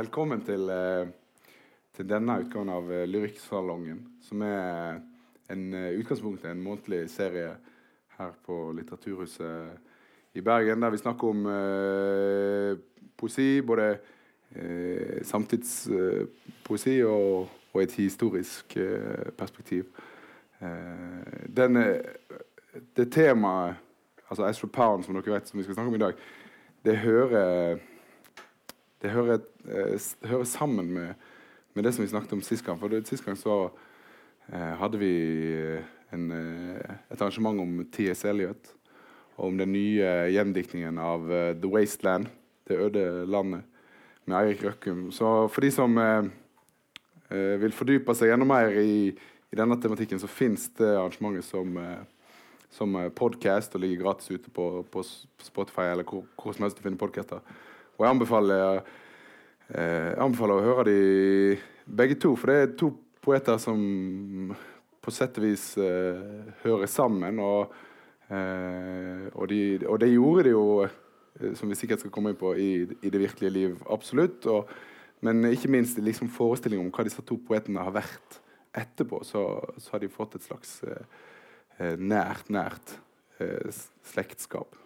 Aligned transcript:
velkommen 0.00 0.40
til, 0.40 0.70
eh, 0.70 1.08
til 1.96 2.06
denne 2.08 2.38
utgaven 2.40 2.70
av 2.72 2.86
eh, 2.92 3.06
Lyrikksalongen, 3.08 3.98
som 4.24 4.42
er 4.46 5.00
en 5.52 5.64
eh, 5.76 5.98
utgangspunkt 6.00 6.46
i 6.46 6.52
en 6.54 6.62
månedlig 6.64 7.02
serie 7.12 7.50
her 8.16 8.30
på 8.46 8.56
Litteraturhuset 8.78 10.38
i 10.38 10.44
Bergen, 10.44 10.80
der 10.80 10.94
vi 10.94 11.02
snakker 11.02 11.34
om 11.34 11.44
eh, 11.52 12.80
poesi, 13.20 13.60
både 13.60 13.90
eh, 14.54 15.20
samtidspoesi 15.26 16.96
og, 17.04 17.50
og, 17.74 17.82
et 17.82 17.98
historisk 18.00 18.76
eh, 18.76 19.28
perspektiv. 19.36 19.84
denne, 21.56 21.84
det 22.96 23.06
temaet, 23.12 23.76
altså 24.28 24.44
Astro 24.44 24.68
Pound, 24.68 25.04
som 25.04 25.16
dere 25.16 25.32
vet, 25.32 25.48
som 25.48 25.58
vi 25.58 25.64
skal 25.64 25.74
snakke 25.74 25.88
om 25.88 25.94
i 25.96 26.02
dag, 26.02 26.18
det 26.84 26.96
hører 27.00 27.80
det 29.02 29.10
hører, 29.10 29.40
eh, 29.64 30.00
hører 30.28 30.44
sammen 30.44 30.92
med, 30.92 31.14
med, 31.74 31.84
det 31.84 31.94
som 31.94 32.04
vi 32.04 32.10
snakket 32.10 32.32
om 32.32 32.42
sist 32.42 32.64
gang. 32.66 32.78
For 32.80 32.92
det, 32.92 33.06
Sist 33.08 33.24
gang 33.24 33.38
så 33.38 33.70
eh, 34.52 34.74
hadde 34.76 35.00
vi 35.00 35.14
eh, 35.56 35.88
en, 36.12 36.30
eh, 36.30 36.96
et 37.10 37.20
arrangement 37.20 37.60
om 37.60 37.80
T.S. 37.92 38.24
Eliot. 38.24 38.74
Og 39.38 39.46
om 39.46 39.56
den 39.56 39.72
nye 39.72 40.08
gjendiktningen 40.28 40.98
av 41.00 41.24
uh, 41.24 41.54
The 41.56 41.68
Wasteland, 41.70 42.26
Det 42.68 42.76
øde 42.78 43.26
landet, 43.26 43.62
med 44.26 44.36
Eirik 44.36 44.60
Røkkum. 44.62 45.10
Så 45.10 45.48
for 45.48 45.60
de 45.60 45.70
som 45.74 45.96
eh, 45.98 46.28
vil 47.58 47.72
fordype 47.72 48.14
seg 48.14 48.30
enda 48.30 48.46
mer 48.46 48.68
i, 48.78 49.08
i 49.50 49.56
denne 49.58 49.80
tematikken, 49.80 50.20
så 50.20 50.28
fins 50.30 50.68
det 50.78 50.86
arrangementet 50.86 51.48
som, 51.48 51.72
som 52.70 52.94
podkast 53.16 53.74
og 53.74 53.82
ligger 53.82 54.04
gratis 54.04 54.30
ute 54.30 54.52
på, 54.54 54.84
på 54.92 55.02
Spotify 55.42 55.88
eller 55.88 56.06
hvor, 56.06 56.28
hvor 56.36 56.54
som 56.54 56.68
helst 56.68 56.78
du 56.78 56.84
finner 56.84 57.00
podkaster. 57.00 57.40
Og 58.00 58.06
jeg 58.06 58.14
anbefaler, 58.14 58.78
eh, 59.76 60.06
jeg 60.14 60.20
anbefaler 60.24 60.56
å 60.56 60.64
høre 60.64 60.84
de 60.88 61.00
begge 61.84 62.16
to, 62.16 62.30
for 62.32 62.48
det 62.48 62.56
er 62.56 62.70
to 62.80 62.88
poeter 63.20 63.60
som 63.60 64.54
på 65.04 65.12
sett 65.12 65.36
og 65.36 65.44
vis 65.44 65.66
eh, 65.76 66.48
hører 66.62 66.88
sammen. 66.88 67.42
Og, 67.44 67.74
eh, 68.32 69.28
og, 69.34 69.44
de, 69.52 69.60
og, 69.84 70.00
det 70.00 70.14
gjorde 70.14 70.46
de 70.48 70.56
jo, 70.56 70.64
som 71.60 71.68
vi 71.68 71.76
sikkert 71.76 72.00
skal 72.00 72.14
komme 72.14 72.32
inn 72.32 72.40
på, 72.40 72.54
i, 72.56 72.88
i 72.88 73.12
det 73.12 73.20
virkelige 73.20 73.52
liv. 73.58 73.76
Absolutt. 73.92 74.48
Og, 74.48 74.72
men 75.20 75.52
ikke 75.52 75.68
minst 75.68 76.00
liksom 76.00 76.32
forestillingen 76.32 76.88
om 76.88 76.96
hva 76.96 77.04
disse 77.04 77.20
to 77.28 77.36
poetene 77.36 77.84
har 77.84 78.00
vært 78.00 78.40
etterpå. 78.80 79.20
Så, 79.28 79.44
så 79.76 79.98
har 79.98 80.00
de 80.00 80.14
fått 80.14 80.40
et 80.40 80.48
slags 80.48 80.78
nært, 82.00 82.48
nært 82.48 82.96
slektskap. 84.08 84.79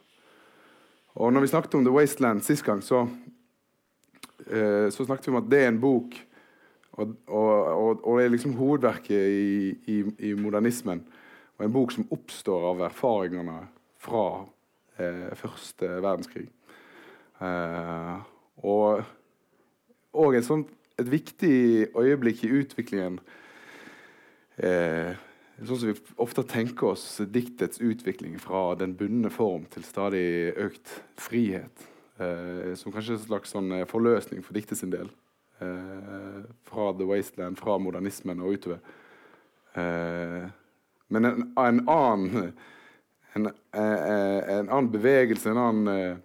Og 1.15 1.33
når 1.33 1.45
vi 1.45 1.51
snakket 1.53 1.75
om 1.79 1.84
The 1.87 1.95
Wasteland 1.95 2.43
sist 2.43 2.65
gang, 2.67 2.83
så, 2.83 3.05
eh, 4.47 4.91
så 4.91 5.05
snakket 5.05 5.29
vi 5.29 5.34
om 5.34 5.43
at 5.43 5.51
det 5.51 5.61
er 5.62 5.69
en 5.69 5.81
bok 5.81 6.17
og, 6.95 7.15
og, 7.27 8.07
og, 8.07 8.23
er 8.23 8.29
liksom 8.31 8.55
hovedverket 8.55 9.11
i, 9.31 9.70
i, 9.91 10.03
i, 10.19 10.35
modernismen. 10.35 11.03
Og 11.59 11.65
en 11.65 11.73
bok 11.75 11.95
som 11.95 12.07
oppstår 12.15 12.69
av 12.70 12.83
erfaringene 12.87 13.59
fra 14.03 14.27
eh, 14.98 15.31
første 15.39 15.91
verdenskrig. 16.03 16.47
Eh, 17.42 18.15
og, 18.62 19.03
og 20.15 20.39
et, 20.39 20.47
sånt, 20.47 20.70
et 20.98 21.11
viktig 21.11 21.95
øyeblikk 21.98 22.45
i 22.47 22.53
utviklingen 22.61 23.19
eh, 24.59 25.15
sånn 25.62 25.78
som 25.78 25.91
vi 25.91 26.14
ofte 26.22 26.42
tenker 26.50 26.92
oss 26.92 27.06
diktets 27.30 27.80
utvikling 27.83 28.38
fra 28.42 28.72
den 28.78 28.97
bundne 28.98 29.30
form 29.30 29.69
til 29.70 29.86
stadig 29.86 30.27
økt 30.58 30.96
frihet. 31.20 31.86
Eh, 32.19 32.74
som 32.78 32.94
kanskje 32.94 33.14
er 33.14 33.20
en 33.20 33.27
slags 33.28 33.55
sånn 33.55 33.72
eh, 33.74 33.86
forløsning 33.91 34.42
for 34.46 34.56
diktet 34.56 34.80
sin 34.80 34.92
del. 34.92 35.11
Eh, 35.62 36.42
fra 36.66 36.91
The 36.98 37.06
Wasteland, 37.08 37.58
fra 37.58 37.78
modernismen 37.78 38.42
og 38.42 38.58
utover. 38.58 38.83
Eh, 39.78 40.44
men 41.14 41.30
en, 41.30 41.48
en 41.58 41.83
annen 41.90 42.52
en, 43.34 43.46
eh, 43.46 44.58
en, 44.58 44.68
annen 44.68 44.90
bevegelse, 44.90 45.50
en 45.50 45.58
annen 45.58 45.89
eh, 45.95 46.17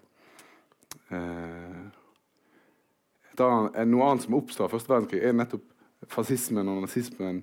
Noe 3.40 4.04
annet 4.04 4.26
som 4.26 4.36
oppstår 4.36 4.68
i 4.68 4.72
første 4.74 4.92
verdenskrig, 4.92 5.22
er 5.24 5.36
nettopp 5.38 5.64
fascismen 6.12 6.68
og 6.68 6.82
nazismen 6.84 7.38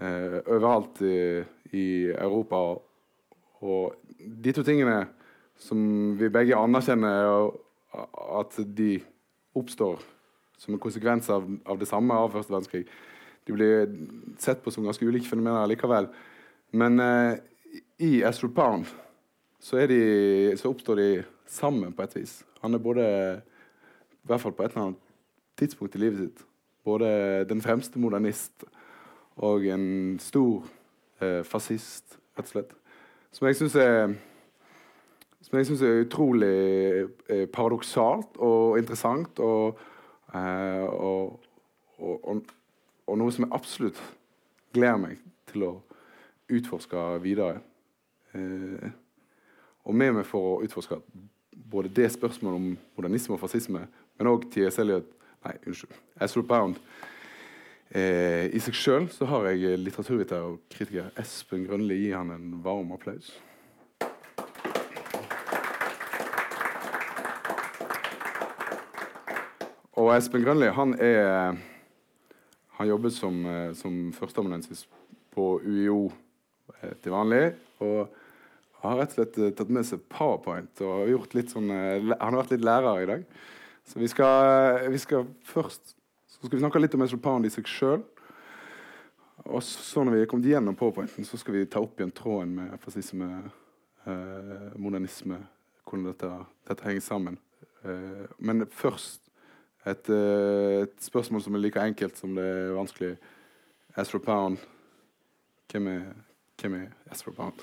eh, 0.00 0.38
overalt 0.46 1.02
i, 1.04 1.42
i 1.72 1.86
Europa. 2.12 2.62
Og 3.62 3.94
de 4.18 4.54
to 4.54 4.64
tingene 4.66 5.04
som 5.62 5.78
vi 6.18 6.30
begge 6.32 6.58
anerkjenner 6.58 7.52
at 7.92 8.58
de 8.76 8.96
oppstår 9.58 10.00
som 10.58 10.74
en 10.74 10.82
konsekvens 10.82 11.28
av, 11.30 11.46
av 11.66 11.78
det 11.78 11.88
samme 11.90 12.16
av 12.16 12.32
første 12.34 12.54
verdenskrig. 12.54 12.84
De 13.46 13.54
blir 13.54 13.88
sett 14.38 14.62
på 14.62 14.70
som 14.70 14.86
ganske 14.86 15.06
ulike 15.06 15.28
fenomener 15.28 15.70
likevel. 15.70 16.08
Men 16.78 17.00
eh, 17.02 17.40
i 18.02 18.22
Astro 18.24 18.50
Pound 18.54 18.86
så, 19.62 19.78
de, 19.86 20.54
så, 20.58 20.70
oppstår 20.70 20.98
de 20.98 21.08
sammen 21.46 21.92
på 21.94 22.06
et 22.06 22.16
vis. 22.16 22.40
Han 22.62 22.74
er 22.74 22.82
både, 22.82 23.06
i 24.22 24.30
hvert 24.30 24.42
fall 24.42 24.54
på 24.56 24.64
et 24.64 24.72
eller 24.72 24.88
annet 24.88 25.02
tidspunkt 25.58 25.98
i 25.98 26.02
livet 26.02 26.22
sitt, 26.22 26.44
både 26.86 27.08
den 27.50 27.60
fremste 27.62 28.00
modernist 28.02 28.64
og 29.36 29.64
en 29.66 30.18
stor 30.20 30.66
eh, 31.22 31.40
fascist, 31.44 32.18
rett 32.36 32.46
og 32.46 32.52
slett. 32.52 32.76
Som 33.32 33.48
jeg 33.48 33.56
syns 33.56 33.78
er 33.80 34.14
som 35.52 35.58
jeg 35.58 35.66
syns 35.68 35.82
er 35.84 35.98
utrolig 36.06 36.52
eh, 37.28 37.46
paradoksalt 37.52 38.38
og 38.40 38.78
interessant. 38.78 39.38
Og, 39.38 39.78
eh, 40.32 40.84
og, 40.86 41.40
og, 41.98 42.46
og, 43.06 43.18
noe 43.18 43.34
som 43.34 43.44
jeg 43.44 43.52
absolutt 43.52 44.00
gleder 44.72 45.02
meg 45.02 45.18
til 45.50 45.66
å 45.66 45.72
utforske 46.52 47.02
videre. 47.20 47.60
Eh, 48.32 48.88
og 49.84 49.98
med 49.98 50.16
meg 50.16 50.24
for 50.24 50.54
å 50.54 50.56
utforske 50.64 51.02
både 51.72 51.92
det 52.00 52.08
spørsmålet 52.14 52.56
om 52.56 52.72
modernisme 52.96 53.36
og 53.36 53.42
fascisme, 53.42 53.84
men 54.16 54.30
òg 54.32 54.48
T.S. 54.54 54.80
Eliot 54.80 55.18
Nei, 55.42 55.56
unnskyld. 55.66 55.96
Ezra 56.22 56.42
Pound 56.46 56.76
Eh, 57.92 58.46
I 58.48 58.60
seg 58.64 58.72
sjøl 58.72 59.06
har 59.28 59.50
jeg 59.50 59.76
litteraturviter 59.76 60.46
og 60.46 60.62
kritiker 60.72 61.10
Espen 61.20 61.66
Grønli. 61.68 61.98
Gi 62.06 62.14
han 62.16 62.32
en 62.32 62.54
varm 62.64 62.94
applaus. 62.96 63.34
Og 70.00 70.08
Espen 70.14 70.40
Grønli 70.40 70.72
han 70.72 70.96
er 70.96 71.60
Han 72.78 72.88
jobber 72.88 73.12
som, 73.12 73.44
eh, 73.46 73.74
som 73.76 74.10
førsteamanuensis 74.16 74.86
på 75.30 75.60
UiO 75.60 76.10
eh, 76.80 76.96
til 77.02 77.12
vanlig. 77.12 77.52
Og 77.84 78.08
har 78.80 78.96
rett 78.98 79.12
og 79.12 79.18
slett 79.20 79.36
eh, 79.38 79.52
tatt 79.52 79.68
med 79.68 79.84
seg 79.86 80.00
Powerpoint 80.08 80.80
og 80.80 81.10
gjort 81.12 81.36
litt 81.36 81.52
sånn 81.52 81.68
Han 81.68 82.16
har 82.16 82.40
vært 82.40 82.56
litt 82.56 82.64
lærer 82.64 83.02
i 83.02 83.10
dag. 83.12 83.26
Så 83.84 84.00
vi 84.00 84.08
skal, 84.08 84.88
vi 84.88 84.98
skal 84.98 85.28
først 85.44 86.00
så 86.42 86.48
skal 86.48 86.58
vi 86.58 86.62
snakke 86.64 86.80
litt 86.82 86.94
om 86.98 87.02
Ezra 87.04 87.18
Pound 87.22 87.46
i 87.46 87.50
seg 87.54 87.68
sjøl. 87.70 88.00
Og 89.46 89.62
så 89.62 90.02
når 90.02 90.16
vi 90.16 90.22
er 90.24 90.30
kommet 90.30 90.48
gjennom 90.50 90.74
powerpointen, 90.74 91.22
så 91.22 91.38
skal 91.38 91.54
vi 91.54 91.68
ta 91.70 91.78
opp 91.78 92.00
igjen 92.00 92.10
tråden 92.10 92.56
med 92.56 92.72
fascisme, 92.82 93.28
eh, 94.10 94.72
modernisme, 94.74 95.38
hvordan 95.86 96.08
dette, 96.08 96.32
dette 96.66 96.88
henger 96.88 97.06
sammen. 97.06 97.38
Eh, 97.86 98.26
men 98.42 98.66
først 98.66 99.30
et, 99.86 100.10
eh, 100.10 100.82
et, 100.82 100.98
spørsmål 100.98 101.46
som 101.46 101.54
er 101.54 101.62
like 101.62 101.78
enkelt 101.78 102.18
som 102.18 102.34
det 102.34 102.42
er 102.42 102.74
vanskelig. 102.74 103.16
Ezra 103.96 104.18
Pound. 104.18 104.58
Hvem 105.70 105.86
er, 105.86 106.12
hvem 106.58 106.74
er 106.74 106.86
Ezra 107.12 107.30
Pound? 107.30 107.62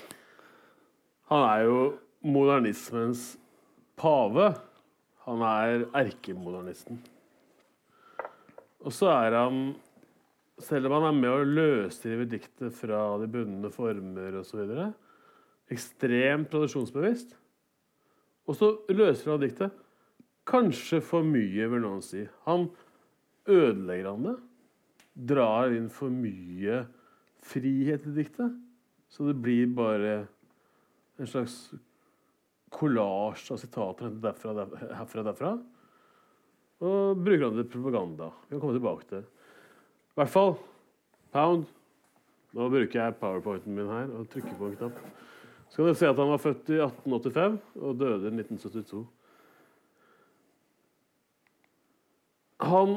Han 1.28 1.44
er 1.44 1.64
jo 1.68 1.78
modernismens 2.24 3.36
pave. 3.96 4.54
Han 5.28 5.40
er 5.42 5.84
erkemodernisten. 5.92 7.04
Og 8.80 8.94
så 8.96 9.10
er 9.12 9.36
han, 9.36 9.60
selv 10.60 10.88
om 10.88 10.96
han 10.98 11.10
er 11.10 11.18
med 11.18 11.30
å 11.32 11.48
løsrive 11.48 12.28
diktet 12.30 12.74
fra 12.76 13.02
de 13.20 13.28
bundne 13.30 13.70
former 13.74 14.40
osv., 14.40 14.62
ekstremt 15.70 16.50
tradisjonsbevisst. 16.50 17.36
Og 18.50 18.56
så 18.58 18.70
løser 18.90 19.34
han 19.34 19.42
diktet. 19.44 19.74
Kanskje 20.48 20.98
for 21.04 21.26
mye, 21.26 21.68
vil 21.70 21.84
noen 21.84 22.00
si. 22.02 22.24
Han 22.48 22.66
ødelegger 23.46 24.08
han 24.10 24.26
det. 24.30 24.36
Drar 25.30 25.76
inn 25.76 25.90
for 25.92 26.10
mye 26.10 26.82
frihet 27.44 28.08
i 28.08 28.16
diktet. 28.16 28.56
Så 29.10 29.28
det 29.28 29.36
blir 29.42 29.70
bare 29.74 30.14
en 31.20 31.28
slags 31.28 31.70
kollasj 32.70 33.50
av 33.52 33.60
sitater 33.60 34.12
derfra, 34.22 34.66
herfra 34.96 35.22
og 35.22 35.28
derfra. 35.28 35.52
Og 36.80 37.20
bruker 37.20 37.46
han 37.46 37.58
til 37.58 37.68
propaganda. 37.68 38.30
Vi 38.48 38.54
kan 38.54 38.62
komme 38.62 38.76
tilbake 38.78 39.06
til 39.08 39.20
det. 39.20 39.26
I 40.10 40.20
hvert 40.20 40.32
fall 40.32 40.54
Pound. 41.30 41.68
Nå 42.56 42.66
bruker 42.66 42.98
jeg 42.98 43.18
powerpointen 43.20 43.76
min 43.76 43.90
her 43.90 44.08
og 44.18 44.26
trykker 44.32 44.56
på 44.58 44.70
en 44.70 44.78
knapp. 44.80 44.96
Så 45.70 45.78
kan 45.78 45.86
dere 45.86 45.98
se 46.00 46.08
at 46.10 46.18
han 46.18 46.32
var 46.32 46.42
født 46.42 46.72
i 46.72 46.80
1885 46.82 47.58
og 47.78 48.00
døde 48.00 48.26
i 48.26 48.32
1972. 48.40 49.04
Han 52.60 52.96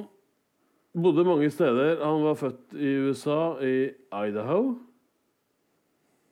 bodde 1.03 1.27
mange 1.27 1.51
steder. 1.53 2.01
Han 2.01 2.25
var 2.25 2.39
født 2.39 2.73
i 2.73 2.95
USA, 3.05 3.37
i 3.61 3.93
Idaho. 4.29 4.73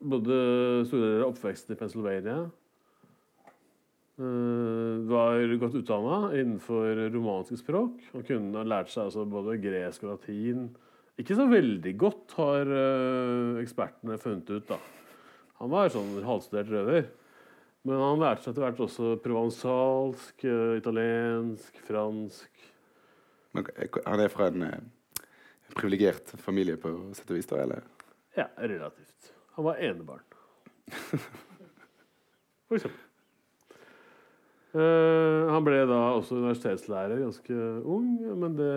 Bodde 0.01 0.41
store 0.89 1.05
deler 1.05 1.27
av 1.27 1.35
oppveksten 1.35 1.75
i 1.75 1.77
Pennsylvania. 1.77 2.39
Eh, 4.21 5.01
var 5.09 5.55
godt 5.57 5.75
utdanna 5.79 6.17
innenfor 6.37 7.09
romanske 7.09 7.57
språk. 7.57 8.03
Han 8.13 8.25
kunne 8.27 8.59
ha 8.59 8.67
lært 8.67 8.91
seg 8.93 9.07
altså 9.07 9.25
både 9.25 9.57
gresk 9.63 10.03
og 10.05 10.11
latin. 10.13 10.67
Ikke 11.17 11.37
så 11.37 11.47
veldig 11.49 11.93
godt, 11.97 12.35
har 12.37 12.69
eh, 12.69 13.61
ekspertene 13.63 14.19
funnet 14.21 14.51
ut. 14.53 14.67
da. 14.69 14.77
Han 15.61 15.73
var 15.73 15.89
sånn 15.93 16.13
halvstudert 16.25 16.69
røver. 16.69 17.09
Men 17.87 17.97
han 17.97 18.21
lærte 18.21 18.45
seg 18.45 18.53
etter 18.53 18.67
hvert 18.67 18.85
også 18.85 19.15
provansalsk, 19.23 20.45
eh, 20.45 20.77
italiensk, 20.77 21.81
fransk 21.87 22.67
Men 23.57 23.67
han 24.05 24.21
er 24.21 24.29
fra 24.31 24.51
en 24.51 24.67
eh, 24.69 24.81
privilegert 25.73 26.29
familie 26.45 26.77
på 26.77 26.93
sett 27.17 27.33
og 27.33 27.39
vis, 27.39 27.49
da? 27.49 27.63
Eller? 27.65 27.87
Ja, 28.37 28.51
relativt. 28.61 29.33
Han 29.57 29.65
var 29.65 29.81
enebarn. 29.81 30.27
For 32.69 32.77
eksempel. 32.77 33.10
Eh, 34.71 35.49
han 35.51 35.65
ble 35.67 35.81
da 35.83 36.15
også 36.15 36.37
universitetslærer 36.37 37.25
ganske 37.25 37.55
ung, 37.83 38.13
men 38.39 38.53
det, 38.55 38.71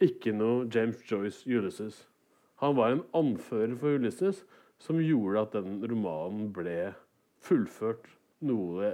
ikke 0.03 0.33
noe 0.35 0.65
James 0.75 0.99
Joyce 1.07 1.45
Ulysses. 1.47 2.01
Han 2.59 2.75
var 2.75 2.91
en 2.91 3.05
anfører 3.15 3.77
for 3.79 3.95
Ulysses 3.95 4.41
som 4.83 4.99
gjorde 4.99 5.45
at 5.45 5.55
den 5.55 5.77
romanen 5.93 6.49
ble 6.51 6.89
fullført. 7.47 8.09
Noe 8.43 8.91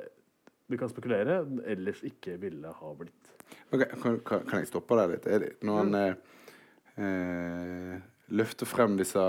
vi 0.69 0.77
kan 0.77 0.93
spekulere 0.93 1.39
ellers 1.65 2.05
ikke 2.05 2.37
ville 2.43 2.77
ha 2.77 2.93
blitt. 2.99 3.33
Okay, 3.73 3.89
Kan, 4.03 4.21
kan, 4.29 4.61
jeg 4.61 4.69
stoppe 4.69 5.01
deg 5.01 5.15
litt? 5.15 5.57
Når 5.65 5.81
han 5.81 5.97
mm. 5.97 6.31
eh, 7.09 7.95
løfter 8.37 8.69
frem 8.69 8.99
disse 9.01 9.23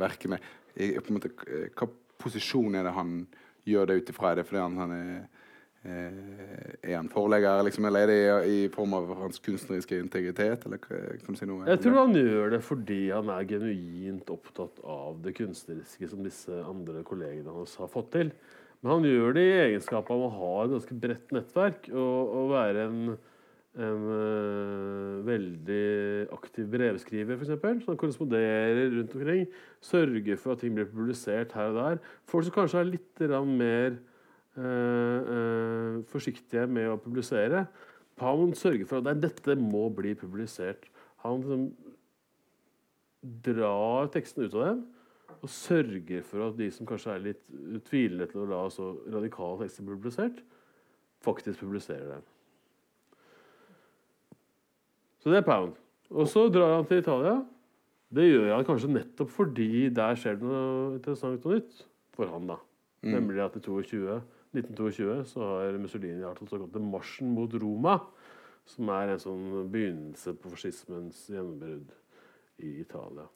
verkene, 0.00 0.40
i, 0.74 0.96
måte, 1.14 1.30
eh, 1.46 1.68
hva 1.70 1.86
posisjon 2.18 2.74
er 2.74 2.88
det 2.88 2.98
han 2.98 3.20
gjør 3.70 3.92
det 3.92 4.00
ut 4.00 4.10
ifra? 4.10 4.32
Er 4.32 4.40
det 4.40 4.50
fordi 4.50 4.64
han, 4.64 4.82
han 4.88 4.96
er 4.98 5.39
Er 5.80 6.92
han 6.92 7.08
forlegger, 7.08 7.62
liksom, 7.64 7.86
eller 7.88 8.04
er 8.04 8.10
det 8.10 8.52
i, 8.52 8.56
form 8.72 8.92
av 8.98 9.14
hans 9.16 9.40
kunstneriske 9.40 9.96
integritet? 9.96 10.66
Eller 10.68 10.80
kan 10.82 11.32
du 11.32 11.38
si 11.38 11.48
noe? 11.48 11.64
Jeg 11.70 11.80
tror 11.86 11.96
han 12.02 12.16
gjør 12.18 12.52
det 12.52 12.60
fordi 12.66 12.98
han 13.08 13.32
er 13.32 13.46
genuint 13.48 14.32
opptatt 14.32 14.82
av 14.84 15.22
det 15.24 15.32
kunstneriske 15.38 16.10
som 16.10 16.20
disse 16.26 16.58
andre 16.68 17.00
kollegene 17.08 17.54
hans 17.54 17.78
har 17.80 17.88
fått 17.92 18.12
til. 18.18 18.34
Men 18.80 18.92
han 18.92 19.08
gjør 19.08 19.34
det 19.36 19.46
i 19.46 19.56
egenskap 19.62 20.12
av 20.12 20.26
å 20.26 20.30
ha 20.34 20.52
et 20.66 20.74
ganske 20.74 20.98
bredt 21.00 21.34
nettverk 21.36 21.88
og, 21.94 22.36
og 22.36 22.52
være 22.52 22.84
en, 22.84 23.00
en 23.80 24.04
uh, 24.04 25.16
veldig 25.24 25.82
aktiv 26.36 26.68
brevskriver, 26.76 27.40
f.eks. 27.40 27.56
Som 27.86 27.96
korresponderer 28.00 28.84
rundt 28.98 29.16
omkring. 29.16 29.48
Sørger 29.84 30.36
for 30.36 30.56
at 30.56 30.64
ting 30.64 30.76
blir 30.76 30.92
publisert 30.92 31.56
her 31.56 31.72
og 31.72 31.80
der. 31.80 32.06
Folk 32.28 32.48
som 32.48 32.58
kanskje 32.60 32.84
er 32.84 32.94
litt 32.98 33.28
mer 33.48 34.00
øh, 34.60 36.00
forsiktige 36.10 36.66
med 36.70 36.90
å 36.92 36.98
publisere. 37.00 37.66
Pound 38.20 38.54
sørger 38.58 38.88
for 38.88 39.00
at 39.00 39.22
dette 39.22 39.56
må 39.56 39.88
bli 39.96 40.14
publisert. 40.18 40.88
Han 41.24 41.40
liksom 41.40 41.68
drar 43.20 44.08
tekstene 44.12 44.48
ut 44.48 44.56
av 44.56 44.66
dem 44.70 44.80
og 45.40 45.52
sørger 45.52 46.24
for 46.26 46.50
at 46.50 46.56
de 46.58 46.66
som 46.72 46.88
kanskje 46.88 47.14
er 47.14 47.22
litt 47.24 47.40
tvilende 47.88 48.26
til 48.28 48.42
å 48.42 48.48
la 48.50 48.64
så 48.72 48.90
radikale 49.08 49.62
tekster 49.62 49.86
bli 49.86 49.96
publisert, 49.96 50.42
faktisk 51.24 51.62
publiserer 51.64 52.16
dem. 52.16 52.26
Så 55.20 55.32
det 55.32 55.40
er 55.40 55.46
Pound. 55.46 55.78
Og 56.10 56.28
så 56.28 56.46
drar 56.52 56.74
han 56.74 56.88
til 56.88 57.00
Italia. 57.00 57.38
Det 58.10 58.26
gjør 58.26 58.52
han 58.56 58.66
kanskje 58.66 58.90
nettopp 58.92 59.30
fordi 59.32 59.88
der 59.94 60.18
skjer 60.18 60.36
det 60.40 60.48
noe 60.48 60.96
interessant 60.96 61.44
og 61.46 61.54
nytt 61.54 61.84
for 62.16 62.32
han. 62.32 62.48
da. 62.50 62.58
Nemlig 63.06 63.40
at 63.44 63.56
i 63.56 63.62
22, 63.64 64.18
1922 64.56 65.24
så 65.30 65.46
har 65.46 65.78
Mussolini 65.78 66.24
hatt 66.26 66.40
den 66.42 66.50
såkalte 66.50 66.82
marsjen 66.82 67.34
mot 67.36 67.54
Roma. 67.62 67.98
Som 68.68 68.90
er 68.92 69.14
en 69.14 69.22
sånn 69.22 69.44
begynnelse 69.72 70.34
på 70.38 70.52
fascismens 70.52 71.24
gjennombrudd 71.32 71.90
i 72.62 72.76
Italia. 72.82 73.26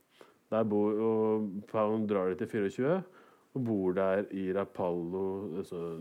Der 0.52 0.66
bor, 0.68 0.98
og 1.00 1.46
Pound 1.70 2.06
drar 2.10 2.30
dit 2.30 2.44
i 2.44 2.50
24 2.50 2.98
og 3.54 3.62
bor 3.62 3.94
der 3.94 4.24
i 4.34 4.48
Rapallo, 4.54 5.58
altså 5.60 6.00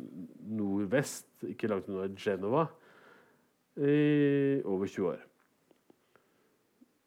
nordvest, 0.50 1.27
ikke 1.45 1.69
langt 1.69 1.89
unna 1.92 2.07
Genova, 2.18 2.66
i 3.77 4.62
over 4.66 4.89
20 4.89 5.12
år. 5.12 5.21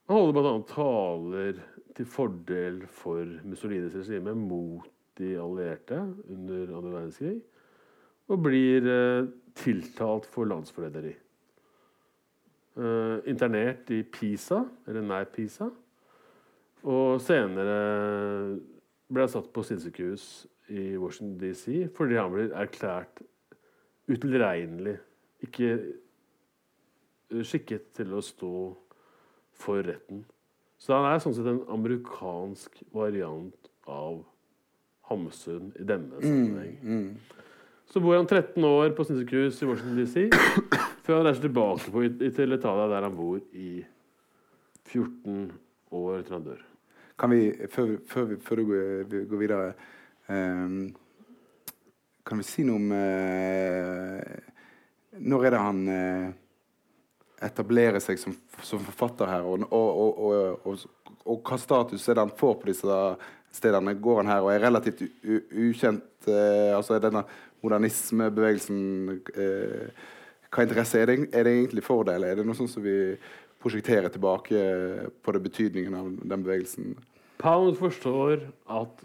Han 0.07 0.21
holder 0.21 0.37
bl.a. 0.37 0.53
taler 0.71 1.59
til 1.99 2.07
fordel 2.07 2.85
for 2.87 3.27
Mussolinis 3.47 3.97
regime 3.99 4.37
mot 4.39 4.87
de 5.19 5.33
allierte 5.41 5.99
under 6.31 6.71
andre 6.77 6.93
verdenskrig, 6.95 7.41
og 8.27 8.43
blir 8.43 8.87
eh, 8.91 9.29
tiltalt 9.57 10.27
for 10.31 10.49
landsforræderi. 10.51 11.15
Eh, 12.77 13.19
internert 13.31 13.91
i 13.91 14.03
Pisa, 14.03 14.65
eller 14.87 15.05
nær 15.07 15.29
Pisa, 15.33 15.71
og 16.87 17.21
senere 17.25 17.79
ble 19.09 19.25
han 19.25 19.33
satt 19.33 19.49
på 19.55 19.65
sinnssykehus 19.65 20.27
i 20.75 20.97
Washington 20.99 21.39
DC 21.41 21.87
fordi 21.95 22.19
han 22.19 22.33
blir 22.35 22.53
erklært 22.59 23.23
utilregnelig, 24.11 24.99
ikke 25.47 25.71
eh, 25.79 27.43
skikket 27.47 27.93
til 27.97 28.15
å 28.15 28.23
stå 28.25 28.55
for 29.57 29.87
retten. 29.87 30.25
Så 30.77 30.93
han 30.99 31.09
er 31.09 31.23
sånn 31.23 31.35
sett 31.35 31.49
en 31.49 31.65
amerikansk 31.73 32.83
variant 32.93 33.71
av 33.89 34.21
Hamsun 35.09 35.71
i 35.81 35.87
denne 35.87 36.21
sammenheng. 36.21 36.77
Så 37.91 38.01
bor 38.03 38.17
han 38.17 38.27
13 38.27 38.65
år 38.65 38.91
på 38.97 39.05
sinnssykehus 39.07 39.61
i 39.63 39.67
Washington 39.69 40.01
DC, 40.01 40.25
før 41.07 41.21
han 41.21 41.29
reiser 41.29 41.47
tilbake 41.47 41.93
på, 41.95 42.03
til 42.19 42.57
Italia, 42.59 42.89
der 42.91 43.07
han 43.07 43.15
bor 43.17 43.39
i 43.55 43.85
14 44.91 45.53
år 45.95 46.19
etter 46.19 46.37
han 46.37 46.49
dør. 46.49 46.65
Kan 47.17 47.33
vi, 47.33 47.69
før, 47.73 47.95
før, 48.09 48.35
før 48.45 48.61
du 48.61 48.65
går, 48.69 49.05
vi 49.09 49.23
går 49.31 49.41
videre 49.41 49.69
um, 50.29 50.91
Kan 52.27 52.43
vi 52.43 52.45
si 52.45 52.65
noe 52.67 52.77
om 52.77 52.91
uh, 52.93 54.19
Når 55.25 55.47
er 55.47 55.55
det 55.55 55.63
han 55.63 55.81
uh, 55.89 56.27
etablerer 57.47 58.03
seg 58.05 58.21
som, 58.21 58.37
som 58.65 58.83
forfatter 58.85 59.31
her, 59.31 59.49
og, 59.49 59.65
og, 59.73 60.21
og, 60.67 60.85
og, 61.25 61.41
hva 61.45 61.59
status 61.61 62.05
er 62.09 62.17
det 62.17 62.27
han 62.27 62.37
får 62.37 62.55
på 62.61 62.71
disse 62.71 63.01
stedene? 63.57 63.97
Går 64.01 64.23
han 64.23 64.31
her 64.33 64.45
og 64.45 64.53
er 64.53 64.65
relativt 64.67 65.03
ukjent? 65.25 66.09
Uh, 66.29 66.77
altså 66.77 66.97
er 66.97 67.05
denne 67.07 67.25
modernismebevegelsen 67.65 68.81
eh, 69.35 70.07
Hva 70.53 70.65
interesse 70.65 71.01
er 71.01 71.11
det, 71.11 71.17
er 71.35 71.45
det 71.45 71.53
egentlig 71.53 71.85
for 71.85 72.07
det, 72.07 72.15
eller 72.17 72.33
er 72.33 72.41
det 72.41 72.47
noe 72.47 72.57
sånt 72.57 72.73
som 72.73 72.85
vi 72.85 73.17
prosjekterer 73.63 74.13
tilbake 74.13 74.61
på 75.25 75.35
det 75.35 75.43
betydningen 75.43 75.97
av 75.99 76.11
den 76.23 76.45
bevegelsen? 76.47 76.95
Pound 77.43 77.77
forstår 77.81 78.47
at 78.73 79.03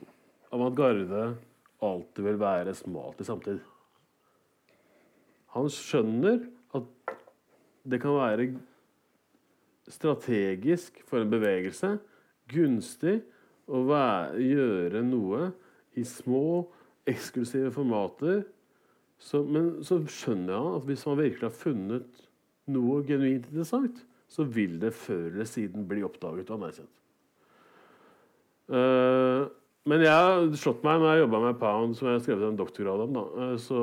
avantgarde 0.53 1.31
alltid 1.81 2.27
vil 2.27 2.39
være 2.39 2.75
smalt 2.77 3.19
i 3.19 3.27
samtid. 3.27 3.59
Han 5.55 5.67
skjønner 5.73 6.45
at 6.77 7.15
det 7.83 7.99
kan 8.03 8.15
være 8.15 8.51
strategisk 9.91 11.01
for 11.09 11.23
en 11.23 11.31
bevegelse, 11.31 11.97
gunstig, 12.51 13.19
å 13.71 13.83
være, 13.87 14.39
gjøre 14.43 15.01
noe 15.05 15.49
i 15.99 16.03
små, 16.07 16.69
eksklusive 17.11 17.71
formater. 17.75 18.41
Så, 19.21 19.43
men 19.45 19.75
så 19.85 19.99
skjønner 20.09 20.55
jeg 20.55 20.77
at 20.79 20.87
hvis 20.89 21.05
man 21.05 21.19
virkelig 21.19 21.45
har 21.45 21.53
funnet 21.53 22.23
noe 22.71 23.01
genuint 23.05 23.45
interessant, 23.51 24.01
så 24.31 24.45
vil 24.47 24.79
det 24.81 24.93
før 24.95 25.27
eller 25.27 25.49
siden 25.49 25.85
bli 25.89 26.03
oppdaget 26.07 26.49
og 26.49 26.61
anerkjent. 26.61 26.93
Uh, 28.71 29.49
men 29.89 30.03
jeg 30.05 30.59
slått 30.61 30.83
meg 30.85 31.01
når 31.01 31.09
jeg 31.11 31.23
jobba 31.25 31.39
med 31.43 31.59
Pound, 31.59 31.95
som 31.97 32.07
jeg 32.07 32.15
har 32.15 32.23
skrevet 32.23 32.47
en 32.47 32.59
doktorgrad 32.59 33.03
om, 33.03 33.17
da, 33.17 33.23
uh, 33.35 33.55
så, 33.59 33.81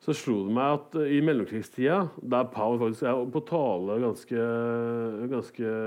så, 0.00 0.14
slo 0.16 0.38
det 0.46 0.56
meg 0.56 0.76
at 0.78 0.96
uh, 1.02 1.04
i 1.04 1.20
mellomkrigstida, 1.26 1.98
der 2.32 2.50
Pound 2.54 2.80
faktisk 2.80 3.08
er 3.10 3.24
på 3.34 3.44
tale 3.50 4.00
ganske, 4.06 4.50
ganske 5.34 5.78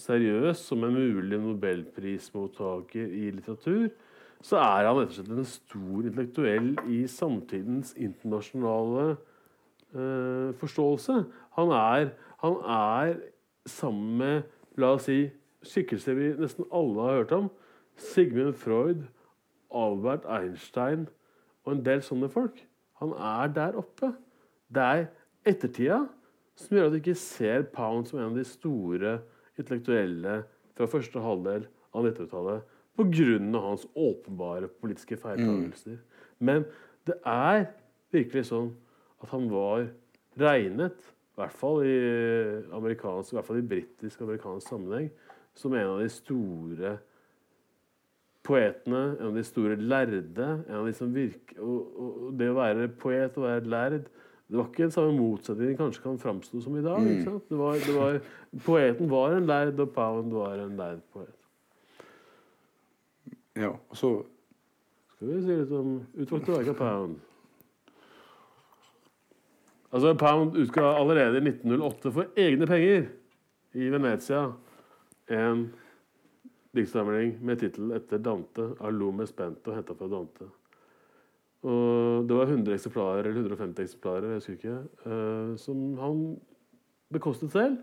seriøs 0.00 0.62
som 0.70 0.86
en 0.86 0.94
mulig 0.96 1.36
nobelprismottaker 1.36 3.10
i 3.12 3.26
litteratur, 3.36 3.90
så 4.44 4.58
er 4.60 4.86
han 4.86 5.00
rett 5.00 5.10
og 5.10 5.16
slett 5.16 5.32
en 5.34 5.48
stor 5.50 6.06
intellektuell 6.06 6.70
i 6.86 7.00
samtidens 7.10 7.94
internasjonale 7.98 9.06
uh, 9.96 10.54
forståelse. 10.60 11.16
Han 11.58 11.74
er, 11.74 12.12
han 12.44 12.58
er, 12.62 13.18
sammen 13.68 14.14
med 14.20 14.78
la 14.80 14.94
oss 14.96 15.08
si, 15.08 15.26
skikkelser 15.66 16.16
vi 16.16 16.30
nesten 16.38 16.68
alle 16.72 17.04
har 17.04 17.18
hørt 17.18 17.34
om, 17.36 17.48
Sigmund 17.98 18.54
Freud, 18.56 19.02
Albert 19.74 20.24
Einstein 20.30 21.08
og 21.66 21.74
en 21.74 21.82
del 21.84 22.00
sånne 22.06 22.30
folk. 22.32 22.62
Han 23.02 23.12
er 23.12 23.50
der 23.52 23.76
oppe. 23.76 24.12
Det 24.70 24.84
er 24.84 25.08
ettertida 25.48 26.04
som 26.58 26.76
gjør 26.76 26.88
at 26.88 26.94
du 26.94 27.00
ikke 27.02 27.18
ser 27.18 27.66
Pound 27.74 28.08
som 28.08 28.20
en 28.20 28.30
av 28.30 28.38
de 28.38 28.46
store 28.46 29.18
intellektuelle 29.58 30.40
fra 30.78 30.88
første 30.90 31.22
halvdel 31.22 31.66
av 31.92 32.06
90-tallet 32.06 32.77
pga. 32.98 33.60
hans 33.62 33.86
åpenbare 33.94 34.68
politiske 34.68 35.16
feiltagelser. 35.16 35.96
Mm. 35.98 36.44
Men 36.46 36.64
det 37.06 37.16
er 37.24 37.68
virkelig 38.12 38.48
sånn 38.50 38.72
at 39.22 39.30
han 39.32 39.48
var 39.50 39.88
regnet, 40.38 40.98
i 40.98 41.40
hvert 41.40 41.54
fall 41.54 41.84
i 41.86 41.98
amerikansk, 42.74 43.32
i 43.32 43.38
hvert 43.38 43.46
fall 43.46 43.60
i 43.60 43.68
britisk-amerikansk 43.72 44.68
sammenheng, 44.68 45.10
som 45.54 45.74
en 45.74 45.94
av 45.94 46.02
de 46.02 46.08
store 46.10 46.96
poetene, 48.46 49.02
en 49.18 49.30
av 49.30 49.38
de 49.38 49.44
store 49.46 49.76
lærde. 49.76 50.48
en 50.68 50.80
av 50.80 50.86
de 50.86 50.94
som 50.94 51.14
virker, 51.14 51.60
og, 51.60 51.98
og 51.98 52.38
Det 52.38 52.50
å 52.50 52.58
være 52.58 52.88
poet 52.88 53.36
og 53.38 53.44
være 53.44 53.70
lærd 53.70 54.08
det 54.48 54.56
var 54.56 54.68
ikke 54.70 54.82
den 54.86 54.92
samme 54.94 55.12
motsetningen 55.12 55.76
kanskje 55.76 56.02
kan 56.02 56.18
framstå 56.18 56.60
som 56.64 56.76
i 56.78 56.82
dag. 56.82 57.02
Mm. 57.04 57.40
Det 57.50 57.58
var, 57.58 57.72
det 57.72 57.94
var, 57.94 58.20
poeten 58.64 59.10
var 59.10 59.34
en 59.36 59.46
lærd, 59.46 59.80
og 59.80 59.90
Pound 59.92 60.32
var 60.32 60.62
en 60.62 60.76
lærd 60.76 61.02
poet. 61.12 61.34
Ja, 63.58 63.72
og 63.74 63.96
så 63.96 64.10
Skal 65.16 65.32
vi 65.32 65.40
si 65.42 65.54
litt 65.58 65.72
om 65.74 65.96
utvalgte 66.14 66.52
verk 66.54 66.68
av 66.70 66.76
Pound. 66.78 67.16
Altså, 69.90 70.12
Pound 70.14 70.54
utga 70.60 70.92
allerede 70.94 71.40
i 71.40 71.42
1908 71.42 72.12
for 72.14 72.38
egne 72.38 72.68
penger 72.70 73.08
i 73.74 73.88
Venezia 73.90 74.44
en 75.34 75.64
diktsamling 76.76 77.34
med 77.42 77.58
tittel 77.58 77.90
'Etter 77.96 78.22
Dante' 78.22 78.76
'Alume 78.78 79.26
Spento, 79.26 79.74
henta 79.74 79.94
fra 79.94 80.06
Dante. 80.06 80.46
Og 81.62 82.28
det 82.28 82.36
var 82.36 82.46
100 82.46 82.74
eksemplarer 82.74 83.26
eller 83.26 83.42
150 83.42 83.82
eksemplarer 83.82 84.28
jeg 84.28 84.34
husker 84.34 84.52
ikke, 84.52 84.78
uh, 85.06 85.56
som 85.56 85.98
han 85.98 86.40
bekostet 87.10 87.50
selv. 87.50 87.78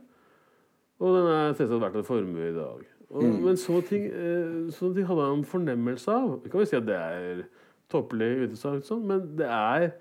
Og 0.99 1.17
den 1.17 1.27
er 1.27 1.53
selvsagt 1.53 1.81
verdt 1.81 1.95
en 1.99 2.07
formue 2.07 2.49
i 2.49 2.55
dag. 2.55 2.94
Og, 3.09 3.23
mm. 3.23 3.37
Men 3.43 3.59
sånne 3.61 3.85
ting, 3.89 4.07
uh, 4.09 4.73
sånne 4.73 4.97
ting, 4.97 5.07
hadde 5.09 5.27
han 5.27 5.39
en 5.41 5.47
fornemmelse 5.47 6.11
av. 6.11 6.39
Vi 6.43 6.51
kan 6.51 6.63
vi 6.63 6.69
si 6.69 6.77
at 6.79 6.87
det 6.87 6.97
er 6.97 7.45
tåpelig 7.93 8.31
utsagt, 8.49 8.87
sånn, 8.87 9.05
men 9.09 9.27
det 9.37 9.49
er 9.51 9.91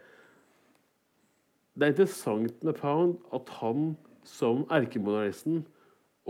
det 1.75 1.87
er 1.87 1.91
interessant 1.91 2.61
med 2.63 2.77
Pound 2.79 3.17
at 3.35 3.49
han 3.59 3.97
som 4.25 4.63
erkemodernisten 4.71 5.65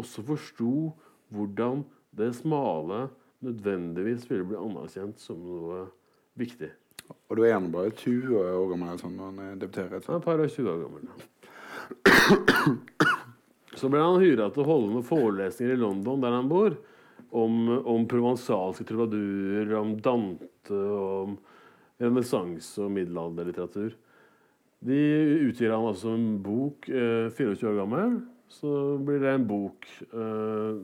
også 0.00 0.24
forsto 0.24 0.70
hvordan 1.34 1.84
det 2.16 2.30
smale 2.38 3.08
nødvendigvis 3.44 4.24
ville 4.30 4.46
bli 4.48 4.56
anerkjent 4.56 5.20
som 5.20 5.42
noe 5.44 5.84
viktig. 6.40 6.70
Og 7.28 7.36
da 7.36 7.44
er 7.44 7.58
han 7.58 7.68
bare 7.72 7.92
20 7.92 8.38
år 8.40 8.70
gammel 8.72 8.98
sånn, 8.98 9.18
når 9.18 9.36
han 9.36 9.60
debuterer? 9.60 10.00
Han 10.06 10.16
er 10.16 10.22
et 10.22 10.24
par 10.24 10.40
og 10.40 10.50
20 10.56 10.70
år 10.72 10.78
gammel. 10.86 11.04
Så 13.84 13.90
ble 13.92 14.00
han 14.00 14.16
hyra 14.16 14.46
til 14.48 14.62
å 14.62 14.68
holde 14.70 14.94
noen 14.94 15.04
forelesninger 15.04 15.74
i 15.74 15.80
London, 15.82 16.22
der 16.24 16.32
han 16.32 16.46
bor, 16.48 16.72
om, 17.36 17.66
om 17.84 18.06
provansalske 18.08 18.86
trubadurer, 18.88 19.74
om 19.76 19.90
Dante, 20.00 20.72
om 20.72 21.34
renessanse 22.00 22.80
og 22.80 22.94
middelalderlitteratur. 22.94 23.92
De 24.88 25.02
utgir 25.50 25.74
han 25.74 25.84
altså 25.90 26.14
en 26.16 26.24
bok, 26.46 26.88
eh, 26.88 27.28
24 27.28 27.74
år 27.74 27.76
gammel. 27.82 28.16
Så 28.48 28.72
blir 29.04 29.20
det 29.20 29.34
en 29.34 29.46
bok 29.52 29.90
eh, 30.00 30.80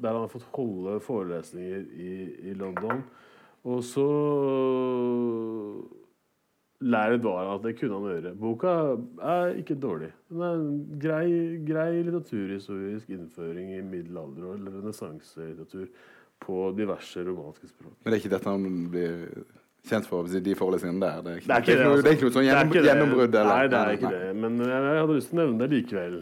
der 0.00 0.08
han 0.16 0.24
har 0.24 0.32
fått 0.32 0.48
holde 0.56 0.96
forelesninger 1.04 1.84
i, 2.00 2.12
i 2.48 2.56
London. 2.56 3.04
Og 3.68 3.84
så 3.84 4.08
lærer 6.80 7.18
var 7.22 7.54
at 7.56 7.64
det 7.64 7.74
kunne 7.78 7.98
han 7.98 8.10
gjøre. 8.12 8.34
Boka 8.38 8.74
er 9.22 9.54
ikke 9.58 9.74
dårlig. 9.74 10.12
Den 10.30 10.42
er 10.46 10.58
en 10.58 10.98
grei, 11.02 11.30
grei 11.66 12.02
litteraturhistorisk 12.02 13.10
innføring 13.10 13.72
i 13.74 13.82
middelalder- 13.82 14.46
og 14.46 14.66
renessanselitteratur 14.68 15.88
på 16.40 16.74
diverse 16.78 17.24
romanske 17.26 17.68
språk. 17.68 17.96
Men 18.04 18.12
det 18.12 18.18
er 18.18 18.22
ikke 18.22 18.36
dette 18.36 18.52
han 18.52 18.68
blir 18.92 19.24
kjent 19.88 20.06
for 20.06 20.28
de 20.28 20.54
forelesningene 20.54 21.00
der? 21.02 21.20
Det 21.22 21.32
er 21.32 21.36
ikke, 21.40 21.48
det 21.48 21.54
er 21.54 21.60
ikke, 21.60 21.72
det, 21.72 21.88
altså. 21.88 22.02
det 22.02 22.10
er 22.10 22.16
ikke 22.16 22.28
noe 22.28 22.36
sånn 22.36 22.46
gjennom, 22.46 22.72
gjennombrudd? 22.88 23.36
Nei, 23.48 23.60
det 23.72 23.80
er 23.80 23.92
ikke 23.96 24.14
det. 24.14 24.32
Men 24.44 24.58
jeg, 24.62 24.86
jeg 24.86 25.02
hadde 25.02 25.18
lyst 25.18 25.30
til 25.32 25.38
å 25.38 25.40
nevne 25.42 25.60
det 25.62 25.68
likevel. 25.74 26.16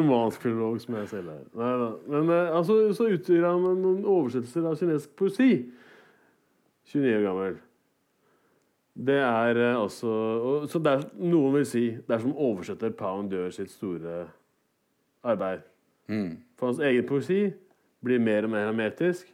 Romansk 0.00 0.46
filolog 0.46 0.82
som 0.82 0.98
jeg 0.98 1.10
selv 1.14 1.32
er. 1.36 1.42
Nei, 1.62 1.72
da. 1.84 1.90
Men 2.14 2.34
eh, 2.34 2.52
altså, 2.58 2.78
så 2.98 3.08
utgjør 3.14 3.46
han 3.46 3.66
noen 3.84 4.06
oversettelser 4.10 4.70
av 4.70 4.78
kinesisk 4.80 5.14
poesi. 5.20 5.50
29 6.90 7.18
år 7.20 7.26
gammel. 7.28 7.58
Det 8.94 9.16
er 9.16 9.58
altså 9.76 10.08
og, 10.08 10.68
Så 10.68 10.78
det 10.78 10.92
er, 10.92 11.04
noen 11.16 11.54
vil 11.54 11.66
si 11.68 11.84
det 11.94 12.14
er 12.14 12.22
som 12.22 12.36
oversetter 12.36 12.92
Pound 12.96 13.32
gjør 13.32 13.52
sitt 13.54 13.70
store 13.72 14.24
arbeid. 15.22 15.62
Mm. 16.10 16.40
For 16.58 16.70
hans 16.70 16.82
egen 16.84 17.06
poesi 17.06 17.42
blir 18.04 18.22
mer 18.22 18.48
og 18.48 18.54
mer 18.54 18.66
hermetisk, 18.70 19.28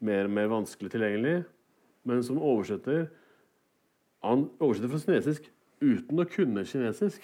mer 0.00 0.28
og 0.28 0.34
mer 0.36 0.48
vanskelig 0.52 0.94
tilgjengelig. 0.94 1.42
Men 2.04 2.22
som 2.22 2.40
oversetter 2.42 3.06
Han 4.24 4.48
oversetter 4.60 4.88
fra 4.88 5.02
kinesisk 5.04 5.50
uten 5.84 6.20
å 6.20 6.24
kunne 6.24 6.64
kinesisk. 6.64 7.20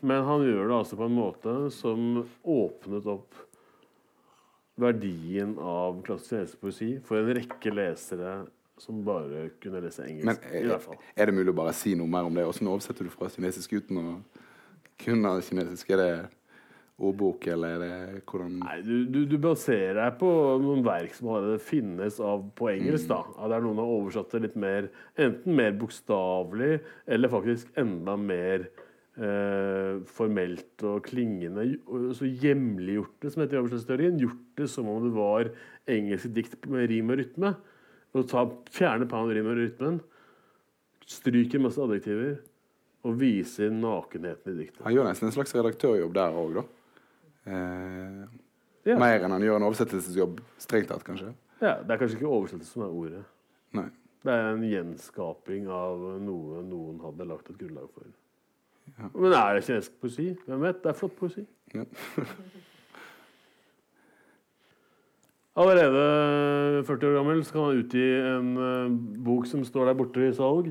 Men 0.00 0.22
han 0.22 0.44
gjør 0.46 0.68
det 0.68 0.76
altså 0.76 0.98
på 0.98 1.08
en 1.08 1.16
måte 1.16 1.54
som 1.74 2.20
åpnet 2.46 3.08
opp 3.10 3.34
verdien 4.78 5.56
av 5.58 5.98
klassisk 6.06 6.30
kinesisk 6.30 6.60
poesi 6.62 6.90
for 7.02 7.18
en 7.18 7.32
rekke 7.34 7.72
lesere 7.74 8.36
som 8.82 9.04
bare 9.06 9.48
kunne 9.62 9.82
lese 9.84 10.06
engelsk. 10.06 10.26
Men 10.28 10.40
er, 10.42 10.58
i 10.62 10.72
hvert 10.72 10.86
fall. 10.86 10.98
er 11.16 11.30
det 11.30 11.36
mulig 11.36 11.54
å 11.54 11.60
bare 11.60 11.76
si 11.76 11.94
noe 11.98 12.10
mer 12.10 12.28
om 12.28 12.34
det? 12.34 12.46
Hvordan 12.48 12.72
oversetter 12.74 13.08
du 13.08 13.12
fra 13.14 13.30
kinesisk 13.32 13.78
uten 13.78 14.02
å 14.02 14.08
kunne 14.98 15.38
kinesisk? 15.46 15.94
Er 15.94 16.02
det 16.02 16.12
ordbok, 16.98 17.46
eller 17.52 17.76
er 17.76 17.82
det 17.84 18.22
hvordan 18.26 18.56
Nei, 18.64 18.80
du, 18.82 18.94
du, 19.06 19.20
du, 19.30 19.36
baserer 19.40 20.00
deg 20.00 20.16
på 20.18 20.30
noen 20.62 20.82
verk 20.86 21.14
som 21.14 21.30
allerede 21.30 21.62
finnes 21.62 22.18
av, 22.22 22.42
på 22.58 22.72
engelsk. 22.72 23.06
Mm. 23.06 23.12
da. 23.12 23.20
Ja, 23.36 23.50
der 23.54 23.64
noen 23.64 23.80
har 23.82 23.94
oversatt 23.94 24.34
det 24.34 24.42
litt 24.48 24.58
mer 24.58 24.90
enten 25.18 25.58
mer 25.58 25.78
bokstavelig 25.78 26.80
eller 27.06 27.32
faktisk 27.32 27.70
enda 27.78 28.16
mer 28.18 28.66
eh, 28.66 30.02
formelt 30.10 30.86
og 30.88 31.06
klingende. 31.06 31.68
Så 32.18 32.28
hjemliggjort 32.28 33.14
det, 33.22 33.34
som 33.34 33.44
heter 33.44 33.60
i 33.60 33.62
oversettelsesteorien. 33.62 34.20
Gjort 34.24 34.44
det 34.58 34.70
som 34.74 34.90
om 34.90 35.02
det 35.06 35.14
var 35.14 35.52
engelske 35.88 36.34
dikt 36.34 36.66
med 36.70 36.90
rim 36.90 37.14
og 37.14 37.22
rytme. 37.22 37.54
Og 38.18 38.26
ta, 38.30 38.44
Fjerne 38.74 39.06
pan, 39.10 39.28
rim 39.30 39.46
og 39.50 39.56
rytmen. 39.60 40.00
stryker 41.08 41.62
masse 41.62 41.80
adjektiver. 41.80 42.38
Og 43.06 43.14
viser 43.20 43.70
nakenheten 43.72 44.52
i 44.52 44.64
diktet. 44.64 44.82
Han 44.84 44.92
gjør 44.96 45.06
nesten 45.08 45.28
en 45.30 45.34
slags 45.36 45.54
redaktørjobb 45.54 46.12
der 46.16 46.34
òg, 46.36 46.58
da. 46.58 46.64
Eh, 47.48 48.24
ja. 48.90 48.96
Mer 48.98 49.22
enn 49.24 49.32
han 49.36 49.44
gjør 49.46 49.60
en 49.60 49.66
oversettelsesjobb 49.68 50.40
strengt 50.60 50.90
tatt, 50.90 51.04
kanskje? 51.06 51.30
Ja, 51.62 51.76
Det 51.82 51.90
er 51.94 52.00
kanskje 52.02 52.18
ikke 52.18 52.28
oversettelse 52.34 52.72
som 52.74 52.82
er 52.84 52.92
ordet. 52.92 53.22
Nei. 53.78 53.86
Det 54.24 54.34
er 54.34 54.48
en 54.52 54.64
gjenskaping 54.66 55.68
av 55.70 56.02
noe 56.20 56.62
noen 56.66 56.98
hadde 57.04 57.26
lagt 57.30 57.50
et 57.50 57.58
grunnlag 57.60 57.88
for. 57.94 58.10
Ja. 58.98 59.08
Men 59.14 59.32
er 59.32 59.54
det 59.54 59.64
kinesisk 59.64 60.00
poesi? 60.02 60.28
Hvem 60.46 60.60
vet? 60.66 60.82
Det 60.82 60.90
er 60.90 60.98
flott 60.98 61.16
poesi. 61.16 61.46
Ja. 61.74 61.84
Allerede 65.58 66.84
40 66.86 67.08
år 67.08 67.16
gammel 67.18 67.40
så 67.42 67.56
kan 67.56 67.64
han 67.66 67.80
utgi 67.80 68.04
en 68.22 68.50
uh, 68.54 68.92
bok 69.26 69.48
som 69.50 69.64
står 69.66 69.88
der 69.88 69.96
borte 69.98 70.22
i 70.22 70.34
salg. 70.36 70.70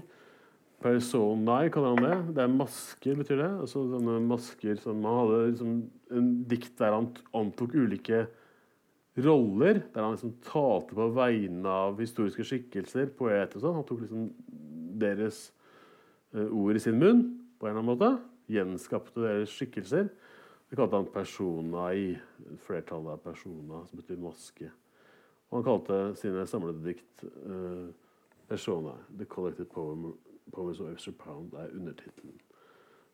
Personae, 0.80 1.72
kaller 1.74 1.96
han 1.96 2.06
det. 2.06 2.36
Det 2.38 2.44
er 2.46 2.54
masker, 2.54 3.18
betyr 3.20 3.42
det. 3.42 3.50
Altså 3.66 3.84
sånne 3.90 4.20
masker 4.24 4.78
som 4.80 5.02
Han 5.04 5.18
hadde 5.24 5.40
liksom 5.50 5.74
en 6.16 6.30
dikt 6.48 6.78
der 6.80 6.96
han 6.96 7.10
antok 7.36 7.76
ulike 7.76 8.28
roller, 9.26 9.82
der 9.92 10.06
han 10.06 10.16
liksom 10.16 10.38
talte 10.46 10.96
på 10.96 11.10
vegne 11.18 11.74
av 11.74 12.00
historiske 12.00 12.46
skikkelser, 12.48 13.10
poeter 13.18 13.60
og 13.60 13.66
sånn. 13.66 13.78
Han 13.82 13.88
tok 13.90 14.06
liksom 14.06 14.30
deres 15.02 15.42
uh, 16.38 16.48
ord 16.48 16.80
i 16.80 16.86
sin 16.86 17.02
munn 17.02 17.26
på 17.58 17.68
en 17.68 17.74
eller 17.74 17.84
annen 17.84 17.92
måte. 17.92 18.14
Gjenskapte 18.56 19.26
deres 19.26 19.52
skikkelser. 19.52 20.14
Det 20.70 20.76
kalte 20.76 21.00
han 21.00 21.08
personai, 21.14 22.18
flertallet 22.66 23.14
av 23.14 23.24
persona, 23.24 23.86
som 23.88 24.02
betyr 24.02 24.20
maske. 24.20 24.72
Og 25.48 25.60
han 25.60 25.68
kalte 25.68 26.00
sine 26.20 26.44
samlede 26.48 26.84
dikt 26.90 27.24
uh, 27.48 27.88
persona. 28.50 28.98
The 29.18 29.26
Collected 29.26 29.70
Poem, 29.72 30.12
Poems 30.52 30.82
of 30.84 30.92
Extra 30.92 31.14
Pound 31.24 31.56
er 31.56 31.72
undertittelen. 31.72 32.36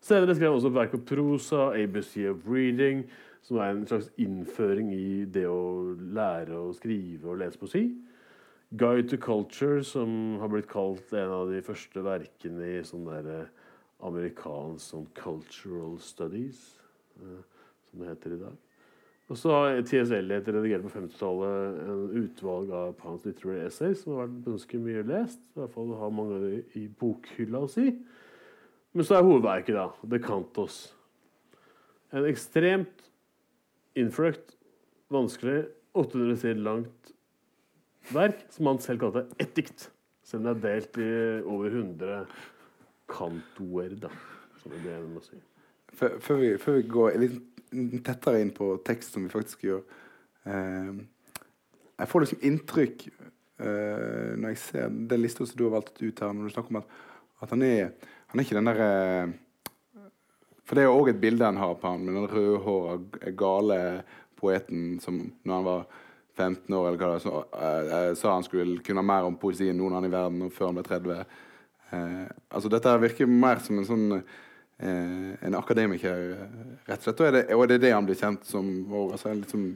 Senere 0.04 0.34
skrev 0.34 0.50
han 0.50 0.58
også 0.58 0.72
verk 0.74 0.94
og 0.98 1.06
prosa, 1.08 1.70
ABC 1.78 2.26
of 2.28 2.42
Reading, 2.50 3.06
som 3.42 3.56
er 3.56 3.70
en 3.70 3.86
slags 3.86 4.10
innføring 4.20 4.90
i 4.92 5.24
det 5.24 5.46
å 5.48 5.94
lære 5.94 6.58
å 6.58 6.74
skrive 6.76 7.30
og 7.30 7.40
lese 7.40 7.60
poesi. 7.60 7.86
Guide 8.76 9.08
to 9.08 9.16
Culture, 9.16 9.84
som 9.84 10.36
har 10.42 10.50
blitt 10.52 10.68
kalt 10.68 11.12
en 11.14 11.32
av 11.32 11.48
de 11.52 11.62
første 11.64 12.02
verkene 12.04 12.68
i 12.74 12.84
sånn 12.84 13.06
eh, 13.14 13.46
amerikansk 14.04 14.90
sånn 14.90 15.06
cultural 15.16 15.96
studies, 16.02 16.74
eh, 16.76 16.83
som 17.18 18.00
det 18.00 18.12
heter 18.12 18.36
i 18.36 18.40
dag. 18.44 18.56
Og 19.32 19.38
så 19.40 19.52
har 19.54 19.78
TS 19.88 20.10
Eliot 20.12 20.48
redigert 20.52 20.84
på 20.84 20.92
50-tallet 20.98 21.78
en 21.88 22.02
utvalg 22.20 22.72
av 22.76 22.90
Pounds 22.98 23.24
Literary 23.24 23.62
Essays 23.64 24.02
som 24.02 24.12
har 24.12 24.26
vært 24.26 24.42
ganske 24.50 24.80
mye 24.84 25.04
lest. 25.08 25.40
I 25.54 25.62
hvert 25.62 25.72
fall 25.72 25.94
har 25.96 26.12
mange 26.12 26.36
av 26.36 26.76
i 26.76 26.84
bokhylla 27.00 27.62
å 27.64 27.70
si. 27.72 27.86
Men 28.94 29.08
så 29.08 29.16
er 29.16 29.24
hovedverket, 29.26 29.74
da, 29.74 29.88
The 30.04 30.20
Cantos. 30.22 30.76
En 32.14 32.28
ekstremt 32.28 33.08
innfløkt, 33.98 34.54
vanskelig, 35.14 35.64
800 35.94 36.38
sider 36.42 36.62
langt 36.66 37.14
verk 38.12 38.44
som 38.52 38.68
han 38.68 38.82
selv 38.82 39.06
kalte 39.06 39.24
et 39.40 39.56
dikt. 39.56 39.88
Selv 40.24 40.44
om 40.44 40.46
det 40.46 40.54
er 40.54 40.62
delt 40.68 41.00
i 41.00 41.10
over 41.48 41.80
100 41.80 42.22
kantoer, 43.10 43.96
da, 44.04 44.12
som 44.60 44.72
det 44.74 44.84
blir 44.84 45.00
å 45.00 45.24
si. 45.24 45.40
Før, 45.94 46.38
vi, 46.40 46.54
før, 46.58 46.78
vi, 46.78 46.86
går 46.90 47.18
litt 47.22 47.40
tettere 48.06 48.40
inn 48.42 48.52
på 48.54 48.74
tekst, 48.86 49.14
som 49.14 49.24
vi 49.24 49.32
faktisk 49.32 49.64
gjør 49.66 49.80
eh, 50.50 50.90
Jeg 51.98 52.10
får 52.10 52.24
liksom 52.24 52.44
inntrykk 52.50 53.06
eh, 53.08 54.34
når 54.38 54.52
jeg 54.52 54.60
ser 54.62 54.98
den 55.12 55.22
lista 55.22 55.46
som 55.46 55.58
du 55.58 55.64
har 55.68 55.76
valgt 55.78 56.02
ut 56.02 56.22
her, 56.22 56.34
når 56.34 56.50
du 56.50 56.54
snakker 56.54 56.74
om 56.74 56.82
at, 56.82 57.00
at 57.42 57.54
han 57.54 57.66
er 57.66 57.88
han 58.34 58.40
er 58.40 58.48
ikke 58.48 58.56
den 58.58 58.66
derre 58.66 58.86
eh, 58.90 60.06
For 60.66 60.74
det 60.74 60.82
er 60.82 60.88
jo 60.88 60.96
òg 60.98 61.12
et 61.12 61.20
bilde 61.22 61.46
han 61.46 61.60
har 61.60 61.76
på 61.78 61.86
han, 61.86 62.02
med 62.02 62.16
den 62.18 62.30
rødhåra, 62.32 62.96
gale 63.38 63.76
poeten 64.34 64.96
som 64.98 65.20
når 65.46 65.54
han 65.54 65.68
var 65.68 65.84
15 66.34 66.74
år, 66.74 66.88
eller 66.88 66.98
hva 66.98 67.10
det 67.12 67.22
så, 67.22 67.42
uh, 67.54 68.08
sa 68.18 68.32
han 68.34 68.42
skulle 68.42 68.80
kunne 68.82 69.04
mer 69.06 69.28
om 69.28 69.36
poesi 69.38 69.68
enn 69.70 69.78
noen 69.78 69.94
annen 69.94 70.10
i 70.10 70.14
verden 70.16 70.50
før 70.50 70.72
han 70.72 70.80
ble 70.80 70.84
30. 70.88 71.36
Uh, 71.92 72.24
altså 72.50 72.72
Dette 72.72 72.96
virker 73.04 73.30
mer 73.30 73.62
som 73.62 73.78
en 73.78 73.86
sånn 73.86 74.08
en 74.78 75.54
akademiker, 75.54 76.32
rett 76.88 76.98
og 76.98 77.04
slett. 77.06 77.20
Og 77.20 77.28
er, 77.28 77.36
det, 77.36 77.42
og 77.54 77.62
er 77.64 77.74
det 77.74 77.82
det 77.84 77.92
han 77.94 78.06
blir 78.08 78.18
kjent 78.18 78.46
som? 78.48 78.66
Altså, 79.06 79.30
liksom, 79.38 79.68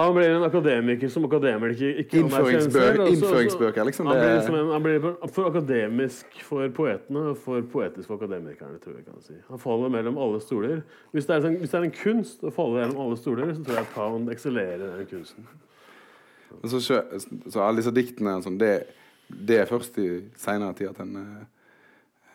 han 0.00 0.14
blir 0.14 0.30
en 0.30 0.44
akademiker 0.46 1.08
som 1.08 1.24
akademiker 1.24 1.98
ikke 2.00 2.20
Innføringsbøker, 2.22 3.02
innføringsbøker 3.10 3.84
liksom. 3.84 4.06
Han 4.08 4.20
blir, 4.20 4.34
liksom 4.38 4.54
en, 4.56 4.70
han 4.72 4.84
blir, 4.84 5.08
for 5.34 5.50
akademisk 5.50 6.40
for 6.46 6.68
poetene 6.76 7.24
og 7.32 7.40
for 7.42 7.66
poetisk 7.72 8.08
for 8.08 8.16
akademikerne. 8.16 8.78
tror 8.78 8.96
jeg 8.96 9.04
kan 9.04 9.20
si. 9.24 9.36
Han 9.48 9.60
faller 9.60 9.92
mellom 9.92 10.18
alle 10.18 10.40
stoler. 10.40 10.80
Hvis 11.12 11.26
det, 11.26 11.36
er, 11.36 11.50
en, 11.50 11.58
hvis 11.60 11.74
det 11.74 11.80
er 11.80 11.88
en 11.90 11.96
kunst 11.98 12.44
å 12.46 12.54
falle 12.54 12.78
mellom 12.78 13.02
alle 13.04 13.18
stoler, 13.20 13.52
så 13.54 13.66
tror 13.66 13.80
jeg 13.82 13.92
Pound 13.94 14.32
eksellerer 14.32 14.86
i 14.86 14.92
den 15.02 15.10
kunsten. 15.10 15.50
Så, 16.64 16.80
så, 16.80 17.60
alle 17.60 17.78
disse 17.82 17.92
diktene 17.94 18.38
sånn, 18.42 18.58
det, 18.58 18.74
det, 19.28 19.60
er 19.60 19.68
først 19.70 19.98
i 20.00 20.08
seinere 20.38 20.74
tid 20.78 20.94
at 20.94 21.04
en 21.04 21.18
eh, 21.20 21.40
Eh, 21.40 21.59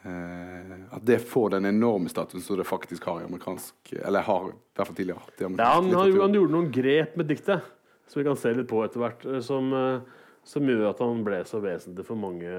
at 0.06 1.02
det 1.08 1.16
får 1.26 1.56
den 1.56 1.66
enorme 1.66 2.12
statusen 2.12 2.44
som 2.46 2.60
det 2.60 2.68
faktisk 2.70 3.08
har 3.10 3.24
i 3.24 3.26
amerikansk 3.26 3.94
Eller 4.06 4.22
har 4.28 4.52
i 4.52 4.54
hvert 4.78 4.90
fall 4.92 4.98
tidligere 5.00 5.24
hatt 5.24 5.42
ja, 5.42 5.72
han. 5.72 5.88
Han 5.90 6.36
gjorde 6.38 6.54
noen 6.54 6.68
grep 6.74 7.16
med 7.18 7.32
diktet 7.32 7.66
som 8.08 8.20
vi 8.20 8.26
kan 8.28 8.38
se 8.38 8.54
litt 8.54 8.70
på 8.70 8.84
etter 8.86 9.02
hvert, 9.02 9.26
eh, 9.26 9.42
som, 9.42 9.74
eh, 9.74 10.02
som 10.46 10.70
gjør 10.70 10.90
at 10.90 11.02
han 11.04 11.24
ble 11.26 11.42
så 11.48 11.62
vesentlig 11.64 12.06
for 12.06 12.20
mange 12.20 12.52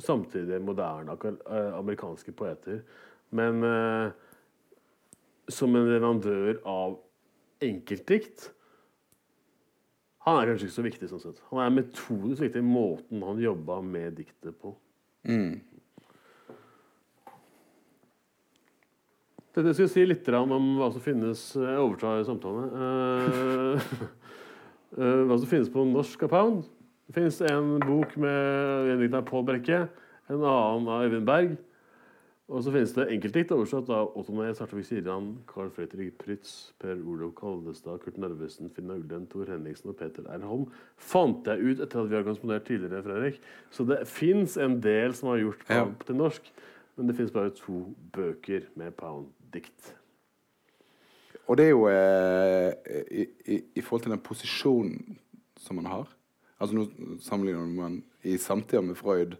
samtidig 0.00 0.60
moderne 0.64 1.16
amerikanske 1.76 2.32
poeter. 2.36 2.82
Men 3.30 3.64
eh, 3.64 4.12
som 5.48 5.74
en 5.76 5.88
leverandør 5.88 6.60
av 6.68 6.98
enkeltdikt 7.62 8.50
Han 10.22 10.36
er 10.38 10.52
kanskje 10.52 10.68
ikke 10.68 10.74
så 10.76 10.82
viktig 10.86 11.06
sånn 11.10 11.20
sett. 11.20 11.38
Han 11.48 11.58
er 11.58 11.72
metodisk 11.74 12.44
viktig 12.44 12.60
i 12.62 12.66
måten 12.66 13.24
han 13.26 13.40
jobba 13.42 13.80
med 13.82 14.20
diktet 14.20 14.54
på. 14.62 14.70
Mm. 15.26 15.56
Jeg 19.52 19.74
skal 19.74 19.84
jeg 19.84 19.90
si 19.92 20.02
litt 20.06 20.28
om 20.32 20.68
hva 20.78 20.86
som 20.94 21.02
finnes 21.04 21.40
Jeg 21.60 21.80
overtar 21.82 22.22
samtalen. 22.24 22.70
Uh, 22.72 23.82
uh, 24.96 25.18
hva 25.28 25.36
som 25.36 25.50
finnes 25.50 25.68
på 25.68 25.82
norsk 25.84 26.22
av 26.24 26.30
Pound. 26.32 26.62
Det 27.04 27.18
finnes 27.18 27.40
en 27.50 27.74
bok 27.82 28.14
med 28.16 28.88
en 28.94 29.02
dikt 29.02 29.18
av 29.18 29.26
Pål 29.28 29.44
Brekke, 29.50 29.82
en 30.32 30.38
annen 30.40 30.88
av 30.88 31.04
Øyvind 31.04 31.28
Berg. 31.28 31.52
Og 32.48 32.64
så 32.64 32.72
finnes 32.72 32.94
det 32.96 33.06
enkeltdikt 33.12 33.52
oversatt 33.52 33.92
av 33.92 34.16
Otto 34.16 34.32
Nes, 34.38 34.62
Hartvig 34.64 34.86
Siran, 34.88 35.28
Carl 35.52 35.68
Fredrik 35.76 36.16
Prytz, 36.22 36.72
Per 36.80 37.04
Olof 37.04 37.34
Kaldestad, 37.36 38.00
Kurt 38.00 38.16
Narvesen, 38.24 38.72
Finna 38.72 38.96
Ulden, 38.96 39.28
Tor 39.28 39.52
Henriksen 39.52 39.92
og 39.92 40.00
Peter 40.00 40.24
R. 40.32 40.48
Holm. 40.48 40.64
Fant 40.96 41.52
jeg 41.52 41.60
ut 41.60 41.84
etter 41.84 42.00
at 42.00 42.08
vi 42.08 42.16
har 42.16 42.24
konsponert 42.24 42.64
tidligere, 42.70 43.04
Fredrik. 43.04 43.38
Så 43.68 43.84
det 43.84 44.00
fins 44.08 44.56
en 44.56 44.80
del 44.80 45.12
som 45.20 45.34
har 45.34 45.44
gjort 45.44 45.68
Pound 45.68 45.94
ja. 46.00 46.08
til 46.08 46.20
norsk. 46.24 46.50
Men 46.96 47.12
det 47.12 47.20
fins 47.20 47.36
bare 47.36 47.52
to 47.60 47.84
bøker 48.16 48.72
med 48.80 48.96
Pound 48.96 49.28
dikt. 49.54 49.92
Og 51.46 51.58
det 51.58 51.66
er 51.66 51.72
jo 51.74 51.86
eh, 51.90 52.72
i, 53.10 53.26
i, 53.46 53.60
i, 53.74 53.82
forhold 53.82 54.02
til 54.06 54.14
den 54.14 54.22
posisjonen 54.24 55.18
som 55.58 55.76
man 55.76 55.90
har 55.90 56.10
Altså 56.62 56.76
Nå 56.76 56.84
sammenligner 57.20 57.66
man 57.66 57.96
i 58.22 58.36
samtida 58.38 58.80
med 58.80 58.94
Freud 58.94 59.32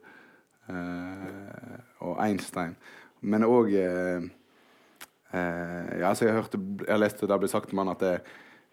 eh, 0.69 1.77
og 2.03 2.17
Einstein, 2.19 2.73
men 3.21 3.47
òg 3.47 3.69
eh, 3.79 4.25
eh, 5.31 5.93
ja, 6.01 6.09
altså 6.09 6.27
jeg, 6.27 6.35
hørte, 6.35 6.59
jeg 6.89 6.99
leste 6.99 7.29
det 7.31 7.39
ble 7.39 7.51
sagt 7.53 7.71
om 7.71 7.79
han 7.85 7.93
at 7.93 8.03
det, 8.03 8.11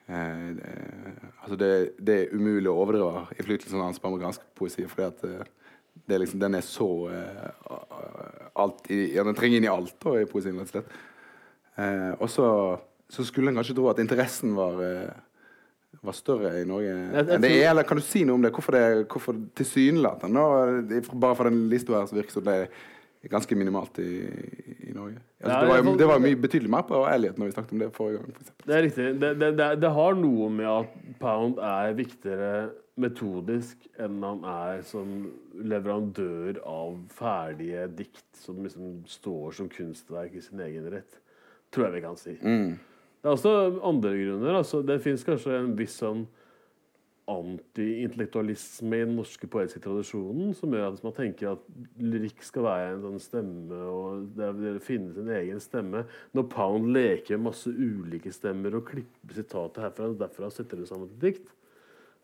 eh, 0.10 1.22
altså 1.44 1.60
det, 1.62 1.70
det, 2.02 2.16
er 2.16 2.34
umulig 2.34 2.72
å 2.72 2.80
overdrive 2.82 3.28
innflytelsen 3.36 3.86
hans 3.86 4.02
på 4.02 4.10
amerikansk 4.10 4.50
poesi. 4.58 4.88
fordi 4.90 5.06
at 5.12 5.22
eh, 5.30 6.18
liksom, 6.26 6.42
den 6.42 6.58
er 6.58 6.66
så 6.66 6.90
alt 8.58 8.90
i, 8.90 9.14
ja, 9.14 9.24
Den 9.30 9.38
trenger 9.38 9.62
inn 9.62 9.70
i 9.70 9.74
alt 9.76 9.94
da, 10.02 10.18
i 10.18 10.26
poesien. 10.26 10.58
rett 10.58 10.74
og 10.74 10.80
slett. 10.80 10.98
Eh, 11.80 12.14
og 12.20 12.30
så, 12.32 12.46
så, 13.10 13.26
skulle 13.26 13.52
en 13.52 13.60
kanskje 13.60 13.78
tro 13.78 13.88
at 13.92 14.02
interessen 14.04 14.56
var, 14.58 14.80
eh, 14.84 15.98
var 16.04 16.18
større 16.18 16.54
i 16.60 16.68
Norge 16.68 16.94
enn 16.94 17.44
det 17.44 17.52
er. 17.56 17.72
Eller 17.72 17.88
kan 17.88 18.00
du 18.00 18.06
si 18.06 18.26
noe 18.28 18.40
om 18.40 18.46
det? 18.46 18.54
Hvorfor, 18.56 18.76
det, 18.76 19.10
hvorfor 19.12 19.38
tilsynelatende 19.60 21.04
Bare 21.14 21.38
for 21.38 21.50
den 21.50 21.68
lista 21.72 21.96
her 21.98 22.10
så 22.10 22.18
virker 22.18 22.34
det 22.34 22.40
som 22.40 22.50
det 22.50 22.58
er 23.28 23.32
ganske 23.34 23.56
minimalt 23.60 23.98
i, 24.00 24.14
i 24.88 24.94
Norge. 24.96 25.20
Altså, 25.44 25.60
det, 25.60 25.72
var, 25.72 25.98
det 26.00 26.06
var 26.08 26.22
mye 26.24 26.38
betydelig 26.40 26.70
mer 26.72 26.86
på 26.88 27.02
Elliot 27.12 27.40
når 27.40 27.50
vi 27.50 27.56
snakket 27.56 27.74
om 27.76 27.82
det 27.84 27.90
forrige 27.96 28.22
gang. 28.22 28.38
For 28.40 28.70
det 28.70 28.78
er 28.78 28.86
riktig. 28.86 29.08
Det, 29.20 29.32
det, 29.42 29.72
det, 29.84 29.90
har 29.98 30.20
noe 30.20 30.52
med 30.56 30.70
at 30.72 30.94
Pound 31.20 31.60
er 31.60 31.98
viktigere 31.98 32.54
metodisk 33.00 33.90
enn 34.00 34.24
han 34.24 34.44
er 34.48 34.84
som 34.88 35.12
leverandør 35.60 36.62
av 36.68 36.96
ferdige 37.16 37.88
dikt 38.00 38.26
som 38.40 38.60
liksom 38.64 39.02
står 39.08 39.56
som 39.60 39.72
kunstverk 39.72 40.36
i 40.36 40.44
sin 40.44 40.64
egen 40.64 40.88
rett 40.92 41.20
tror 41.74 41.88
jeg 41.88 41.98
vi 41.98 42.04
kan 42.06 42.20
si. 42.20 42.36
Mm. 42.42 42.76
Det 43.20 43.28
er 43.28 43.36
også 43.36 43.56
andre 43.84 44.12
grunner. 44.16 44.60
Altså, 44.62 44.82
det 44.86 45.02
fins 45.04 45.26
kanskje 45.28 45.58
en 45.60 45.74
viss 45.78 45.98
sånn 46.00 46.26
antiintellektualisme 47.30 48.98
i 48.98 49.06
den 49.06 49.18
norske 49.20 49.48
poetiske 49.52 49.82
tradisjonen 49.84 50.54
som 50.58 50.74
gjør 50.74 50.88
at 50.88 51.04
man 51.06 51.14
tenker 51.14 51.52
at 51.52 51.68
lyrikk 52.02 52.42
skal 52.46 52.66
være 52.66 52.88
en 52.96 53.04
sånn 53.04 53.22
stemme, 53.22 53.82
og 53.86 54.32
det, 54.38 54.72
finne 54.86 55.14
sin 55.14 55.30
egen 55.36 55.62
stemme. 55.62 56.06
Når 56.34 56.48
Pound 56.50 56.90
leker 56.96 57.38
med 57.38 57.52
masse 57.52 57.70
ulike 57.70 58.34
stemmer 58.34 58.80
og 58.80 58.88
klipper 58.90 59.38
sitatet 59.38 59.84
herfra 59.86 60.10
og 60.10 60.20
derfra 60.24 60.50
og 60.50 60.56
setter 60.56 60.82
det 60.82 60.90
sammen 60.90 61.12
til 61.14 61.28
dikt, 61.28 61.54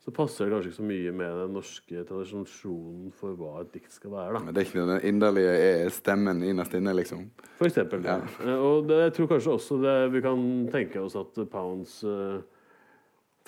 så 0.06 0.12
passer 0.14 0.46
det 0.46 0.54
kanskje 0.54 0.70
ikke 0.70 0.78
så 0.78 0.84
mye 0.86 1.12
med 1.18 1.38
den 1.42 1.56
norske 1.56 2.02
tradisjonen 2.06 3.14
for 3.18 3.34
hva 3.40 3.64
et 3.64 3.72
dikt 3.74 3.96
skal 3.96 4.12
være. 4.14 4.38
Da. 4.38 4.52
Det 4.54 4.62
er 4.62 4.68
ikke 4.68 4.84
den 4.86 5.08
inderlige 5.10 5.88
stemmen 5.96 6.44
innerst 6.46 6.76
inne, 6.78 6.94
liksom? 6.94 7.24
For 7.58 7.66
eksempel. 7.66 8.06
Ja. 8.06 8.20
Og 8.54 8.86
det, 8.86 9.00
jeg 9.08 9.16
tror 9.18 9.32
kanskje 9.34 9.56
også 9.56 9.80
det, 9.82 9.96
vi 10.14 10.22
kan 10.22 10.44
tenke 10.70 11.02
oss 11.02 11.18
at 11.18 11.42
Pounds 11.50 11.98
uh, 12.06 12.38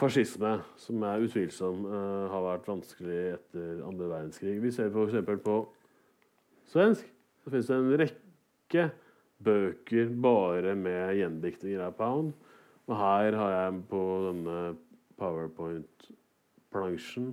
fascisme, 0.02 0.56
som 0.82 1.06
er 1.06 1.28
utvilsom, 1.28 1.86
uh, 1.86 2.26
har 2.34 2.46
vært 2.50 2.74
vanskelig 2.74 3.22
etter 3.36 3.86
andre 3.86 4.10
verdenskrig. 4.16 4.58
Vi 4.66 4.74
ser 4.74 4.90
f.eks. 4.90 5.22
på 5.46 5.62
svensk. 6.74 7.06
Så 7.46 7.54
finnes 7.54 7.70
det 7.70 7.78
en 7.78 7.98
rekke 8.02 8.90
bøker 9.46 10.10
bare 10.26 10.74
med 10.74 11.20
gjendiktinger 11.22 11.86
av 11.86 11.94
Pound. 12.02 12.34
Og 12.90 12.98
her 12.98 13.38
har 13.38 13.58
jeg 13.60 13.82
på 13.94 14.06
denne 14.26 14.62
powerpoint-plansjen 16.72 17.32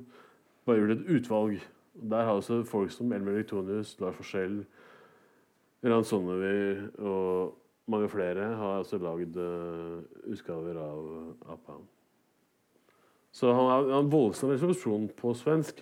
bare 0.65 0.79
gjort 0.81 0.95
et 0.97 1.09
utvalg. 1.17 1.53
Der 1.95 2.25
har 2.25 2.35
også 2.39 2.65
folk 2.67 2.91
som 2.91 3.13
Elmer 3.13 3.33
Victonius, 3.39 4.01
Lars 4.01 4.17
Forskjell, 4.19 4.65
Ran 5.85 6.05
Sonnevi 6.05 6.89
og 7.05 7.55
mange 7.93 8.09
flere 8.09 8.45
har 8.57 8.79
også 8.81 8.97
lagd 9.03 9.37
uh, 9.37 9.99
utgaver 10.33 10.77
av, 10.81 10.99
APA. 11.53 11.73
Så 13.35 13.53
han 13.53 13.67
har 13.69 13.81
en 14.01 14.13
voldsom 14.13 14.51
resolusjon 14.55 15.09
på 15.19 15.35
svensk. 15.37 15.75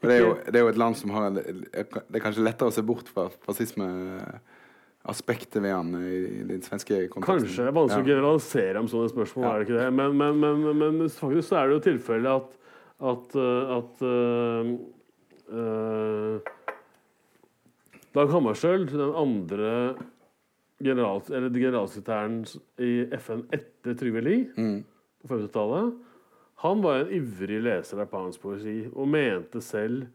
Og 0.00 0.04
det, 0.08 0.14
er 0.16 0.20
jo, 0.22 0.32
det 0.46 0.56
er 0.56 0.62
jo 0.64 0.72
et 0.72 0.80
land 0.80 0.94
som 0.98 1.10
har 1.14 1.22
Det 1.34 1.42
er 1.74 2.20
kanskje 2.22 2.44
lettere 2.44 2.68
å 2.68 2.74
se 2.74 2.82
bort 2.86 3.08
fra 3.12 3.24
fascismeaspektet 3.44 5.62
ved 5.64 5.72
han 5.74 5.88
i, 6.00 6.02
i 6.40 6.42
den 6.48 6.62
svenske 6.64 6.94
konteksten. 7.12 7.44
Kanskje. 7.44 7.62
Det 7.62 7.70
er 7.70 7.78
vanskelig 7.78 8.04
å 8.04 8.10
generalisere 8.10 8.76
om 8.80 8.88
sånne 8.90 9.08
spørsmål, 9.12 9.42
Ja. 9.44 9.48
er 9.52 9.56
det 9.58 9.64
ikke 9.68 9.80
det? 9.80 9.90
Men, 10.00 10.10
men, 10.20 10.32
men, 10.40 10.54
men 10.80 10.94
faktisk 11.12 11.46
så 11.50 11.54
er 11.60 11.64
det 11.68 11.74
jo 11.76 11.86
tilfellet 11.90 12.30
at 12.40 12.48
at, 13.04 13.36
uh, 13.36 13.76
at 13.78 14.02
uh, 14.06 14.72
uh, 15.52 16.52
Dag 18.14 18.30
Hammarskjöld, 18.30 18.90
den 18.94 19.14
andre 19.18 19.70
general, 20.84 21.22
eller 21.30 21.50
generalsekretæren 21.50 22.42
i 22.78 22.92
FN 23.18 23.44
etter 23.54 23.96
Trygve 23.98 24.22
Lie 24.22 24.50
Mm. 24.56 24.84
på 25.22 25.30
50-tallet, 25.34 25.94
han 26.64 26.82
var 26.84 27.00
en 27.02 27.10
ivrig 27.12 27.58
leser 27.62 28.00
av 28.00 28.06
Pounds 28.12 28.38
poesi 28.38 28.84
og 28.92 29.08
mente 29.10 29.60
selv 29.60 30.06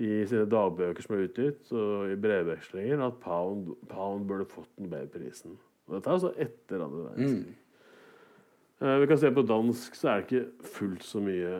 i 0.00 0.22
sine 0.30 0.46
dagbøker 0.48 1.02
som 1.04 1.16
er 1.16 1.26
utgitt, 1.26 1.66
og 1.76 2.12
i 2.12 2.16
brevvekslinger, 2.16 3.02
at 3.04 3.18
Pound, 3.20 3.74
Pound 3.90 4.24
burde 4.30 4.46
fått 4.48 4.70
Nobelprisen. 4.80 5.58
Og 5.88 5.96
dette 5.98 6.08
er 6.08 6.14
altså 6.14 6.30
etter 6.40 6.80
andre 6.86 7.02
verdenskrig. 7.10 7.56
Eh, 8.80 8.96
vi 9.02 9.06
kan 9.10 9.18
se 9.20 9.30
på 9.36 9.42
dansk, 9.44 9.98
så 9.98 10.08
er 10.08 10.22
det 10.22 10.24
ikke 10.30 10.68
fullt 10.78 11.04
så 11.04 11.20
mye 11.20 11.58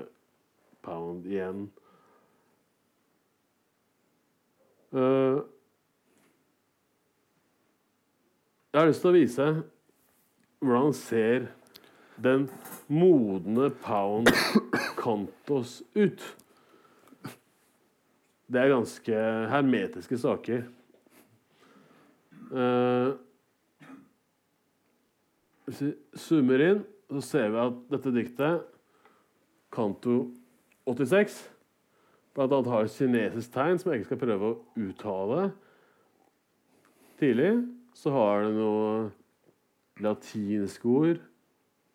Pound 0.82 1.26
igjen. 1.28 1.68
Uh, 4.90 5.44
jeg 8.72 8.80
har 8.80 8.88
lyst 8.90 9.04
til 9.04 9.10
å 9.12 9.14
vise 9.14 9.46
hvordan 10.60 10.92
ser 10.96 11.48
den 12.20 12.48
modne 12.90 13.70
Pound 13.84 14.30
Kantos 15.00 15.80
ut. 15.94 16.22
Det 18.50 18.60
er 18.60 18.72
ganske 18.72 19.24
hermetiske 19.54 20.18
saker. 20.18 20.66
Uh, 22.50 23.14
hvis 25.70 25.84
vi 25.86 25.92
zoomer 26.18 26.66
inn, 26.66 26.82
så 27.14 27.22
ser 27.22 27.52
vi 27.54 27.62
at 27.62 27.82
dette 27.94 28.10
diktet, 28.14 28.66
kanto 29.70 30.24
86, 30.94 31.38
blant 32.34 32.52
annet 32.52 32.70
har 32.72 32.86
et 32.86 32.94
kinesisk 32.94 33.52
tegn 33.54 33.80
som 33.80 33.90
jeg 33.90 34.00
ikke 34.00 34.10
skal 34.10 34.22
prøve 34.22 34.50
å 34.50 34.58
uttale 34.84 35.50
tidlig. 37.20 37.52
Så 37.94 38.12
har 38.14 38.46
det 38.46 38.52
noe 38.56 39.10
latinske 40.00 40.88
ord. 40.88 41.22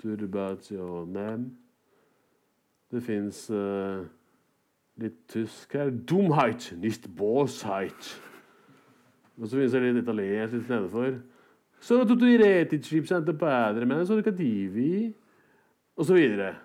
Turbationem. 0.01 1.47
Det 2.91 3.01
fins 3.03 3.45
litt 5.01 5.17
tysk 5.31 5.73
her. 5.75 5.89
Dumheit, 5.89 6.73
nicht 6.81 7.07
Bosheit. 7.17 8.11
Og 9.35 9.47
så 9.47 9.57
finnes 9.57 9.73
det 9.75 9.81
litt 9.83 10.03
italiensk 10.03 10.59
litt 10.59 10.69
nedenfor. 10.71 11.17
Så 11.85 11.99
tutuiretic, 12.07 12.87
sente 13.05 13.33
padre, 13.37 13.85
men 13.85 14.05
så 14.07 14.17
divi, 14.31 15.13
og 15.95 16.05
så 16.07 16.15
videre. 16.15 16.55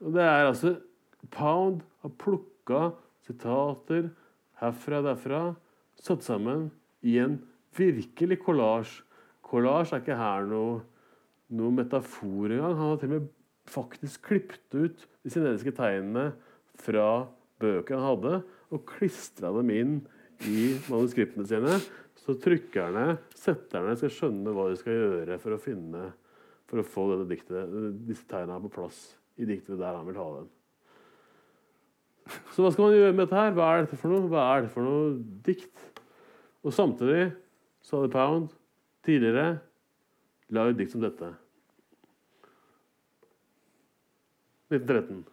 Og 0.00 0.14
det 0.14 0.22
er 0.22 0.46
altså 0.46 0.76
Pound 1.28 1.82
har 2.02 2.12
plukka 2.20 2.90
sitater 3.26 4.10
herfra 4.60 5.00
og 5.00 5.08
derfra, 5.08 5.42
satt 6.00 6.24
sammen 6.24 6.68
i 7.06 7.18
en 7.22 7.38
virkelig 7.76 8.40
kollasj. 8.44 9.00
Kollasj 9.46 9.94
er 9.94 10.02
ikke 10.02 10.18
her 10.18 10.48
noe, 10.48 10.80
noe 11.56 11.74
metafor 11.74 12.52
engang. 12.52 12.76
Han 12.78 12.92
har 12.92 13.00
til 13.00 13.10
og 13.10 13.14
med 13.16 13.28
faktisk 13.70 14.26
klippet 14.30 14.76
ut 14.76 15.04
de 15.22 15.32
kinesiske 15.32 15.74
tegnene 15.76 16.30
fra 16.80 17.26
bøker 17.60 17.98
han 17.98 18.08
hadde, 18.08 18.40
og 18.70 18.86
klistra 18.88 19.50
dem 19.56 19.72
inn 19.74 19.96
i 20.48 20.70
manuskriptene 20.88 21.46
sine. 21.48 21.80
Så 22.20 22.36
trykkerne, 22.40 23.18
setterne, 23.36 23.96
skal 23.98 24.12
skjønne 24.14 24.54
hva 24.54 24.68
de 24.70 24.78
skal 24.78 24.96
gjøre 24.96 25.40
for 25.42 25.56
å 25.56 25.62
finne 25.62 26.10
for 26.70 26.80
å 26.80 26.86
få 26.86 27.08
dette 27.10 27.26
diktet, 27.32 27.76
disse 28.06 28.28
tegnene 28.30 28.62
på 28.62 28.70
plass 28.76 29.00
i 29.40 29.48
diktet 29.48 29.80
der 29.80 29.96
han 29.96 30.06
vil 30.06 30.20
ha 30.20 30.28
dem. 30.36 30.50
Så 32.54 32.62
hva 32.62 32.70
skal 32.72 32.86
man 32.86 32.94
gjøre 32.94 33.12
med 33.14 33.24
dette 33.24 33.38
her? 33.38 33.54
Hva 33.56 33.68
er 33.72 33.84
dette 33.84 33.98
for 33.98 34.12
noe? 34.12 34.28
Hva 34.30 34.46
er 34.54 34.64
det 34.66 34.72
for 34.74 34.86
noe 34.86 35.12
dikt? 35.46 35.86
Og 36.66 36.74
samtidig 36.76 37.30
så 37.82 38.00
hadde 38.00 38.12
Pound 38.12 38.50
tidligere 39.06 39.60
lagd 40.52 40.78
dikt 40.78 40.92
som 40.94 41.02
dette. 41.02 41.32
1913. 44.70 45.24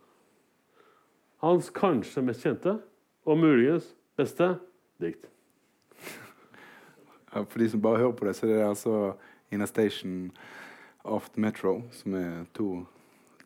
Hans 1.44 1.70
kanskje 1.70 2.24
mest 2.26 2.46
kjente, 2.46 2.78
og 3.28 3.38
muligens 3.38 3.92
beste, 4.18 4.56
dikt. 5.02 5.28
Ja, 7.34 7.44
For 7.44 7.60
de 7.60 7.70
som 7.70 7.82
bare 7.82 8.02
hører 8.02 8.16
på 8.18 8.26
det, 8.26 8.36
så 8.36 8.48
er 8.48 8.56
det 8.56 8.64
altså 8.66 8.94
In 9.52 9.62
a 9.62 9.68
Station 9.68 10.32
the 11.06 11.42
Metro, 11.42 11.84
som 11.92 12.14
er 12.14 12.46
to, 12.54 12.86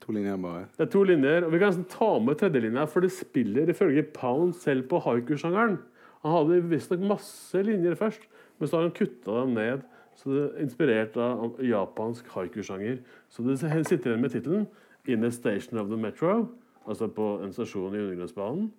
to 0.01 0.11
linjer 0.15 0.37
bare. 0.41 0.65
Det 0.77 0.85
er 0.87 0.91
to 0.91 1.03
linjer, 1.03 1.45
og 1.45 1.53
vi 1.53 1.59
kan 1.61 1.71
nesten 1.71 1.87
ta 1.89 2.09
med 2.19 2.39
tredjelinja, 2.39 2.85
for 2.89 3.05
det 3.05 3.11
spiller 3.13 3.69
ifølge 3.69 4.03
Pound 4.15 4.53
selv 4.57 4.87
på 4.89 4.99
haiku-sjangeren. 5.05 5.77
Han 6.21 6.35
hadde 6.35 6.61
visstnok 6.69 6.99
masse 6.99 7.61
linjer 7.65 7.95
først, 7.97 8.27
men 8.59 8.69
så 8.69 8.77
har 8.77 8.87
han 8.87 8.95
kutta 8.97 9.39
dem 9.41 9.53
ned. 9.57 9.85
Så 10.15 10.29
det 10.29 10.41
er 10.43 10.63
inspirert 10.65 11.17
av 11.17 11.61
japansk 11.65 12.27
haiku-sjanger. 12.33 12.99
Så 13.29 13.45
det 13.45 13.59
sitter 13.61 14.11
igjen 14.11 14.21
med 14.21 14.33
tittelen 14.33 14.67
'In 15.07 15.23
a 15.23 15.31
Station 15.31 15.79
of 15.79 15.87
the 15.87 15.97
Metro', 15.97 16.47
altså 16.87 17.07
på 17.07 17.41
en 17.43 17.53
stasjon 17.53 17.95
i 17.95 17.97
Undergrunnsbanen. 17.97 18.73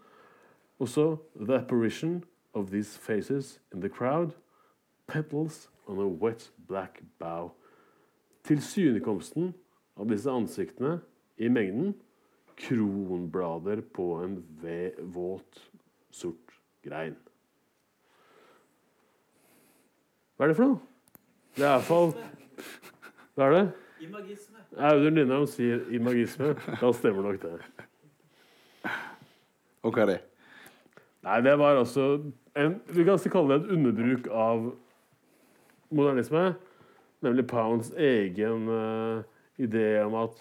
Og 0.78 0.88
så 0.88 1.16
'The 1.37 1.54
Apparition 1.54 2.24
of 2.54 2.70
These 2.70 2.98
Faces 2.98 3.61
in 3.74 3.80
the 3.80 3.88
Crowd'. 3.88 4.37
Petals 5.08 5.70
on 5.87 5.98
a 5.98 6.06
wet 6.06 6.52
black 6.68 7.02
bow. 7.18 7.50
Tilsynekomsten 8.44 9.54
av 9.96 10.08
disse 10.08 10.30
ansiktene 10.30 11.00
i 11.38 11.49
mengden 11.49 11.95
kronblader 12.57 13.81
på 13.95 14.09
en 14.25 14.38
ve- 14.62 14.95
våt, 15.14 15.62
sort 16.11 16.57
grein. 16.85 17.16
Hva 20.37 20.45
er 20.47 20.53
det 20.53 20.57
for 20.59 20.66
noe? 20.66 20.81
Det 21.57 21.64
er 21.64 21.75
iallfall 21.77 22.12
Hva 23.37 23.47
er 23.47 23.55
det? 23.57 23.64
Imagisme. 24.03 24.59
Audun 24.83 25.14
Lindholm 25.14 25.47
sier 25.47 25.85
imagisme. 25.95 26.55
Da 26.81 26.90
stemmer 26.97 27.23
nok 27.29 27.42
det. 27.42 27.53
Og 29.83 29.92
hva 29.95 30.05
er 30.05 30.11
det? 30.14 30.21
Nei, 31.23 31.38
det 31.47 31.53
var 31.61 31.79
altså 31.79 32.07
en, 32.59 32.81
Vi 32.90 33.05
kan 33.07 33.21
kalle 33.31 33.55
det 33.55 33.62
et 33.62 33.75
underbruk 33.77 34.27
av 34.33 34.73
modernisme. 35.95 36.49
Nemlig 37.23 37.47
Pounds 37.47 37.92
egen 37.95 38.66
uh, 38.66 39.23
idé 39.62 40.01
om 40.03 40.16
at 40.25 40.40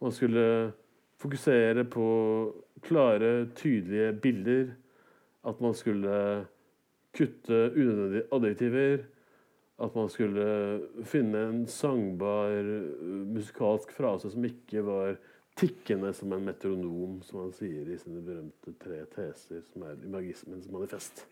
man 0.00 0.12
skulle 0.12 0.72
fokusere 1.20 1.84
på 1.84 2.06
klare, 2.82 3.48
tydelige 3.56 4.12
bilder. 4.12 4.70
At 5.44 5.60
man 5.60 5.74
skulle 5.74 6.46
kutte 7.16 7.72
unødvendige 7.76 8.28
adjektiver. 8.32 9.04
At 9.80 9.94
man 9.96 10.08
skulle 10.08 10.80
finne 11.04 11.48
en 11.48 11.66
sangbar 11.66 12.52
eh, 12.60 13.26
musikalsk 13.32 13.92
frase 13.96 14.30
som 14.30 14.44
ikke 14.44 14.84
var 14.84 15.16
tikkende 15.56 16.12
som 16.14 16.32
en 16.32 16.44
metronom, 16.44 17.20
som 17.22 17.40
han 17.44 17.52
sier 17.56 17.88
i 17.88 17.98
sine 18.00 18.20
berømte 18.24 18.74
tre 18.80 19.02
teser, 19.12 19.62
som 19.72 19.84
er 19.88 20.00
imagismens 20.04 20.68
manifest. 20.72 21.24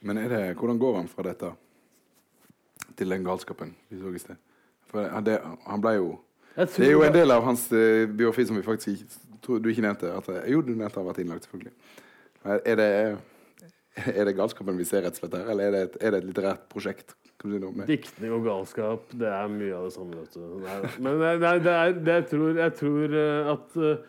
Men 0.00 0.18
er 0.18 0.28
det, 0.28 0.42
hvordan 0.58 0.78
går 0.78 0.96
han 0.96 1.08
fra 1.08 1.24
dette 1.26 1.52
til 2.98 3.12
den 3.12 3.24
galskapen 3.24 3.74
vi 3.88 4.00
så 4.00 4.12
i 4.12 4.22
sted? 4.22 4.40
For 4.90 5.08
det, 5.24 5.38
han 5.66 5.82
ble 5.84 5.94
jo 5.96 6.08
Det 6.56 6.84
er 6.86 6.92
jo 6.92 7.02
en 7.06 7.14
del 7.14 7.30
av 7.32 7.44
hans 7.46 7.66
eh, 7.72 8.04
biografi 8.10 8.44
som 8.48 8.58
vi 8.58 8.62
faktisk 8.66 8.88
ikke, 8.92 9.20
tror 9.42 9.60
du 9.64 9.68
ikke 9.72 9.84
nevnte. 9.86 10.10
At, 10.18 10.28
jo, 10.50 10.60
du 10.62 10.74
nevnte 10.74 10.98
har 11.00 11.06
vært 11.08 11.22
innlagt, 11.22 11.46
selvfølgelig. 11.48 11.72
Er 12.44 12.76
det, 12.80 12.88
er 14.12 14.24
det 14.28 14.34
galskapen 14.36 14.76
vi 14.80 14.84
ser 14.88 15.04
rett 15.06 15.16
og 15.16 15.22
slett 15.22 15.36
her, 15.38 15.48
eller 15.54 15.68
er 15.70 15.74
det 15.76 15.82
et, 15.88 15.96
er 16.02 16.14
det 16.14 16.22
et 16.22 16.28
litterært 16.30 16.64
prosjekt? 16.72 17.16
Si? 17.42 17.58
Diktning 17.88 18.30
og 18.36 18.44
galskap, 18.46 19.08
det 19.18 19.26
er 19.26 19.48
mye 19.50 19.74
av 19.74 19.88
det 19.88 19.94
samme. 19.96 20.14
Vet 20.20 20.36
du. 20.36 20.42
Nei. 20.62 20.76
Men 21.02 21.16
det, 21.18 21.30
det, 21.42 21.48
er- 21.48 21.62
det 21.64 21.72
er, 21.74 21.94
det 22.06 22.14
jeg, 22.14 22.26
tror, 22.30 22.52
jeg 22.60 22.74
tror 22.78 23.16
eh, 23.18 23.50
at 23.56 23.78
eh, 23.82 24.04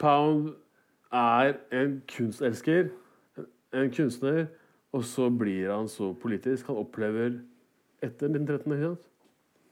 Pound 0.00 0.46
er 1.12 1.52
en 1.76 1.98
kunstelsker, 2.08 2.88
en 3.76 3.90
kunstner, 3.92 4.46
og 4.96 5.04
så 5.08 5.28
blir 5.32 5.68
han 5.72 5.88
så 5.88 6.12
politisk. 6.22 6.70
Han 6.72 6.80
opplever 6.86 7.34
etter 8.04 8.32
1913, 8.32 8.72
ikke 8.72 8.88
sant? 8.94 9.04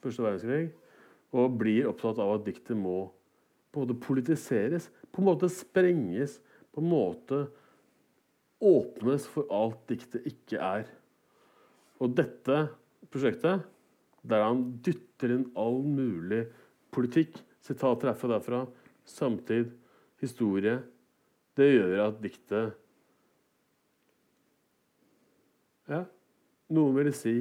første 0.05 0.23
verdenskrig, 0.25 0.69
og 1.31 1.57
blir 1.61 1.89
opptatt 1.91 2.19
av 2.23 2.37
at 2.37 2.47
diktet 2.47 2.79
må 2.79 3.11
på 3.71 3.81
en 3.81 3.87
måte 3.87 4.03
politiseres, 4.03 4.89
på 5.15 5.23
en 5.23 5.29
måte 5.29 5.51
sprenges, 5.53 6.39
på 6.75 6.83
en 6.83 6.91
måte 6.91 7.45
åpnes 8.61 9.27
for 9.31 9.51
alt 9.55 9.79
diktet 9.91 10.27
ikke 10.29 10.59
er. 10.59 10.89
Og 12.03 12.17
dette 12.19 12.65
prosjektet, 13.13 13.63
der 14.27 14.45
han 14.45 14.65
dytter 14.85 15.37
inn 15.37 15.47
all 15.59 15.81
mulig 15.87 16.45
politikk, 16.93 17.39
sitater 17.65 18.11
herfra 18.11 18.29
og 18.29 18.35
derfra, 18.35 18.61
samtid, 19.09 19.71
historie, 20.21 20.81
det 21.57 21.71
gjør 21.73 22.07
at 22.09 22.21
diktet 22.23 22.77
Ja, 25.91 26.05
noen 26.71 26.95
ville 26.95 27.11
si 27.17 27.33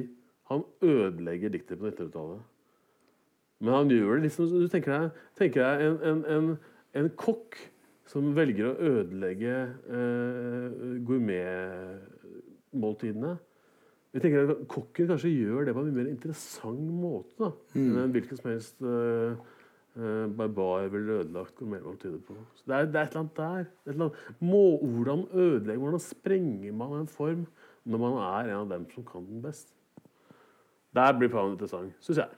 han 0.50 0.64
ødelegger 0.82 1.52
diktet 1.54 1.78
på 1.78 1.86
1900-tallet. 1.86 2.40
Men 3.60 3.74
han 3.76 3.90
gjør 3.92 4.14
det 4.16 4.24
liksom 4.28 4.44
Du 4.48 4.68
tenker 4.72 4.90
deg, 4.94 5.06
tenker 5.38 5.60
deg 5.64 5.74
en, 5.86 5.96
en, 6.10 6.20
en, 6.36 6.46
en, 6.96 7.08
kokk 7.20 7.52
som 8.10 8.22
velger 8.34 8.66
å 8.66 8.78
ødelegge 8.88 9.56
eh, 9.94 10.68
gourmetmåltidene. 11.06 13.34
Jeg 14.10 14.20
tenker 14.24 14.38
at 14.42 14.64
Kokken 14.70 15.10
kanskje 15.12 15.30
gjør 15.30 15.64
det 15.68 15.74
på 15.76 15.80
en 15.84 15.86
mye 15.86 15.98
mer 16.00 16.08
interessant 16.10 16.86
måte 16.90 17.34
da, 17.38 17.50
mm. 17.76 17.96
enn 18.02 18.14
hvilken 18.16 18.36
som 18.40 18.48
helst 18.50 18.76
uh, 18.82 19.30
uh, 19.94 20.26
barbar 20.34 20.90
ville 20.90 21.20
ødelagt 21.20 21.54
gourmetmåltidet 21.60 22.20
på. 22.26 22.34
Så 22.58 22.62
det, 22.64 22.74
er, 22.74 22.90
det 22.90 22.98
er 22.98 23.06
et 23.06 23.14
eller 23.14 23.22
annet 23.22 23.38
der. 23.38 23.64
Eller 23.86 24.02
annet. 24.08 24.18
Må, 24.42 24.66
hvordan 24.82 25.22
ødelegger 25.30 25.82
hvordan 25.84 26.04
sprenger 26.08 26.72
man 26.80 26.90
en 26.98 27.14
form 27.14 27.42
når 27.86 27.98
man 28.02 28.14
er 28.24 28.42
en 28.50 28.64
av 28.64 28.68
dem 28.74 28.82
som 28.96 29.06
kan 29.06 29.22
den 29.30 29.38
best? 29.46 29.70
Der 30.98 31.14
blir 31.14 31.30
planen 31.30 31.54
interessant, 31.54 31.94
syns 32.02 32.18
jeg. 32.24 32.30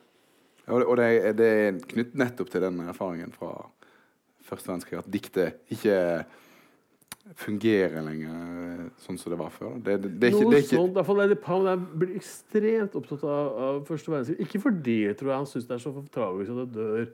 Og, 0.72 0.84
og 0.86 0.96
det, 1.00 1.08
er, 1.08 1.34
det 1.36 1.48
er 1.62 1.80
knyttet 1.92 2.18
nettopp 2.18 2.52
til 2.52 2.64
den 2.64 2.80
erfaringen 2.88 3.34
fra 3.34 3.52
første 4.46 4.70
verdenskrig 4.70 5.00
at 5.00 5.10
diktet 5.12 5.72
ikke 5.72 5.98
fungerer 7.38 8.02
lenger 8.02 8.86
sånn 9.00 9.18
som 9.20 9.32
det 9.32 9.38
var 9.38 9.52
før. 9.54 9.76
Det, 9.78 9.94
det, 10.02 10.10
det 10.20 10.28
er 10.28 10.34
ikke, 10.34 10.46
Noe 10.48 10.60
ikke... 10.60 10.76
sånt, 10.76 10.94
derfor 10.96 11.20
er 11.22 11.30
det 11.30 11.38
Pound 11.42 11.84
blir 12.00 12.16
ekstremt 12.18 12.96
opptatt 12.98 13.22
av, 13.24 13.52
av 13.66 13.82
første 13.88 14.12
verdenskrig. 14.12 14.46
Ikke 14.46 14.60
fordi 14.64 14.96
tror 15.18 15.30
jeg, 15.30 15.42
han 15.44 15.50
syns 15.50 15.68
det 15.68 15.76
er 15.76 15.84
så 15.84 15.92
tragisk 16.14 16.54
at 16.54 16.62
det 16.62 16.80
dør 16.80 17.12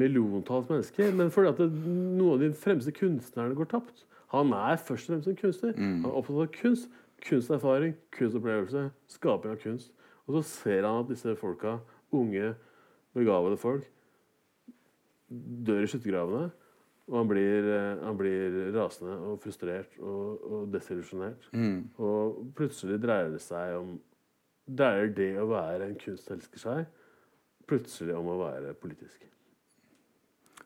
milliontalls 0.00 0.68
mennesker, 0.68 1.12
men 1.16 1.30
fordi 1.32 1.52
at 1.54 1.60
det, 1.62 1.68
noen 1.80 2.34
av 2.34 2.42
de 2.42 2.50
fremste 2.58 2.92
kunstnerne 2.92 3.56
går 3.56 3.70
tapt. 3.70 4.04
Han 4.34 4.52
er 4.54 4.76
først 4.76 5.08
og 5.08 5.14
fremst 5.14 5.30
en 5.30 5.38
kunstner. 5.38 5.72
Mm. 5.78 5.94
Han 6.02 6.10
er 6.10 6.18
opptatt 6.18 6.42
av 6.44 6.50
kunst, 6.58 6.90
kunsterfaring, 7.24 7.94
kunstopplevelse, 8.14 8.84
skaping 9.14 9.54
av 9.54 9.62
kunst. 9.62 9.94
Og 10.26 10.36
så 10.36 10.44
ser 10.46 10.86
han 10.86 11.00
at 11.00 11.08
disse 11.10 11.32
folka 11.40 11.78
unge, 12.14 12.52
begavede 13.16 13.58
folk 13.60 13.86
dør 15.66 15.84
i 15.84 15.90
skyttergravene. 15.90 16.50
Og 17.10 17.16
han 17.18 17.28
blir, 17.30 17.66
eh, 17.74 18.04
han 18.04 18.18
blir, 18.18 18.58
rasende 18.76 19.16
og 19.26 19.40
frustrert 19.42 19.98
og, 19.98 20.44
og 20.52 20.72
desillusjonert. 20.72 21.48
Mm. 21.52 21.90
Og 21.98 22.52
plutselig 22.56 23.00
dreier 23.02 23.32
det 23.34 23.42
seg 23.42 23.78
om 23.80 23.98
Dreier 24.70 25.08
det 25.10 25.32
å 25.42 25.48
være 25.50 25.88
en 25.88 25.96
kunstelsker 25.98 26.60
seg 26.62 26.84
plutselig 27.66 28.14
om 28.14 28.28
å 28.30 28.36
være 28.38 28.74
politisk. 28.78 29.24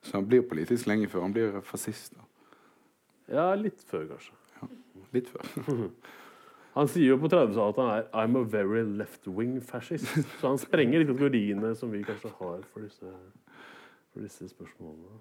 Så 0.02 0.18
han 0.18 0.26
blir 0.28 0.44
politisk 0.48 0.88
lenge 0.90 1.09
før 1.09 1.24
han 1.24 1.33
blir 1.33 1.57
fascist? 1.64 2.16
da? 2.16 2.26
Ja, 3.33 3.46
litt 3.57 3.80
før, 3.88 4.04
kanskje. 4.11 4.37
Ja, 4.59 4.68
litt 5.16 5.30
før. 5.33 5.48
Han 6.74 6.90
sier 6.90 7.12
jo 7.12 7.20
på 7.22 7.30
30-tallet 7.30 7.76
at 7.76 7.78
han 7.78 7.92
er 7.92 8.08
I'm 8.18 8.38
a 8.40 8.42
very 8.50 8.82
left-wing 8.82 9.60
fascist. 9.62 10.10
Så 10.40 10.48
han 10.48 10.58
sprenger 10.58 11.00
litt 11.00 11.12
kategoriene 11.12 11.70
som 11.78 11.92
vi 11.94 12.02
kanskje 12.06 12.32
har 12.40 12.64
for 12.72 12.82
disse, 12.82 13.12
for 14.10 14.26
disse 14.26 14.48
spørsmålene. 14.50 15.20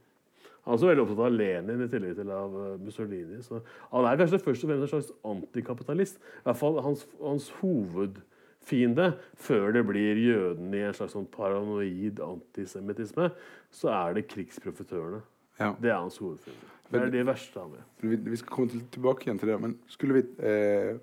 Han 0.64 0.72
er 0.72 0.78
også 0.78 0.90
veldig 0.90 1.04
opptatt 1.04 1.26
av 1.28 1.36
Lenin 1.36 1.84
i 1.84 1.90
tillegg 1.92 2.16
til 2.18 2.30
av 2.34 2.54
eh, 2.58 2.76
Mussolini. 2.82 3.42
Så 3.44 3.60
han 3.92 4.08
er 4.08 4.20
kanskje 4.22 4.42
først 4.42 4.64
og 4.64 4.72
fremst 4.72 4.86
en 4.86 4.92
slags 4.94 5.12
antikapitalist. 5.34 6.22
I 6.40 6.46
hvert 6.48 6.62
fall 6.62 6.80
hans, 6.86 7.06
hans 7.20 7.50
hovedfiende, 7.60 9.10
før 9.36 9.76
det 9.76 9.86
blir 9.92 10.24
jøden 10.24 10.74
i 10.74 10.86
en 10.88 10.96
slags 10.98 11.18
sånn 11.18 11.30
paranoid 11.36 12.24
antisemittisme, 12.24 13.30
så 13.76 13.94
er 13.94 14.18
det 14.18 14.30
krigsprofitørene. 14.32 15.22
Ja. 15.60 15.74
Det 15.78 15.92
er 15.92 16.00
hans 16.00 16.18
hovedfiende. 16.24 16.72
Det 16.94 17.02
er 17.02 17.12
det 17.14 17.26
verste 17.28 17.60
han 17.60 17.74
vet. 17.76 17.90
Vi, 18.02 18.18
vi 18.32 18.40
skal 18.40 18.56
komme 18.56 18.72
til, 18.72 18.86
tilbake 18.94 19.28
igjen 19.28 19.42
til 19.42 19.52
det, 19.52 19.60
men 19.62 19.78
skulle 19.92 20.22
vi 20.22 20.48
eh 20.50 20.94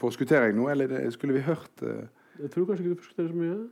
Forskutterer 0.00 0.48
jeg 0.48 0.56
noe, 0.56 0.70
eller 0.72 1.10
skulle 1.12 1.36
vi 1.36 1.44
hørt 1.44 1.82
uh, 1.82 2.06
Jeg 2.40 2.50
tror 2.50 2.66
kanskje 2.66 2.84
ikke 2.84 2.94
du 2.94 3.02
forskutterer 3.02 3.28
så 3.28 3.34
mye. 3.36 3.68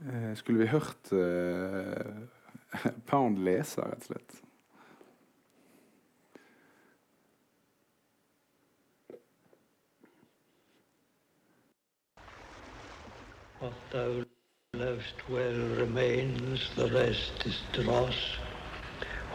Uh, 0.00 0.36
skulle 0.36 0.62
vi 0.62 0.66
hørt 0.66 1.12
uh, 1.12 2.92
Pound 3.10 3.42
lese, 3.44 3.84
rett 3.84 4.00
og 4.00 4.14
slett? 4.14 4.40
What 13.60 13.76
thou 13.92 14.24
lovest 14.72 15.28
well 15.28 15.60
remains, 15.76 16.70
the 16.76 16.88
rest 16.94 17.44
is 17.44 17.62
dross. 17.76 18.38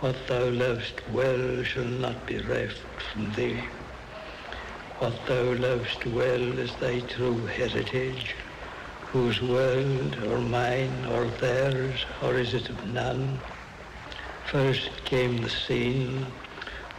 What 0.01 0.15
thou 0.27 0.49
lovest 0.49 1.03
well 1.13 1.63
shall 1.63 1.91
not 2.01 2.25
be 2.25 2.39
reft 2.39 2.81
from 3.11 3.31
thee. 3.35 3.61
What 4.99 5.25
thou 5.27 5.51
lovest 5.55 6.05
well 6.05 6.58
is 6.58 6.77
thy 6.77 7.01
true 7.01 7.45
heritage, 7.47 8.34
whose 9.12 9.41
world, 9.41 10.15
or 10.23 10.39
mine, 10.39 11.05
or 11.12 11.25
theirs, 11.25 12.05
or 12.21 12.36
is 12.36 12.53
it 12.53 12.69
of 12.69 12.86
none? 12.93 13.41
First 14.45 14.89
came 15.03 15.41
the 15.41 15.49
scene, 15.49 16.31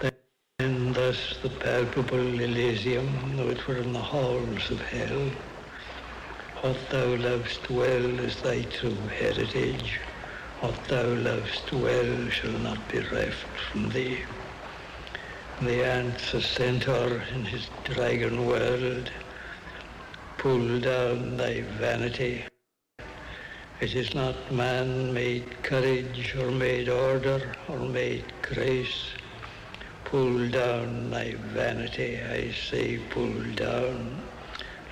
then 0.00 0.92
thus 0.92 1.38
the 1.42 1.48
palpable 1.48 2.38
Elysium, 2.38 3.36
though 3.38 3.48
it 3.48 3.66
were 3.66 3.78
in 3.78 3.94
the 3.94 3.98
halls 3.98 4.70
of 4.70 4.80
hell. 4.82 5.30
What 6.60 6.76
thou 6.90 7.16
lovest 7.16 7.70
well 7.70 8.20
is 8.20 8.42
thy 8.42 8.60
true 8.64 9.06
heritage, 9.06 10.00
what 10.60 10.84
thou 10.88 11.14
lovest 11.14 11.72
well 11.72 12.28
shall 12.28 12.58
not 12.58 12.88
be 12.88 12.98
reft 13.00 13.58
from 13.58 13.88
thee. 13.88 14.22
The 15.62 15.82
ant's 15.84 16.46
centaur 16.46 17.22
in 17.34 17.46
his 17.46 17.66
dragon 17.84 18.46
world. 18.46 19.10
Pull 20.36 20.80
down 20.80 21.38
thy 21.38 21.62
vanity. 21.80 22.44
It 23.80 23.94
is 23.94 24.14
not 24.14 24.52
man 24.52 25.14
made 25.14 25.62
courage 25.62 26.36
or 26.36 26.50
made 26.50 26.90
order 26.90 27.40
or 27.70 27.78
made 27.78 28.24
grace. 28.42 29.06
Pull 30.04 30.50
down 30.50 31.10
thy 31.10 31.32
vanity, 31.54 32.20
I 32.20 32.52
say 32.52 32.98
pull 33.10 33.42
down. 33.54 34.22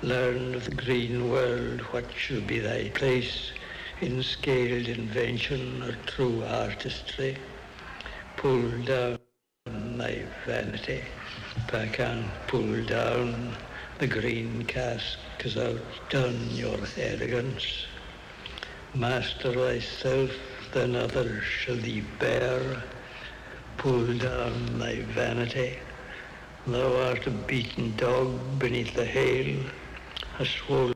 Learn 0.03 0.55
of 0.55 0.65
the 0.65 0.75
green 0.77 1.31
world 1.31 1.83
what 1.93 2.11
shall 2.17 2.41
be 2.41 2.59
thy 2.59 2.89
place 2.95 3.53
in 4.01 4.23
scaled 4.23 4.89
invention 4.89 5.83
or 5.83 5.93
true 6.07 6.43
artistry. 6.43 7.37
Pull 8.39 8.71
down 8.87 9.19
thy 9.99 10.25
vanity. 10.47 11.03
I 11.73 11.87
can 11.87 12.31
pull 12.47 12.85
down 12.85 13.57
the 13.99 14.07
green 14.07 14.65
cask, 14.65 15.19
cause 15.39 15.57
outdone 15.57 16.51
your 16.51 16.79
arrogance. 16.97 17.87
Master 18.95 19.53
thyself, 19.53 20.31
then 20.73 20.95
others 20.97 21.45
shall 21.45 21.77
thee 21.77 22.03
bear. 22.21 22.83
Pull 23.79 24.19
down 24.19 24.79
thy 24.79 25.01
vanity. 25.03 25.79
Thou 26.67 26.97
art 27.09 27.27
a 27.27 27.31
beaten 27.31 27.95
dog 27.97 28.59
beneath 28.59 28.95
the 28.95 29.05
hail, 29.05 29.65
a 30.39 30.47
swollen 30.47 30.95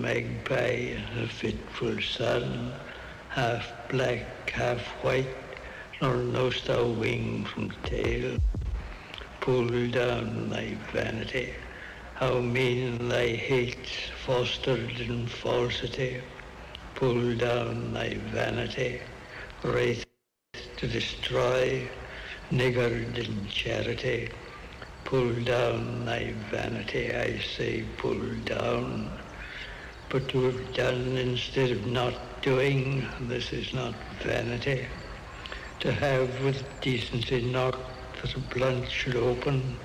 magpie 0.00 0.96
a 1.20 1.26
fitful 1.26 2.00
sun, 2.00 2.72
half 3.28 3.72
black, 3.88 4.50
half 4.50 4.80
white, 5.02 5.43
nor 6.04 6.16
knowst 6.18 6.66
thou 6.66 6.84
wing 7.00 7.46
from 7.46 7.70
tail. 7.82 8.36
Pull 9.40 9.88
down 9.90 10.50
thy 10.50 10.74
vanity, 10.92 11.54
how 12.16 12.40
mean 12.40 13.08
thy 13.08 13.28
hates 13.28 14.10
fostered 14.26 15.00
in 15.00 15.26
falsity. 15.26 16.20
Pull 16.94 17.36
down 17.36 17.94
thy 17.94 18.10
vanity, 18.34 19.00
wraith 19.62 20.04
to 20.76 20.86
destroy, 20.88 21.90
niggard 22.52 23.16
in 23.16 23.46
charity. 23.48 24.28
Pull 25.04 25.32
down 25.44 26.04
thy 26.04 26.32
vanity, 26.50 27.14
I 27.14 27.38
say 27.38 27.82
pull 27.96 28.20
down. 28.44 29.08
But 30.10 30.28
to 30.28 30.42
have 30.44 30.74
done 30.74 31.16
instead 31.16 31.70
of 31.70 31.86
not 31.86 32.42
doing, 32.42 33.08
this 33.20 33.52
is 33.54 33.72
not 33.72 33.94
vanity 34.22 34.88
to 35.84 35.92
have 35.92 36.42
with 36.42 36.64
decency 36.80 37.42
not 37.52 37.76
that 38.22 38.34
a 38.34 38.38
blunt 38.38 38.88
should 38.88 39.16
open, 39.16 39.76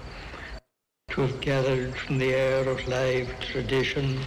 to 1.09 1.19
have 1.19 1.41
gathered 1.41 1.93
from 1.97 2.17
the 2.17 2.33
air 2.33 2.69
of 2.69 2.87
live 2.87 3.37
tradition, 3.41 4.17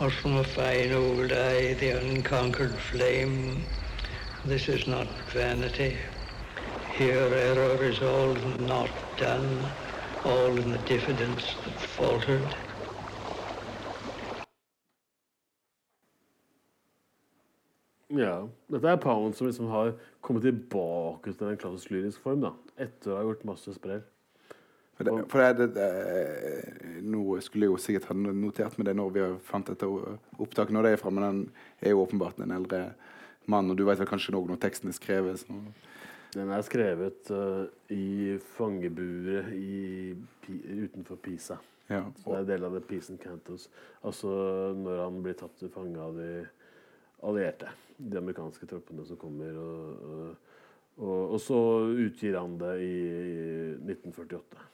or 0.00 0.08
from 0.08 0.36
a 0.36 0.44
fine 0.44 0.92
old 0.92 1.32
eye 1.32 1.74
the 1.74 1.90
unconquered 1.90 2.78
flame, 2.78 3.60
This 4.44 4.68
is 4.68 4.86
not 4.86 5.08
vanity. 5.32 5.96
Here 6.96 7.34
error 7.34 7.82
is 7.82 8.00
all 8.02 8.36
not 8.60 8.88
done, 9.16 9.68
all 10.22 10.56
in 10.60 10.70
the 10.70 10.78
diffidence 10.78 11.42
that 11.64 11.74
faltered. 11.74 12.69
Ja. 18.16 18.48
Dette 18.72 18.90
er 18.90 19.02
Pound 19.02 19.36
som 19.38 19.46
liksom 19.46 19.68
har 19.70 19.92
kommet 20.24 20.42
tilbake 20.46 21.34
til 21.34 21.50
en 21.50 21.60
klassisk 21.60 21.92
lyrisk 21.94 22.22
form. 22.24 22.42
da 22.42 22.54
Etter 22.80 23.12
å 23.12 23.20
ha 23.20 23.26
gjort 23.28 23.46
masse 23.48 23.74
sprell. 23.76 24.02
For 24.98 25.08
det, 25.08 25.12
for 25.32 25.40
det, 25.40 25.66
det, 25.72 25.76
det, 25.78 27.02
nå 27.08 27.38
skulle 27.40 27.64
jeg 27.64 27.72
jo 27.72 27.78
sikkert 27.80 28.10
ha 28.10 28.16
notert 28.18 28.74
med 28.76 28.90
det 28.90 28.96
når 28.98 29.14
vi 29.14 29.22
har 29.24 29.38
fant 29.46 29.70
dette 29.70 29.86
opptaket 29.88 30.74
når 30.76 30.84
det 30.84 30.90
er 30.92 31.00
fra, 31.00 31.12
men 31.14 31.24
den 31.24 31.38
er 31.80 31.94
jo 31.94 32.02
åpenbart 32.02 32.42
en 32.44 32.52
eldre 32.52 32.82
mann, 33.48 33.70
og 33.72 33.78
du 33.78 33.86
vet 33.88 34.02
vel 34.02 34.10
kanskje 34.10 34.34
noe 34.34 34.50
når 34.50 34.60
teksten 34.60 34.92
er 34.92 34.98
skrevet? 34.98 35.40
Så. 35.40 35.56
Den 36.36 36.52
er 36.52 36.66
skrevet 36.66 37.32
uh, 37.32 37.64
i 37.90 38.36
fangeburet 38.58 39.54
i, 39.56 40.12
utenfor 40.84 41.16
Pisa. 41.24 41.56
Ja. 41.90 42.04
og, 42.04 42.28
det 42.28 42.42
er 42.42 42.50
del 42.52 42.68
av 42.68 42.76
Peace 42.86 43.10
and 43.10 43.18
Cantos. 43.22 43.70
Altså 44.06 44.28
når 44.78 45.00
han 45.06 45.22
blir 45.24 45.34
tatt 45.40 45.56
til 45.58 45.72
fange 45.74 45.98
av 45.98 46.14
de 46.20 46.44
allierte. 47.26 47.70
De 47.96 48.18
amerikanske 48.18 48.66
troppene 48.68 49.04
som 49.06 49.18
kommer. 49.20 49.56
Og, 49.60 50.10
og, 50.10 50.50
og, 51.00 51.36
og 51.36 51.40
så 51.42 51.60
utgir 52.06 52.38
han 52.38 52.58
det 52.60 52.74
i, 52.84 52.98
i 53.06 53.92
1948. 53.92 54.66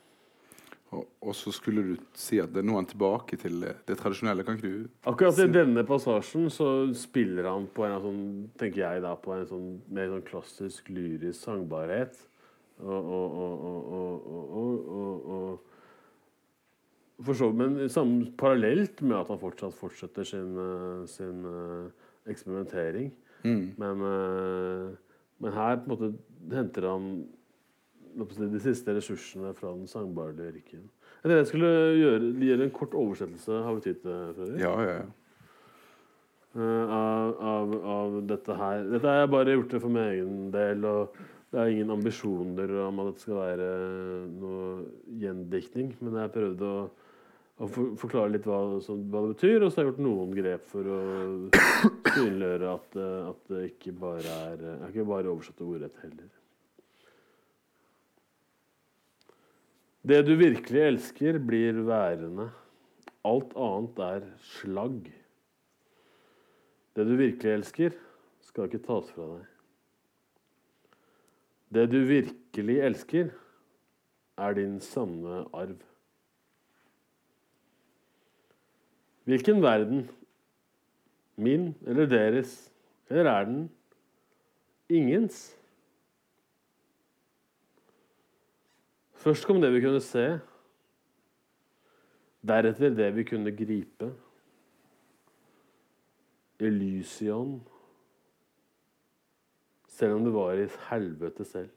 Og, 0.95 1.03
og, 1.19 1.33
så 1.35 1.51
skulle 1.51 1.83
du 1.83 1.97
si 2.15 2.39
at 2.39 2.53
det 2.55 2.63
nå 2.63 2.77
er 2.77 2.85
han 2.85 2.89
tilbake 2.93 3.37
til 3.41 3.59
det 3.65 3.97
tradisjonelle. 3.99 4.45
Kan 4.47 4.59
ikke 4.59 4.71
du 4.71 5.09
Akkurat 5.11 5.41
i 5.43 5.49
denne 5.51 5.83
passasjen 5.87 6.47
så 6.53 6.69
spiller 6.97 7.49
han 7.51 7.67
på 7.75 7.85
en 7.87 7.99
sånn, 8.05 8.23
tenker 8.61 8.85
jeg 8.85 9.03
da, 9.03 9.17
på 9.19 9.35
en 9.35 9.47
sånn 9.51 9.69
mer 9.91 10.13
sånn 10.15 10.27
klassisk 10.29 10.91
lyrisk 10.95 11.41
sangbarhet. 11.43 12.15
Og, 12.77 13.11
og, 13.11 13.33
for 17.25 17.35
så, 17.35 17.49
men 17.57 17.89
sammen, 17.89 18.27
parallelt 18.39 19.01
med 19.01 19.17
at 19.19 19.31
han 19.33 19.41
fortsatt 19.41 19.75
fortsetter 19.75 20.27
sin, 20.29 20.51
sin 21.09 21.39
uh, 21.49 21.89
eksperimentering. 22.31 23.11
Mm. 23.45 23.75
Men, 23.79 24.03
uh, 24.03 24.91
men 25.39 25.53
her 25.53 25.77
på 25.83 25.87
en 25.87 25.93
måte 25.95 26.57
henter 26.57 26.89
han 26.89 27.11
de 28.17 28.61
siste 28.63 28.95
ressursene 28.97 29.53
fra 29.55 29.75
den 29.75 29.87
sangbare 29.91 30.33
lyrikken. 30.37 30.87
Jeg 31.27 31.47
skulle 31.47 31.69
gjøre, 31.99 32.33
gjøre, 32.41 32.65
en 32.65 32.75
kort 32.75 32.95
oversettelse. 32.95 33.63
Har 33.63 33.75
vi 33.75 33.81
tid 33.81 33.95
til 34.03 34.35
Fredrik? 34.37 34.61
Ja, 34.63 34.75
ja, 34.83 34.99
ja. 35.01 35.07
Uh, 36.57 36.93
av, 36.97 37.33
av, 37.45 37.73
av, 37.85 38.15
dette 38.31 38.55
her. 38.57 38.85
Dette 38.89 39.11
har 39.11 39.25
jeg 39.25 39.33
bare 39.35 39.57
gjort 39.57 39.75
det 39.75 39.81
for 39.83 39.93
min 39.93 40.05
egen 40.07 40.37
del. 40.55 40.87
og 40.89 41.19
Det 41.51 41.61
er 41.61 41.73
ingen 41.73 41.91
ambisjoner 41.91 42.73
om 42.87 43.03
at 43.03 43.11
det 43.11 43.25
skal 43.25 43.41
være 43.43 43.67
noe 44.31 44.63
gjendiktning. 45.21 45.93
Men 46.01 46.17
jeg 46.23 46.33
prøvde 46.39 46.71
å, 46.71 46.87
å 47.57 47.67
for, 47.73 47.93
forklare 47.97 48.35
litt 48.35 48.47
hva, 48.49 48.59
så, 48.85 48.99
hva, 49.09 49.23
det 49.25 49.37
betyr, 49.37 49.63
og 49.65 49.71
så 49.71 49.81
har 49.81 49.87
jeg 49.87 49.93
gjort 49.95 50.03
noen 50.05 50.33
grep 50.37 50.67
for 50.69 50.89
å 50.93 50.99
synliggjøre 52.13 52.73
at, 52.75 52.99
at, 53.01 53.39
det 53.49 53.63
ikke 53.71 53.95
bare 53.97 54.35
er 54.51 54.65
Jeg 54.67 54.83
har 54.83 54.93
ikke 54.93 55.09
bare 55.09 55.33
oversatt 55.33 55.63
ordrett 55.65 56.03
heller. 56.05 56.29
Det 60.07 60.21
du 60.23 60.37
virkelig 60.39 60.83
elsker, 60.85 61.41
blir 61.43 61.81
værende. 61.89 62.51
Alt 63.27 63.57
annet 63.59 64.05
er 64.05 64.29
slagg. 64.53 65.09
Det 66.95 67.09
du 67.09 67.17
virkelig 67.19 67.57
elsker, 67.57 67.97
skal 68.47 68.69
ikke 68.69 68.85
tas 68.85 69.09
fra 69.17 69.27
deg. 69.33 69.49
Det 71.75 71.89
du 71.91 71.99
virkelig 72.07 72.79
elsker, 72.87 73.35
er 74.39 74.57
din 74.61 74.79
sanne 74.85 75.43
arv. 75.57 75.81
Hvilken 79.27 79.63
verden? 79.63 80.05
Min 81.37 81.75
eller 81.87 82.07
deres? 82.07 82.73
Eller 83.11 83.31
er 83.31 83.45
den 83.45 83.71
ingens? 84.89 85.57
Først 89.15 89.47
kom 89.47 89.59
det 89.61 89.73
vi 89.75 89.83
kunne 89.83 90.01
se. 90.01 90.39
Deretter 92.47 92.95
det 92.95 93.11
vi 93.17 93.27
kunne 93.27 93.57
gripe. 93.57 94.13
Elysion. 96.63 97.59
Selv 99.91 100.21
om 100.21 100.25
det 100.25 100.35
var 100.35 100.55
i 100.55 100.71
helvete 100.91 101.45
selv. 101.45 101.71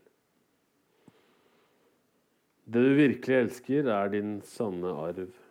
Det 2.69 2.85
du 2.85 2.93
virkelig 2.93 3.35
elsker, 3.35 3.89
er 3.89 4.11
din 4.13 4.41
sanne 4.45 4.93
arv. 4.93 5.48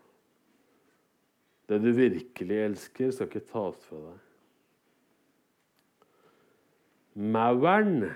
Det 1.68 1.78
du 1.84 1.90
virkelig 1.92 2.62
elsker, 2.64 3.10
skal 3.12 3.28
ikke 3.28 3.44
tas 3.50 3.76
fra 3.84 4.00
deg. 4.06 4.24
Mauren 7.18 8.06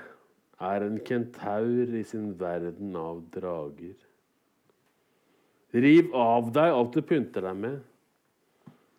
er 0.62 0.86
en 0.86 0.98
kentaur 1.04 1.92
i 1.98 2.04
sin 2.06 2.30
verden 2.40 2.96
av 2.96 3.20
drager. 3.34 3.96
Riv 5.72 6.14
av 6.16 6.52
deg 6.54 6.76
alt 6.78 6.96
du 6.96 7.02
pynter 7.04 7.44
deg 7.48 7.60
med. 7.64 7.78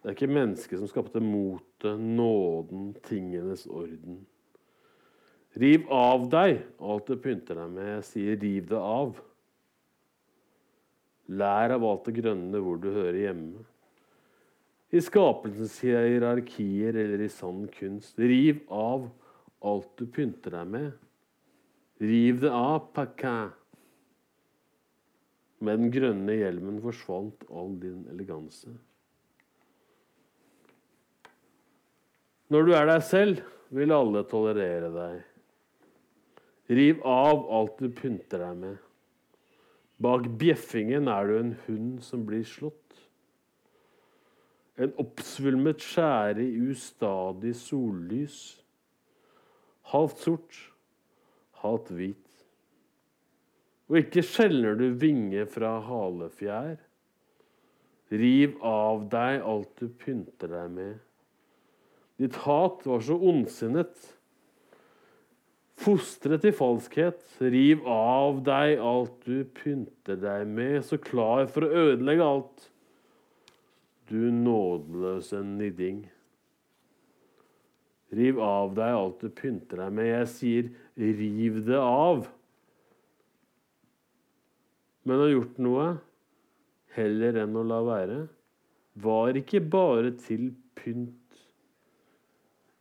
Det 0.03 0.11
er 0.11 0.17
ikke 0.17 0.35
mennesket 0.35 0.81
som 0.81 0.89
skapte 0.91 1.21
motet, 1.23 1.97
nåden, 1.97 2.91
tingenes 3.07 3.65
orden. 3.71 4.21
Riv 5.57 5.85
av 5.93 6.25
deg 6.33 6.59
alt 6.81 7.07
du 7.07 7.15
pynter 7.21 7.61
deg 7.61 7.75
med. 7.77 7.91
Jeg 7.97 8.07
sier 8.09 8.41
riv 8.41 8.67
det 8.73 8.81
av. 8.81 9.13
Lær 11.31 11.77
av 11.77 11.85
alt 11.87 12.09
det 12.09 12.17
grønne 12.19 12.59
hvor 12.59 12.81
du 12.81 12.89
hører 12.91 13.21
hjemme. 13.21 13.63
I 14.93 15.01
skapelsens 15.01 15.79
hierarkier 15.81 16.93
eller 16.93 17.23
i 17.25 17.29
sann 17.31 17.65
kunst. 17.73 18.19
Riv 18.19 18.61
av 18.69 19.07
alt 19.65 19.89
du 19.97 20.05
pynter 20.05 20.53
deg 20.53 20.69
med. 20.69 20.91
Riv 22.03 22.43
det 22.43 22.51
av, 22.53 22.91
Paquin. 22.93 23.49
Med 25.63 25.79
den 25.79 25.93
grønne 25.95 26.35
hjelmen 26.35 26.81
forsvant 26.83 27.45
all 27.49 27.73
din 27.81 28.03
eleganse. 28.11 28.73
Når 32.53 32.67
du 32.67 32.73
er 32.77 32.89
deg 32.91 33.05
selv, 33.07 33.43
vil 33.73 33.93
alle 33.95 34.21
tolerere 34.29 34.91
deg. 34.93 35.21
Riv 36.69 37.01
av 37.07 37.47
alt 37.57 37.79
du 37.81 37.89
pynter 37.89 38.43
deg 38.45 38.59
med. 38.59 38.77
Bak 40.03 40.27
bjeffingen 40.37 41.09
er 41.09 41.29
du 41.29 41.37
en 41.39 41.55
hund 41.65 42.03
som 42.05 42.27
blir 42.27 42.43
slått. 42.45 42.77
En 44.81 44.93
oppsvulmet 44.97 45.83
skjære 45.85 46.41
i 46.41 46.61
ustadig 46.73 47.53
sollys. 47.59 48.37
Halvt 49.93 50.23
sort, 50.25 50.59
halvt 51.61 51.91
hvit. 51.93 52.45
Og 53.91 53.99
ikke 53.99 54.23
skjelner 54.25 54.79
du 54.79 54.87
vinge 54.97 55.45
fra 55.51 55.75
halefjær. 55.85 56.79
Riv 58.13 58.57
av 58.65 59.05
deg 59.11 59.45
alt 59.45 59.71
du 59.81 59.87
pynter 60.01 60.49
deg 60.49 60.73
med. 60.73 60.97
Ditt 62.21 62.35
hat 62.45 62.85
var 62.85 63.01
så 63.05 63.17
ondsinnet. 63.17 63.93
Fostret 65.83 66.43
til 66.45 66.53
falskhet. 66.55 67.21
Riv 67.41 67.85
av 67.89 68.41
deg 68.45 68.81
alt 68.81 69.15
du 69.25 69.43
pynter 69.57 70.19
deg 70.21 70.45
med, 70.49 70.81
så 70.85 70.99
klar 71.01 71.49
for 71.51 71.65
å 71.65 71.87
ødelegge 71.89 72.25
alt. 72.25 72.69
Du 74.13 74.29
nådeløse 74.29 75.39
nidding. 75.41 76.03
Riv 78.13 78.37
av 78.45 78.75
deg 78.77 78.93
alt 78.93 79.23
du 79.25 79.31
pynter 79.33 79.79
deg 79.81 79.95
med. 79.97 80.09
Jeg 80.11 80.27
sier, 80.29 80.67
riv 81.01 81.63
det 81.65 81.79
av. 81.81 82.27
Men 85.01 85.23
har 85.23 85.31
gjort 85.33 85.57
noe 85.65 85.87
heller 86.93 87.39
enn 87.41 87.57
å 87.57 87.63
la 87.65 87.79
være, 87.87 88.19
var 89.01 89.39
ikke 89.39 89.63
bare 89.73 90.13
til 90.21 90.51
pynt. 90.77 91.41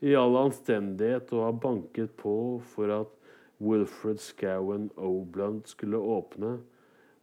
I 0.05 0.13
all 0.19 0.37
anstendighet 0.37 1.33
å 1.33 1.47
ha 1.47 1.53
banket 1.57 2.13
på 2.21 2.35
for 2.75 2.93
at 2.93 3.17
Wilfred 3.63 4.21
Scowen 4.21 4.91
Obland 5.01 5.65
skulle 5.71 5.97
åpne, 5.97 6.59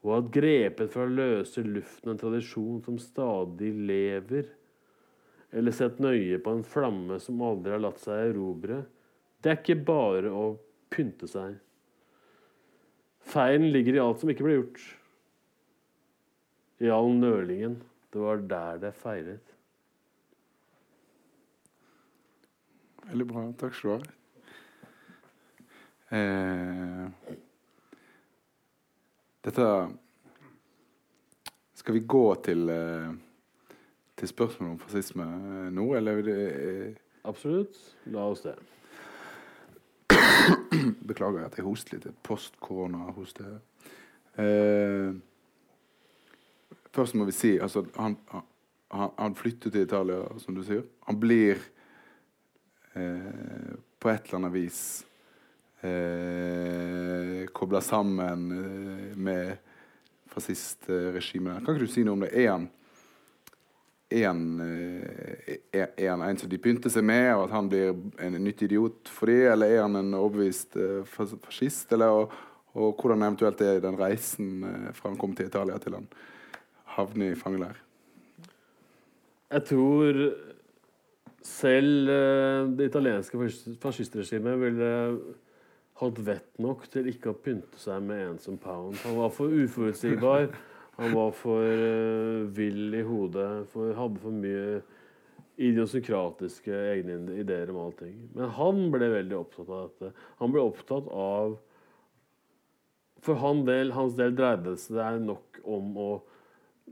og 0.06 0.14
at 0.16 0.30
grepet 0.32 0.92
fra 0.94 1.06
løse 1.10 1.64
luften 1.66 2.14
en 2.14 2.20
tradisjon 2.20 2.80
som 2.86 3.00
stadig 3.02 3.74
lever, 3.90 4.48
eller 5.52 5.76
sett 5.76 6.00
nøye 6.00 6.38
på 6.44 6.54
en 6.56 6.64
flamme 6.64 7.18
som 7.20 7.42
aldri 7.44 7.74
har 7.74 7.82
latt 7.84 8.00
seg 8.04 8.30
erobre. 8.30 8.84
Det 9.42 9.52
er 9.52 9.60
ikke 9.60 9.82
bare 9.88 10.32
å 10.32 10.46
pynte 10.94 11.28
seg. 11.30 11.58
Feilen 13.30 13.70
ligger 13.74 13.98
i 13.98 14.02
alt 14.04 14.22
som 14.22 14.32
ikke 14.32 14.46
ble 14.46 14.60
gjort. 14.60 14.84
I 16.80 16.92
all 16.94 17.12
nølingen. 17.18 17.80
Det 18.10 18.22
var 18.24 18.46
der 18.50 18.80
det 18.86 18.94
feiret. 18.98 19.56
Veldig 23.10 23.28
bra. 23.30 23.44
Takk 23.60 23.76
skal 23.78 23.90
du 23.90 24.08
ha. 24.08 24.16
Eh, 26.10 27.36
dette 29.46 29.66
Skal 31.80 31.96
vi 31.96 32.00
gå 32.00 32.26
til, 32.44 32.70
eh, 32.70 33.14
til 34.20 34.28
spørsmålet 34.28 34.74
om 34.74 34.82
fascisme 34.82 35.24
eh, 35.24 35.70
nå, 35.72 35.86
eller 35.96 36.28
er 36.28 36.58
eh, 36.60 36.98
Absolutt. 37.24 37.78
La 38.06 38.26
oss 38.32 38.42
det. 38.44 38.56
Beklager 41.10 41.46
at 41.46 41.58
jeg 41.58 41.66
hoster 41.66 41.98
litt. 41.98 42.08
Post-korona-hoste. 42.24 43.60
Eh, 44.40 45.12
først 46.96 47.18
må 47.20 47.28
vi 47.28 47.36
si 47.36 47.52
altså, 47.60 47.84
han, 47.98 48.18
han, 48.32 49.12
han 49.18 49.36
flytter 49.36 49.74
til 49.74 49.88
Italia, 49.88 50.24
som 50.40 50.56
du 50.56 50.64
sier. 50.64 50.84
Han 51.08 51.20
blir 51.20 51.60
eh, 52.96 53.76
på 54.00 54.12
et 54.12 54.28
eller 54.28 54.40
annet 54.40 54.56
vis 54.56 54.82
eh, 55.82 57.46
kobla 57.46 57.82
sammen 57.82 58.52
eh, 58.52 59.18
med 59.18 59.58
fascistregimet. 60.28 61.66
Kan 61.66 61.76
ikke 61.76 61.88
du 61.88 61.92
si 61.92 62.04
noe 62.06 62.18
om 62.18 62.26
det? 62.26 62.34
Er 62.36 62.52
han 62.54 62.70
er 64.10 64.26
han, 64.26 64.60
eh, 64.60 65.58
er, 65.70 65.90
en 66.10 66.38
som 66.38 66.50
de 66.50 66.58
pynter 66.58 66.90
seg 66.90 67.04
med, 67.06 67.28
og 67.36 67.44
at 67.44 67.52
han 67.54 67.68
blir 67.70 67.92
en 68.18 68.38
nytt 68.42 68.64
idiot 68.66 69.10
for 69.14 69.30
det, 69.30 69.52
eller 69.52 69.70
er 69.70 69.84
han 69.84 70.00
en 70.00 70.16
overbevist 70.18 70.74
uh, 70.82 71.04
fascist? 71.06 71.94
Eller, 71.94 72.10
og, 72.10 72.34
og, 72.74 72.96
hvordan 72.98 73.22
eventuelt 73.28 73.62
er 73.62 73.84
den 73.84 74.00
reisen 74.00 74.66
fra 74.98 75.12
han 75.12 75.20
kom 75.22 75.36
til 75.38 75.52
Italia 75.52 75.78
til 75.78 76.00
han 76.00 76.08
havner 76.96 77.36
i 77.36 77.38
fangeleir? 77.38 77.78
Jeg 79.54 79.66
tror 79.70 80.18
selv 81.46 82.10
det 82.78 82.90
italienske 82.90 83.52
fascistregimet 83.82 84.58
ville 84.58 84.90
hatt 86.00 86.20
vett 86.24 86.62
nok 86.62 86.86
til 86.92 87.10
ikke 87.12 87.34
å 87.34 87.40
pynte 87.44 87.80
seg 87.82 88.04
med 88.06 88.22
en 88.26 88.40
som 88.42 88.58
Pound. 88.62 88.98
Han 89.04 89.18
var 89.20 89.34
for 89.36 89.52
uforutsigbar. 89.52 90.50
Han 91.00 91.14
var 91.16 91.32
for 91.36 91.64
uh, 91.64 92.48
vill 92.56 92.96
i 92.96 93.04
hodet, 93.08 93.68
for, 93.72 93.94
hadde 93.96 94.20
for 94.20 94.36
mye 94.36 94.82
idiosynkratiske 95.60 96.76
egne 96.94 97.20
ideer 97.40 97.72
om 97.72 97.82
allting. 97.86 98.16
Men 98.36 98.52
han 98.56 98.86
ble 98.94 99.12
veldig 99.12 99.38
opptatt 99.40 99.72
av 99.72 99.88
dette. 99.88 100.12
Han 100.40 100.56
ble 100.56 100.64
opptatt 100.64 101.10
av 101.12 101.58
For 103.20 103.36
han 103.36 103.66
del, 103.68 103.92
hans 103.92 104.14
del 104.16 104.32
dreide 104.32 104.70
det 104.70 104.80
seg 104.80 105.18
nok 105.26 105.58
om 105.68 105.96
å 106.00 106.12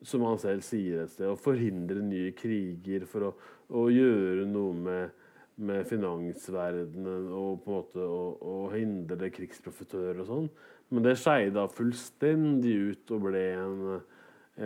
som 0.06 0.26
han 0.28 0.40
selv 0.42 0.66
sier 0.66 1.04
et 1.04 1.14
sted, 1.14 1.30
å 1.32 1.40
forhindre 1.40 2.04
nye 2.06 2.34
kriger, 2.38 3.06
for 3.10 3.30
å, 3.30 3.32
å 3.74 3.88
gjøre 3.90 4.44
noe 4.50 4.76
med, 4.78 5.17
med 5.58 5.88
finansverdenen 5.90 7.32
og 7.34 7.64
på 7.64 7.72
en 7.72 7.80
måte 7.80 8.04
å, 8.06 8.22
å 8.38 8.56
hindre 8.74 9.32
krigsprofitører 9.34 10.22
og 10.22 10.30
sånn. 10.30 10.50
Men 10.94 11.04
det 11.04 11.18
skeida 11.20 11.66
fullstendig 11.72 12.76
ut 12.92 13.14
og 13.16 13.24
ble 13.26 13.44
en, 13.58 13.80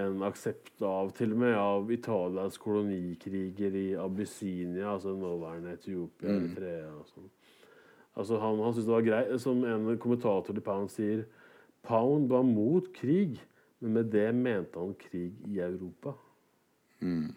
en 0.03 0.25
aksept 0.27 0.83
av 0.85 1.13
til 1.17 1.33
og 1.33 1.43
med 1.45 1.55
av 1.57 1.93
Italias 1.95 2.59
kolonikriger 2.61 3.77
i 3.79 3.87
Abyssinia, 3.97 4.91
altså 4.93 5.15
nåværende 5.17 5.77
Etiopia, 5.79 6.27
mm. 6.27 6.41
Eritrea 6.41 6.91
og 6.93 7.07
sånn. 7.13 7.29
Altså 8.19 8.41
han, 8.43 8.59
han 8.59 8.75
syntes 8.75 8.89
det 8.89 8.91
var 8.97 9.05
greit, 9.07 9.29
Som 9.39 9.63
en 9.63 9.85
kommentator 10.03 10.51
til 10.51 10.65
Pound 10.65 10.91
sier 10.91 11.23
Pound 11.87 12.27
var 12.29 12.43
mot 12.45 12.91
krig, 12.93 13.39
men 13.79 13.95
med 13.95 14.11
det 14.13 14.27
mente 14.35 14.77
han 14.77 14.91
krig 14.99 15.39
i 15.47 15.61
Europa. 15.63 16.13
Mm. 17.01 17.31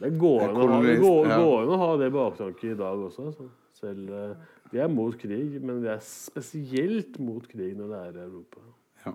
Det 0.00 0.14
går 0.16 0.46
an 0.48 0.60
å 0.60 1.80
ha 1.80 1.90
det 2.00 2.08
baktanke 2.14 2.72
i 2.72 2.78
dag 2.78 3.02
også. 3.08 3.30
Så. 3.36 3.48
Selv 3.80 4.10
uh, 4.12 4.48
vi 4.70 4.78
er 4.78 4.90
mot 4.90 5.16
krig, 5.18 5.56
men 5.62 5.82
vi 5.82 5.88
er 5.90 6.02
spesielt 6.04 7.18
mot 7.18 7.46
krig 7.50 7.74
når 7.78 7.90
det 7.90 8.00
er 8.00 8.18
i 8.18 8.24
Europa. 8.24 8.62
Ja. 9.04 9.14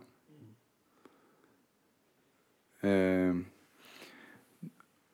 Eh, 2.89 3.37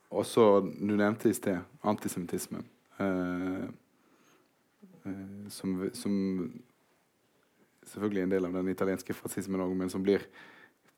også, 0.09 0.47
du 0.65 0.95
nevnte 0.95 1.29
i 1.29 1.37
sted 1.37 1.61
antisemittismen. 1.85 2.65
Eh, 2.97 3.67
eh, 5.05 5.45
som, 5.53 5.77
som, 5.93 6.15
selvfølgelig 7.85 8.25
en 8.25 8.33
del 8.33 8.49
av 8.49 8.57
den 8.57 8.73
italienske 8.73 9.13
fascismen 9.13 9.61
òg, 9.61 9.77
men 9.77 9.93
som 9.93 10.01
blir 10.03 10.25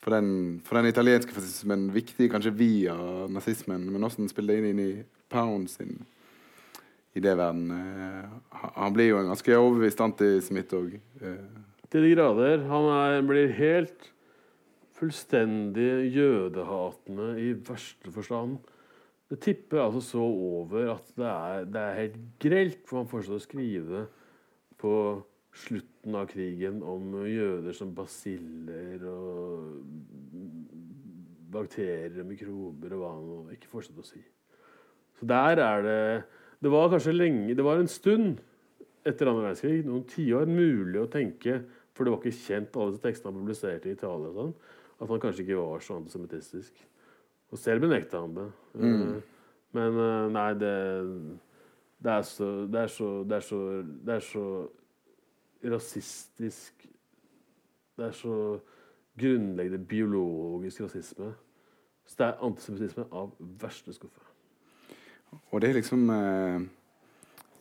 for 0.03 0.11
den, 0.11 0.59
for 0.65 0.79
den, 0.79 0.91
italienske 0.91 1.35
fascismen 1.35 1.87
viktig 1.95 2.27
kanskje 2.31 2.51
via 2.59 2.95
nazismen. 3.31 3.85
Men 3.87 4.03
hvordan 4.03 4.31
spiller 4.31 4.59
det 4.59 4.73
inn 4.73 4.81
i 4.83 4.93
Pound 5.31 5.71
sin 5.71 6.01
idéverden. 7.17 7.69
Uh, 7.71 8.65
han 8.75 8.93
blir 8.93 9.13
jo 9.13 9.21
en 9.21 9.31
ganske 9.31 9.55
overbevist 9.57 10.01
antisemitt 10.03 10.73
òg. 10.75 10.97
Uh. 11.21 11.61
Til 11.93 12.07
de 12.07 12.11
grader. 12.15 12.65
Han 12.69 12.89
er, 12.91 13.21
blir 13.27 13.55
helt 13.57 14.09
fullstendig 14.97 16.13
jødehatende 16.13 17.33
i 17.41 17.51
verste 17.67 18.13
forstand. 18.13 18.59
Det 19.31 19.39
tipper 19.41 19.81
altså 19.85 20.01
så 20.05 20.23
over 20.23 20.93
at 20.93 21.13
det 21.17 21.29
er, 21.29 21.63
det 21.65 21.81
er 21.81 22.01
helt 22.01 22.17
grelt, 22.43 22.81
for 22.85 23.01
han 23.01 23.09
fortsetter 23.09 23.39
å 23.39 23.45
skrive 23.45 24.03
på 24.81 24.93
slutten 25.53 26.15
av 26.17 26.27
krigen 26.31 26.81
om 26.85 27.19
jøder 27.29 27.75
som 27.77 27.93
basiller 27.95 29.03
og 29.09 29.83
bakterier 31.53 32.23
og 32.23 32.29
mikrober 32.31 32.95
og 32.95 33.03
hva 33.03 33.11
nå 33.21 33.41
ikke 33.53 33.69
fortsetter 33.69 34.01
å 34.01 34.07
si. 34.07 34.23
Så 35.19 35.27
der 35.29 35.61
er 35.61 35.85
det 35.85 35.99
det 36.63 36.71
var 36.71 36.87
kanskje 36.93 37.11
lenge, 37.11 37.55
det 37.55 37.63
var 37.65 37.81
en 37.81 37.91
stund 37.91 38.37
etter 39.03 39.27
andre 39.27 39.49
verdenskrig, 39.49 39.81
noen 39.83 40.05
tiår, 40.07 40.47
mulig 40.47 41.01
å 41.01 41.09
tenke 41.11 41.57
For 41.93 42.07
det 42.07 42.13
var 42.13 42.23
ikke 42.23 42.39
kjent, 42.39 42.77
alle 42.79 42.93
disse 42.93 43.03
tekstene 43.03 43.29
han 43.29 43.41
publiserte 43.41 43.89
i 43.89 43.93
Italia, 43.93 44.31
sånn, 44.33 44.53
at 44.97 45.11
han 45.11 45.19
kanskje 45.21 45.43
ikke 45.43 45.57
var 45.59 45.83
så 45.83 45.97
antisemittistisk. 45.99 46.79
Og 47.53 47.59
selv 47.61 47.83
benekta 47.83 48.21
han 48.23 48.33
det. 48.33 48.45
Mm. 48.81 49.11
Men 49.77 49.99
uh, 49.99 50.31
nei, 50.33 50.47
det, 50.57 50.71
det, 51.99 52.15
er 52.15 52.25
så, 52.25 52.47
det, 52.65 52.79
er 52.81 52.89
så, 52.95 53.09
det, 53.29 53.37
er 53.37 53.45
så, 53.45 53.59
det 54.07 54.15
er 54.15 54.25
så 54.25 54.45
rasistisk 55.63 56.87
Det 57.93 58.05
er 58.07 58.11
så 58.17 58.59
grunnleggende 59.19 59.85
biologisk 59.85 60.81
rasisme. 60.81 61.33
Så 62.05 62.15
det 62.17 62.25
er 62.25 62.45
antisemittisme 62.45 63.05
av 63.11 63.31
verste 63.61 63.93
skuffe. 63.93 64.23
Og 65.51 65.61
det 65.61 65.69
er 65.69 65.77
liksom 65.77 66.09
eh, 66.09 66.65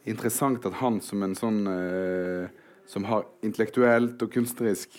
interessant 0.08 0.64
at 0.68 0.80
han 0.80 1.00
som 1.04 1.22
en 1.24 1.36
sånn 1.38 1.62
eh, 1.70 2.48
Som 2.86 3.04
har 3.06 3.28
intellektuelt 3.46 4.20
og 4.24 4.32
kunstnerisk 4.34 4.96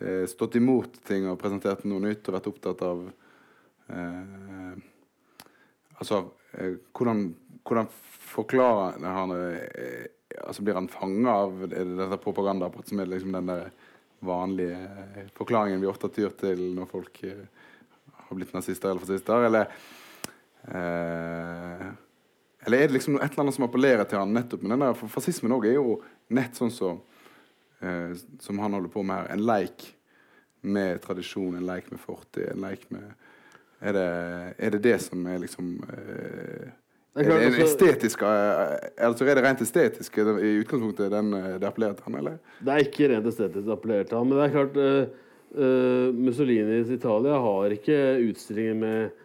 eh, 0.00 0.24
stått 0.26 0.56
imot 0.56 0.96
ting 1.06 1.28
og 1.28 1.38
presentert 1.38 1.84
noe 1.84 2.00
nytt 2.02 2.26
og 2.28 2.38
vært 2.38 2.48
opptatt 2.50 2.82
av 2.82 3.04
eh, 3.90 4.74
Altså 6.00 6.24
eh, 6.58 6.80
hvordan, 6.96 7.28
hvordan, 7.62 7.90
forklarer 8.34 9.04
han 9.14 9.34
eh, 9.36 10.06
altså 10.42 10.64
Blir 10.66 10.78
han 10.78 10.90
fanga 10.90 11.34
av 11.44 11.66
dette 11.70 12.20
propagandaapparatet 12.24 12.92
som 12.92 13.02
er 13.02 13.10
liksom 13.10 13.34
den 13.36 13.52
der 13.52 13.68
vanlige 14.24 15.28
forklaringen 15.36 15.82
vi 15.82 15.90
ofte 15.90 16.08
tyr 16.08 16.32
til 16.40 16.62
når 16.74 16.88
folk 16.88 17.20
har 17.24 18.38
blitt 18.38 18.54
nazister 18.56 18.90
eller 18.90 19.04
fascister? 19.04 19.46
Eller 19.50 19.68
Eh, 20.68 21.86
eller 22.66 22.78
er 22.78 22.88
det 22.88 22.96
liksom 22.96 23.16
et 23.16 23.32
eller 23.32 23.42
annet 23.44 23.56
som 23.58 23.66
appellerer 23.66 24.06
til 24.08 24.20
han 24.20 24.32
nettopp 24.32 24.62
med 24.62 24.72
den 24.72 24.86
der, 24.86 24.96
For 24.96 25.12
fascismen 25.12 25.52
òg 25.52 25.66
er 25.68 25.76
jo 25.76 25.98
nett 26.32 26.56
sånn 26.56 26.72
så, 26.72 26.94
eh, 27.84 28.14
som 28.40 28.62
han 28.62 28.72
holder 28.72 28.92
på 28.92 29.04
med 29.04 29.18
her. 29.18 29.34
En 29.34 29.44
leik 29.44 29.84
med 30.64 31.02
tradisjon, 31.04 31.58
en 31.58 31.68
leik 31.68 31.90
med 31.92 32.00
fortid, 32.00 32.48
en 32.48 32.64
leik 32.64 32.88
med 32.94 33.12
er 33.84 33.92
det, 33.92 34.04
er 34.56 34.70
det, 34.72 34.80
det 34.80 34.96
som 35.02 35.26
er 35.28 35.42
liksom 35.42 35.74
eh, 35.92 36.70
er 37.14 37.28
det, 37.30 37.48
en 37.48 37.58
estetisk, 37.62 38.22
eh, 38.26 38.76
altså 39.06 39.26
er 39.28 39.38
det 39.38 39.44
rent 39.46 39.60
estetisk 39.62 40.16
i 40.18 40.54
utgangspunktet 40.60 41.12
den, 41.14 41.34
eh, 41.38 41.50
det 41.62 41.68
appellerer 41.68 41.98
til 41.98 42.08
han, 42.08 42.20
eller? 42.22 42.40
Det 42.60 42.74
er 42.74 42.88
ikke 42.88 43.10
rent 43.12 43.28
estetisk 43.30 43.68
det 43.68 43.76
appellerer 43.76 44.08
til 44.08 44.18
han, 44.18 44.30
men 44.30 44.40
det 44.40 44.46
er 44.46 44.56
klart 44.56 44.80
uh, 45.54 46.08
Mussolinis 46.18 46.90
Italia 46.90 47.36
har 47.38 47.76
ikke 47.76 48.00
utstillinger 48.26 48.80
med 48.80 49.20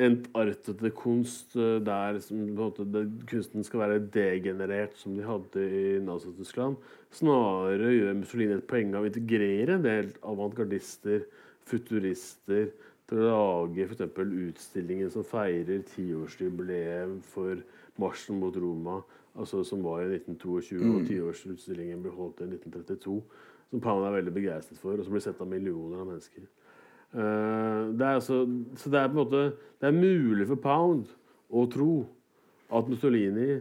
entartete 0.00 0.90
kunst 0.96 1.54
eh, 1.56 1.78
der 1.84 2.18
måte, 2.56 2.86
kunsten 3.30 3.64
skal 3.66 3.84
være 3.84 4.02
degenerert, 4.14 4.96
som 4.98 5.14
de 5.14 5.26
hadde 5.26 5.62
i 5.62 5.84
Nazi-Tyskland. 6.02 6.78
Snarere 7.14 7.92
gjør 7.94 8.18
Mussolini 8.18 8.58
et 8.58 8.66
poeng 8.70 8.94
av 8.94 9.06
å 9.06 9.10
integrere 9.10 9.76
en 9.76 9.86
del 9.86 10.10
avantgardister, 10.26 11.22
futurister, 11.68 12.72
lage 13.14 13.86
f.eks. 13.86 14.02
utstillingen 14.48 15.10
som 15.10 15.26
feirer 15.26 15.82
tiårsjubileum 15.88 17.20
for 17.26 17.60
marsjen 18.00 18.40
mot 18.40 18.56
Roma, 18.56 19.00
altså 19.34 19.62
som 19.66 19.82
var 19.84 20.04
i 20.04 20.14
1922, 20.18 20.80
mm. 20.80 20.94
og 20.94 21.08
tiårsutstillingen 21.08 22.02
ble 22.02 22.12
holdt 22.14 22.42
i 22.44 22.48
1932, 22.50 23.18
som 23.70 23.82
Pound 23.82 24.06
er 24.06 24.16
veldig 24.18 24.34
begeistret 24.34 24.80
for, 24.80 24.98
og 24.98 25.06
som 25.06 25.14
blir 25.14 25.24
sett 25.24 25.42
av 25.42 25.50
millioner 25.50 26.02
av 26.02 26.10
mennesker. 26.12 26.46
Uh, 27.14 27.94
det 27.94 28.06
er 28.06 28.18
altså, 28.18 28.40
så 28.78 28.90
det 28.90 28.98
er 28.98 29.06
på 29.06 29.14
en 29.14 29.20
måte 29.20 29.42
Det 29.78 29.86
er 29.86 29.94
mulig 29.94 30.48
for 30.48 30.58
Pound 30.58 31.12
å 31.46 31.62
tro 31.70 31.92
at 32.74 32.88
Mussolini 32.90 33.60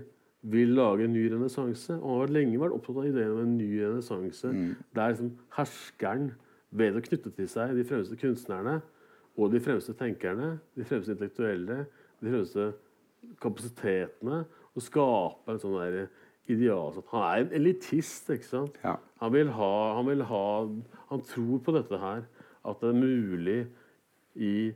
vil 0.50 0.74
lage 0.74 1.06
en 1.06 1.14
ny 1.14 1.28
renessanse. 1.32 1.94
Og 2.00 2.08
han 2.10 2.24
har 2.24 2.34
lenge 2.34 2.60
vært 2.60 2.76
opptatt 2.76 2.98
av 2.98 3.06
ideen 3.08 3.36
om 3.36 3.44
en 3.44 3.58
ny 3.58 3.70
renessanse. 3.78 4.50
Der 4.96 5.14
liksom 5.14 5.36
herskeren, 5.58 6.32
ved 6.74 6.98
å 6.98 7.04
knytte 7.06 7.30
til 7.38 7.46
seg 7.46 7.76
de 7.78 7.86
fremste 7.86 8.18
kunstnerne 8.18 8.80
og 9.38 9.54
de 9.54 9.62
fremste 9.64 9.96
tenkerne, 9.98 10.58
de 10.78 10.86
fremste 10.86 11.16
intellektuelle, 11.16 11.86
de 12.22 12.34
fremste 12.36 12.74
kapasitetene, 13.42 14.44
Å 14.74 14.82
skape 14.82 15.54
en 15.54 15.60
sånn 15.62 15.76
der 15.78 16.08
ideal 16.50 16.96
Han 17.12 17.24
er 17.24 17.44
en 17.44 17.52
elitist, 17.60 18.32
ikke 18.34 18.48
sant? 18.48 18.80
Ja. 18.82 18.96
Han 19.22 19.34
vil 19.36 19.52
ha 19.54 19.74
Han, 20.00 20.08
vil 20.10 20.24
ha, 20.26 20.46
han 21.12 21.22
tror 21.30 21.62
på 21.62 21.76
dette 21.76 22.00
her. 22.02 22.26
At 22.66 22.82
det 22.82 22.90
er 22.90 22.98
mulig 22.98 23.60
i 24.34 24.74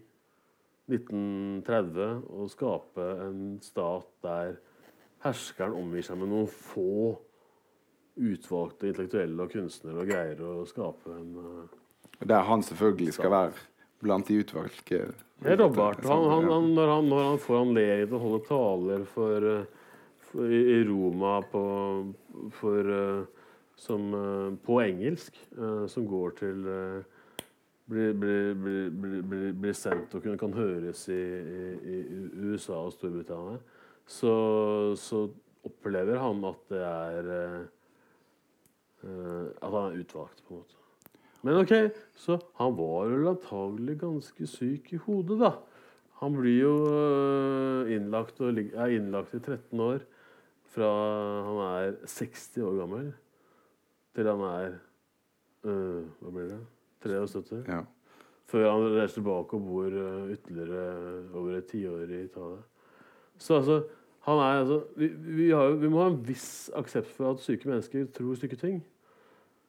1930 0.87 2.27
å 2.29 2.45
skape 2.51 3.07
en 3.25 3.39
stat 3.63 4.07
der 4.23 4.59
herskeren 5.25 5.75
omgir 5.75 6.05
seg 6.05 6.19
med 6.21 6.31
noen 6.31 6.51
få 6.51 7.17
utvalgte 8.17 8.89
intellektuelle 8.89 9.45
og 9.45 9.51
kunstnere 9.53 10.03
og 10.03 10.09
greier 10.09 10.43
å 10.45 10.53
skape 10.69 11.15
en 11.15 11.33
uh, 11.41 11.73
Der 12.23 12.45
han 12.47 12.63
selvfølgelig 12.65 13.17
skal 13.17 13.33
være 13.33 13.65
blant 13.99 14.27
de 14.27 14.33
utvalgte. 14.33 15.07
Helt 15.43 15.61
åpenbart. 15.61 16.05
Han, 16.05 16.29
han, 16.29 16.51
han, 16.51 16.75
når, 16.75 17.23
han, 17.23 17.39
får 17.39 17.59
anledning 17.61 18.07
til 18.07 18.17
å 18.17 18.21
holde 18.23 18.45
taler 18.47 19.03
for, 19.11 19.45
uh, 19.45 19.89
for, 20.31 20.53
i, 20.53 20.79
Roma 20.87 21.37
på, 21.51 21.63
for, 22.57 22.89
uh, 22.89 23.51
som, 23.77 24.07
uh, 24.13 24.49
på 24.65 24.79
engelsk, 24.81 25.37
som 25.87 26.07
går 26.09 26.33
til 26.39 26.63
blir, 27.87 28.13
blir, 28.17 28.55
blir, 28.57 29.51
blir, 29.53 29.75
sendt 29.77 30.15
og 30.17 30.25
kan 30.41 30.55
høres 30.57 31.05
i, 31.13 31.19
i, 31.21 31.99
i 32.01 32.17
USA 32.49 32.81
og 32.81 32.95
Storbritannia, 32.95 33.61
så, 34.07 34.33
så 34.99 35.27
opplever 35.67 36.19
han 36.19 36.41
at 36.49 36.65
det 36.73 36.83
er 36.83 37.31
At 39.07 39.71
han 39.71 39.83
er 39.85 40.01
utvalgt, 40.01 40.41
på 40.47 40.55
en 40.55 40.63
måte. 40.63 40.76
Men 41.45 41.61
OK, 41.61 41.73
så 42.17 42.39
han 42.59 42.77
var 42.77 43.09
vel 43.11 43.27
antagelig 43.33 43.97
ganske 44.01 44.47
syk 44.49 44.93
i 44.93 45.01
hodet, 45.01 45.39
da. 45.41 45.51
Han 46.21 46.33
blir 46.33 46.63
jo 46.63 46.73
øh, 46.89 47.91
innlagt 47.93 48.39
og 48.41 48.57
er 48.57 48.95
innlagt 48.95 49.35
i 49.37 49.39
13 49.39 49.79
år 49.79 50.01
fra 50.73 50.87
han 51.45 51.59
er 51.65 51.99
60 52.05 52.57
år 52.65 52.79
gammel 52.79 53.11
til 54.17 54.29
han 54.29 54.41
er 54.47 54.79
øh, 55.63 56.07
Hva 56.21 56.33
blir 56.33 56.49
det? 56.49 56.59
73? 57.05 57.67
Ja. 57.67 57.83
Før 58.47 58.71
han 58.71 58.87
reiser 58.95 59.19
tilbake 59.19 59.59
og 59.59 59.67
bor 59.67 59.93
øh, 60.01 60.31
ytterligere 60.33 60.89
over 61.35 61.57
et 61.57 61.69
tiår 61.69 62.09
i 62.09 62.23
Italia. 62.23 62.63
Så 63.37 63.55
altså, 63.55 63.83
han 64.25 64.37
er 64.37 64.59
altså 64.63 64.83
vi, 64.95 65.07
vi, 65.07 65.49
har, 65.49 65.77
vi 65.77 65.89
må 65.89 66.01
ha 66.01 66.09
en 66.09 66.21
viss 66.27 66.71
aksept 66.75 67.13
for 67.13 67.31
at 67.31 67.43
syke 67.45 67.69
mennesker 67.69 68.09
tror 68.15 68.35
syke 68.35 68.55
ting. 68.55 68.81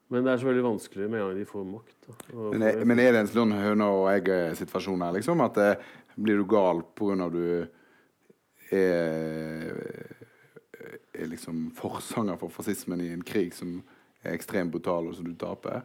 Men 0.09 0.25
det 0.25 0.33
er 0.33 0.41
så 0.41 0.49
veldig 0.49 0.65
vanskelig 0.65 1.07
med 1.11 1.21
en 1.21 1.27
gang 1.27 1.37
de 1.37 1.45
får 1.49 1.65
makt. 1.69 2.07
Men, 2.33 2.63
er, 2.65 2.85
men 2.89 3.01
er 3.03 3.13
det 3.13 3.21
en 3.21 3.31
sånn 3.33 3.53
høna 3.53 3.89
og 3.93 4.07
egg-situasjon 4.15 5.03
her, 5.05 5.17
liksom? 5.19 5.43
At 5.45 5.59
det, 5.59 5.73
blir 6.19 6.41
du 6.41 6.47
gal 6.49 6.81
pga. 6.99 7.17
at 7.27 7.33
du 7.35 7.67
er, 8.75 9.69
er 11.15 11.31
liksom 11.31 11.69
forsanger 11.77 12.39
for 12.41 12.53
fascismen 12.53 13.03
i 13.05 13.13
en 13.15 13.25
krig 13.27 13.55
som 13.57 13.79
er 14.25 14.35
ekstremt 14.35 14.73
brutal, 14.75 15.11
og 15.11 15.19
som 15.19 15.29
du 15.29 15.35
taper? 15.39 15.85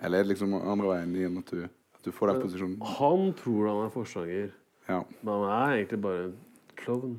Eller 0.00 0.20
er 0.20 0.24
det 0.24 0.32
liksom 0.34 0.54
andre 0.56 0.94
veien 0.94 1.16
igjen 1.16 1.40
at 1.42 1.52
du, 1.52 1.66
at 1.66 2.06
du 2.06 2.12
får 2.14 2.32
den 2.32 2.42
posisjonen? 2.46 2.78
Han 2.96 3.32
tror 3.36 3.68
han 3.70 3.82
er 3.84 3.92
forsanger, 3.94 4.54
Ja. 4.88 5.02
men 5.20 5.32
han 5.34 5.50
er 5.50 5.76
egentlig 5.80 6.00
bare 6.06 6.24
en 6.30 6.36
klovn. 6.78 7.18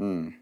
Mm. 0.00 0.34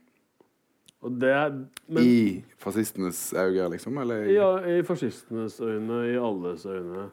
Er 1.03 1.53
Men 1.87 2.03
I 2.03 2.45
fascistenes 2.59 3.33
øyne, 3.33 3.69
liksom? 3.71 3.99
Eller? 4.03 4.25
ja, 4.35 4.49
i 4.67 4.83
fascistenes 4.83 5.61
øyne, 5.61 6.01
i 6.11 6.17
alles 6.19 6.67
øyne, 6.67 7.11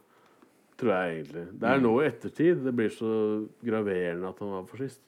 tror 0.78 0.92
jeg 0.92 1.14
egentlig. 1.14 1.46
Det 1.62 1.70
er 1.70 1.84
nå 1.84 1.92
i 2.02 2.08
ettertid 2.08 2.64
det 2.66 2.74
blir 2.76 2.90
så 2.90 3.12
graverende 3.62 4.28
at 4.28 4.42
han 4.42 4.56
var 4.56 4.66
fascist. 4.66 5.02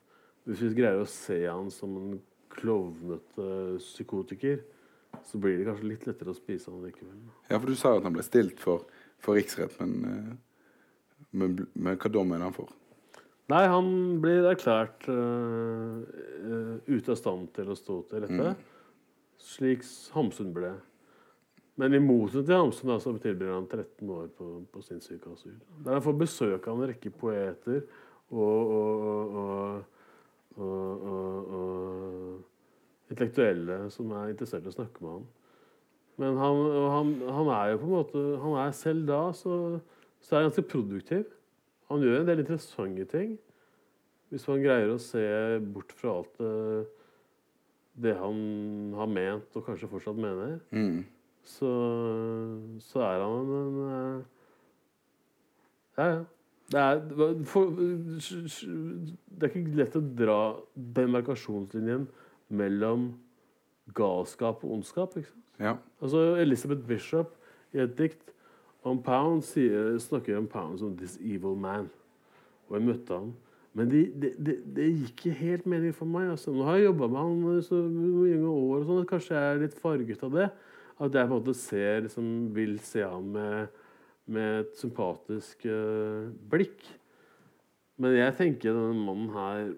Hvis 0.45 0.61
vi 0.61 0.75
greier 0.77 1.01
å 1.01 1.09
se 1.09 1.41
han 1.47 1.71
som 1.73 1.97
en 1.97 2.19
klovnete 2.53 3.77
psykotiker, 3.81 4.61
så 5.25 5.41
blir 5.41 5.57
det 5.57 5.65
kanskje 5.67 5.89
litt 5.89 6.05
lettere 6.07 6.31
å 6.31 6.37
spise 6.37 6.71
han 6.71 6.85
likevel. 6.85 7.17
Ja, 7.49 7.57
for 7.57 7.67
du 7.67 7.75
sa 7.75 7.95
jo 7.95 8.01
at 8.01 8.05
han 8.07 8.15
ble 8.15 8.25
stilt 8.25 8.61
for, 8.61 8.85
for 9.19 9.39
riksrett, 9.39 9.73
men, 9.81 9.97
eh, 10.05 11.23
men, 11.33 11.57
men 11.73 11.97
hva 11.97 12.13
dom 12.13 12.31
er 12.37 12.45
han 12.45 12.55
får? 12.55 12.69
Nei, 13.47 13.63
han 13.71 13.87
blir 14.19 14.43
erklært 14.49 15.05
øh, 15.07 16.01
ute 16.87 17.13
av 17.13 17.19
stand 17.19 17.47
til 17.55 17.71
å 17.71 17.77
stå 17.79 18.01
til 18.09 18.25
rette, 18.25 18.49
slik 19.39 19.85
Hamsun 20.15 20.51
ble. 20.55 20.73
Men 21.79 21.93
i 21.95 22.01
motsetning 22.01 22.49
til 22.49 22.59
Hamsun 22.59 22.91
da, 22.91 22.97
så 22.99 23.13
tilbringer 23.15 23.55
han 23.55 23.69
13 23.69 24.11
år 24.11 24.27
på, 24.35 24.49
på 24.73 24.83
sinnssykeasyl. 24.83 25.55
Der 25.85 25.95
han 25.95 26.03
får 26.03 26.17
besøk 26.19 26.67
av 26.67 26.75
en 26.75 26.91
rekke 26.91 27.13
poeter 27.13 27.85
og, 28.33 28.41
og, 28.41 29.07
og, 29.07 29.37
og, 29.37 30.67
og, 30.67 31.07
og, 31.13 31.55
og 31.61 33.11
intellektuelle 33.13 33.85
som 33.93 34.11
er 34.11 34.33
interessert 34.33 34.67
i 34.67 34.73
å 34.73 34.75
snakke 34.75 35.05
med 35.05 35.13
han. 35.13 35.27
Men 36.17 36.41
han, 36.41 36.61
han, 36.97 37.15
han 37.29 37.53
er 37.53 37.71
jo 37.71 37.79
på 37.79 37.85
en 37.85 37.93
måte 37.93 38.21
Han 38.41 38.55
er 38.57 38.71
selv 38.73 39.03
da 39.05 39.19
så, 39.37 39.53
så 40.19 40.33
er 40.33 40.41
han 40.41 40.49
ganske 40.49 40.65
produktiv. 40.67 41.27
Han 41.89 42.01
gjør 42.03 42.19
en 42.21 42.27
del 42.27 42.41
interessante 42.43 43.05
ting. 43.11 43.35
Hvis 44.31 44.47
man 44.49 44.59
greier 44.63 44.89
å 44.91 44.97
se 44.99 45.21
bort 45.71 45.93
fra 45.95 46.17
alt 46.17 46.33
det, 46.41 46.87
det 48.03 48.15
han 48.19 48.39
har 48.99 49.07
ment, 49.09 49.55
og 49.55 49.63
kanskje 49.65 49.87
fortsatt 49.91 50.17
mener, 50.19 50.57
Mm. 50.75 51.05
så, 51.47 51.69
så 52.83 52.99
er 53.07 53.21
han 53.23 53.53
en 53.59 53.77
eh, 53.85 54.25
Ja, 55.97 56.07
ja. 56.11 56.25
Det 56.67 56.79
er, 56.83 56.97
for, 57.47 57.69
det 57.79 59.45
er 59.47 59.53
ikke 59.55 59.77
lett 59.79 59.93
å 59.95 60.01
dra 60.19 60.35
demarkasjonslinjen 60.75 62.09
mellom 62.51 63.05
galskap 63.95 64.65
og 64.67 64.73
ondskap. 64.75 65.15
ikke 65.15 65.29
sant? 65.31 65.45
Ja. 65.63 65.77
Altså 66.03 66.25
Elizabeth 66.43 66.83
Bishop 66.89 67.31
i 67.73 67.79
et 67.85 67.95
dikt 67.97 68.33
om 68.87 69.01
Pound 69.03 69.43
sier, 69.45 69.95
snakker 70.01 70.37
om 70.39 70.47
Pound 70.47 70.79
som 70.79 70.95
'this 70.95 71.17
evil 71.21 71.55
man'. 71.55 71.89
Og 72.69 72.79
jeg 72.79 72.87
møtte 72.87 73.13
han. 73.13 73.33
Men 73.77 73.91
det, 73.91 73.99
de, 74.17 74.31
de, 74.41 74.53
de 74.75 74.85
gikk 74.89 75.25
ikke 75.27 75.33
helt 75.37 75.65
mening 75.69 75.93
for 75.93 76.09
meg. 76.09 76.31
Altså. 76.33 76.51
Nå 76.51 76.63
har 76.65 76.79
jeg 76.79 76.87
jobba 76.89 77.07
med 77.07 77.19
han 77.21 77.61
så 77.61 77.81
mange 77.85 78.39
år, 78.49 78.79
og 78.79 78.85
sånn, 78.87 79.01
at 79.03 79.11
kanskje 79.11 79.35
jeg 79.35 79.51
er 79.51 79.61
litt 79.61 79.75
farget 79.77 80.23
av 80.25 80.31
det. 80.33 80.47
At 80.97 81.13
jeg 81.13 81.29
på 81.29 81.35
en 81.35 81.35
måte 81.35 81.53
ser, 81.53 81.99
liksom, 82.07 82.31
vil 82.55 82.79
se 82.81 83.03
han 83.05 83.27
med, 83.35 83.83
med 84.25 84.63
et 84.63 84.79
sympatisk 84.81 85.67
uh, 85.69 86.25
blikk. 86.49 86.87
Men 88.01 88.17
jeg 88.17 88.33
tenker 88.37 88.73
denne 88.73 88.97
mannen 88.97 89.29
her 89.35 89.69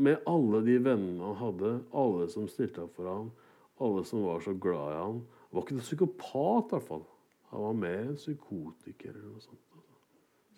med 0.00 0.22
alle 0.28 0.62
de 0.64 0.76
vennene 0.80 1.32
han 1.32 1.40
hadde, 1.40 1.72
alle 1.92 2.28
som 2.32 2.48
stilte 2.48 2.84
opp 2.86 2.94
for 2.96 3.08
ham, 3.08 3.32
alle 3.80 4.04
som 4.08 4.24
var 4.24 4.40
så 4.44 4.54
glad 4.56 4.94
i 4.94 5.00
ham. 5.00 5.18
Han 5.50 5.58
var 5.58 5.66
ikke 5.66 5.76
noen 5.76 5.86
psykopat, 5.86 6.70
i 6.70 6.76
hvert 6.76 6.86
fall. 6.86 7.06
Han 7.50 7.64
var 7.66 7.78
mer 7.82 8.02
en 8.04 8.18
psykotiker 8.18 9.10
eller 9.10 9.26
noe 9.32 9.42
sånt. 9.42 9.64
altså. 9.74 9.96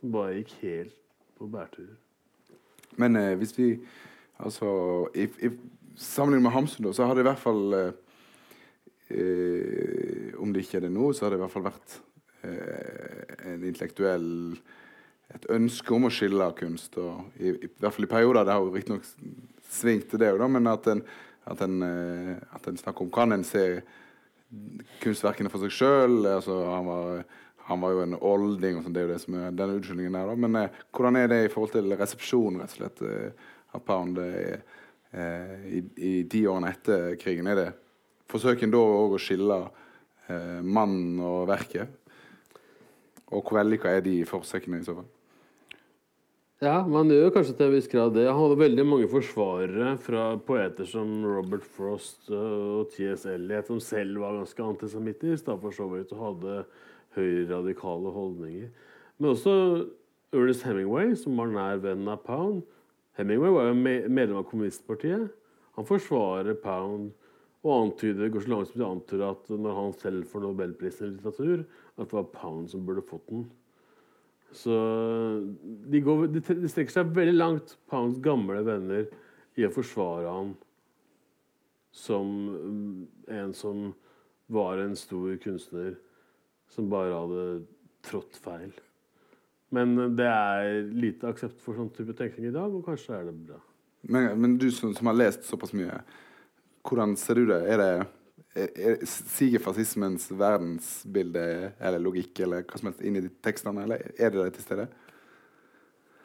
Som 0.00 0.12
bare 0.12 0.34
gikk 0.36 0.52
helt 0.60 0.98
på 1.38 1.48
bærturer. 1.48 1.96
Men 3.00 3.16
eh, 3.16 3.34
hvis 3.40 3.56
vi 3.56 3.68
Altså 4.42 4.68
i, 5.14 5.28
i 5.46 5.50
Sammenlignet 5.96 6.42
med 6.42 6.50
Hamsun, 6.50 6.94
så 6.94 7.06
har 7.06 7.14
det 7.14 7.22
i 7.22 7.28
hvert 7.28 7.40
fall 7.40 7.74
eh, 7.76 7.92
eh, 9.12 10.32
Om 10.40 10.52
det 10.52 10.64
ikke 10.64 10.80
er 10.80 10.86
det 10.86 10.92
nå, 10.92 11.12
så 11.12 11.24
har 11.24 11.32
det 11.32 11.38
i 11.38 11.42
hvert 11.44 11.52
fall 11.52 11.66
vært 11.66 11.96
eh, 12.48 13.34
en 13.52 13.66
intellektuell 13.68 14.30
Et 15.36 15.50
ønske 15.52 15.94
om 15.94 16.08
å 16.08 16.12
skille 16.12 16.48
kunst. 16.58 16.96
Og 17.00 17.40
i, 17.40 17.52
i, 17.52 17.70
hvert 17.80 17.94
fall 17.94 18.04
i 18.08 18.10
perioder. 18.10 18.44
Det 18.44 18.56
har 18.56 18.64
jo 18.64 18.74
riktignok 18.74 19.06
svingt 19.72 20.10
til 20.10 20.20
det 20.20 20.32
òg, 20.34 20.42
men 20.52 20.68
at 20.68 20.88
en, 20.92 21.04
at, 21.48 21.62
en, 21.64 21.78
eh, 21.86 22.34
at 22.56 22.68
en 22.68 22.80
snakker 22.80 23.06
om 23.06 23.12
Kan 23.12 23.32
en 23.32 23.46
se 23.46 23.64
kunstverkene 25.02 25.50
for 25.52 25.64
seg 25.64 25.74
sjøl? 25.74 26.18
Altså, 26.28 26.58
han, 26.68 27.24
han 27.68 27.82
var 27.82 27.94
jo 27.94 28.02
en 28.04 28.18
olding, 28.18 28.78
og 28.78 28.86
sånt, 28.86 28.96
det 28.96 29.02
er 29.02 29.08
jo 29.08 29.14
det 29.14 29.22
som 29.22 29.38
er 29.38 29.56
den 29.56 29.76
unnskyldningen 29.76 30.18
der. 30.18 30.30
Da. 30.32 30.38
Men 30.46 30.58
eh, 30.60 30.80
hvordan 30.94 31.18
er 31.20 31.30
det 31.32 31.40
i 31.44 31.52
forhold 31.52 31.74
til 31.76 31.96
resepsjon 31.98 32.60
rett 32.62 32.74
og 32.74 32.80
slett, 32.80 33.04
eh, 33.06 33.48
av 33.72 33.84
Pound 33.86 34.20
eh, 34.20 34.58
i, 35.78 35.80
i 35.96 36.12
de 36.28 36.44
årene 36.50 36.72
etter 36.74 37.16
krigen? 37.20 37.48
Er 37.48 37.60
det 37.60 37.70
forsøken 38.32 38.72
da 38.72 38.82
òg 38.82 39.16
å 39.16 39.22
skille 39.22 39.58
eh, 40.28 40.60
mannen 40.60 41.20
og 41.22 41.46
verket? 41.50 41.98
Og 43.32 43.40
hvor 43.40 43.62
vellykka 43.62 43.88
er 43.88 44.04
de 44.04 44.18
forsøkene 44.28 44.82
i 44.82 44.86
så 44.86 44.98
fall? 44.98 45.08
Ja, 46.62 46.76
man 46.86 47.08
gjør 47.10 47.32
kanskje 47.34 47.56
til 47.58 47.66
en 47.66 47.72
viss 47.74 47.88
grad 47.90 48.12
det. 48.14 48.28
Han 48.28 48.38
hadde 48.38 48.60
veldig 48.60 48.82
mange 48.86 49.08
forsvarere 49.10 49.96
fra 49.98 50.36
poeter 50.46 50.86
som 50.86 51.08
Robert 51.26 51.64
Frost 51.66 52.28
øh, 52.30 52.82
og 52.84 52.92
T.S. 52.92 53.24
Eliot, 53.26 53.66
som 53.66 53.80
selv 53.82 54.20
var 54.22 54.36
ganske 54.36 54.62
antisemittisk, 54.62 55.42
da 55.48 55.56
for 55.58 55.74
så 55.74 55.88
vidt, 55.90 56.12
og 56.14 56.20
hadde 56.20 56.60
høyreradikale 57.16 58.12
holdninger. 58.14 58.68
Men 59.18 59.32
også 59.32 59.54
Ernest 60.30 60.62
Hemingway, 60.68 61.16
som 61.18 61.40
var 61.42 61.50
nær 61.50 61.82
venn 61.82 62.06
av 62.06 62.22
Pound, 62.28 62.60
Hemingway 63.18 63.50
var 63.56 63.66
jo 63.72 63.80
medlem 63.82 64.38
av 64.38 64.46
kommunistpartiet. 64.52 65.32
Han 65.74 65.88
forsvarer 65.88 66.60
Pound 66.62 67.10
og 67.64 67.72
antyder, 67.74 68.30
går 68.30 68.46
så 68.46 68.54
langt 68.54 68.70
som 68.70 68.84
de 68.84 68.86
antyder 68.86 69.26
at 69.32 69.50
når 69.50 69.80
han 69.80 69.98
selv 69.98 70.30
får 70.30 70.46
nobelprisen 70.46 71.10
i 71.10 71.16
litteratur, 71.16 71.66
at 71.98 72.06
det 72.06 72.20
var 72.20 72.30
Pound 72.38 72.70
som 72.70 72.86
burde 72.86 73.02
fått 73.10 73.26
den. 73.34 73.48
Så 74.52 74.76
de, 75.88 76.00
går, 76.04 76.26
de, 76.34 76.42
de 76.44 76.70
strekker 76.70 76.92
seg 76.92 77.14
veldig 77.16 77.34
langt, 77.36 77.76
på 77.88 77.98
hans 77.98 78.20
gamle 78.22 78.60
venner, 78.66 79.08
i 79.56 79.66
å 79.66 79.72
forsvare 79.72 80.28
ham 80.32 80.54
som 81.92 82.28
mm, 82.48 83.00
en 83.36 83.52
som 83.56 83.90
var 84.52 84.80
en 84.80 84.94
stor 84.96 85.36
kunstner 85.40 85.94
som 86.72 86.88
bare 86.92 87.12
hadde 87.12 87.44
trådt 88.04 88.38
feil. 88.40 88.72
Men 89.72 90.16
det 90.16 90.28
er 90.28 90.88
lite 90.92 91.28
aksept 91.32 91.60
for 91.64 91.76
sånn 91.76 91.92
type 91.96 92.16
tenkning 92.16 92.50
i 92.50 92.54
dag, 92.54 92.72
og 92.72 92.84
kanskje 92.84 93.16
er 93.16 93.28
det 93.28 93.36
bra. 93.48 93.60
Men, 94.02 94.34
men 94.40 94.56
du 94.60 94.68
som, 94.74 94.92
som 94.96 95.08
har 95.08 95.16
lest 95.16 95.46
såpass 95.48 95.72
mye, 95.76 96.00
hvordan 96.88 97.14
ser 97.20 97.38
du 97.40 97.46
det? 97.52 97.60
Er 97.72 97.80
det 97.80 97.92
Siger 99.08 99.62
fascismens 99.64 100.26
verdensbilde 100.36 101.44
eller 101.80 102.02
logikk 102.02 102.42
eller 102.44 102.66
hva 102.68 102.76
som 102.80 102.90
helst 102.90 103.00
inn 103.06 103.16
i 103.16 103.22
de 103.24 103.30
tekstene, 103.44 103.86
eller 103.86 104.02
er 104.18 104.32
det 104.34 104.42
det 104.42 104.52
til 104.58 104.66
stede? 104.66 104.86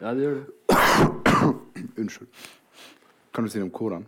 Ja, 0.01 0.11
det 0.13 0.25
gjør 0.25 0.35
det. 0.41 0.47
Unnskyld. 2.03 2.27
Kan 3.33 3.47
du 3.47 3.51
si 3.53 3.61
noe 3.61 3.69
om 3.69 3.73
hvordan? 3.77 4.03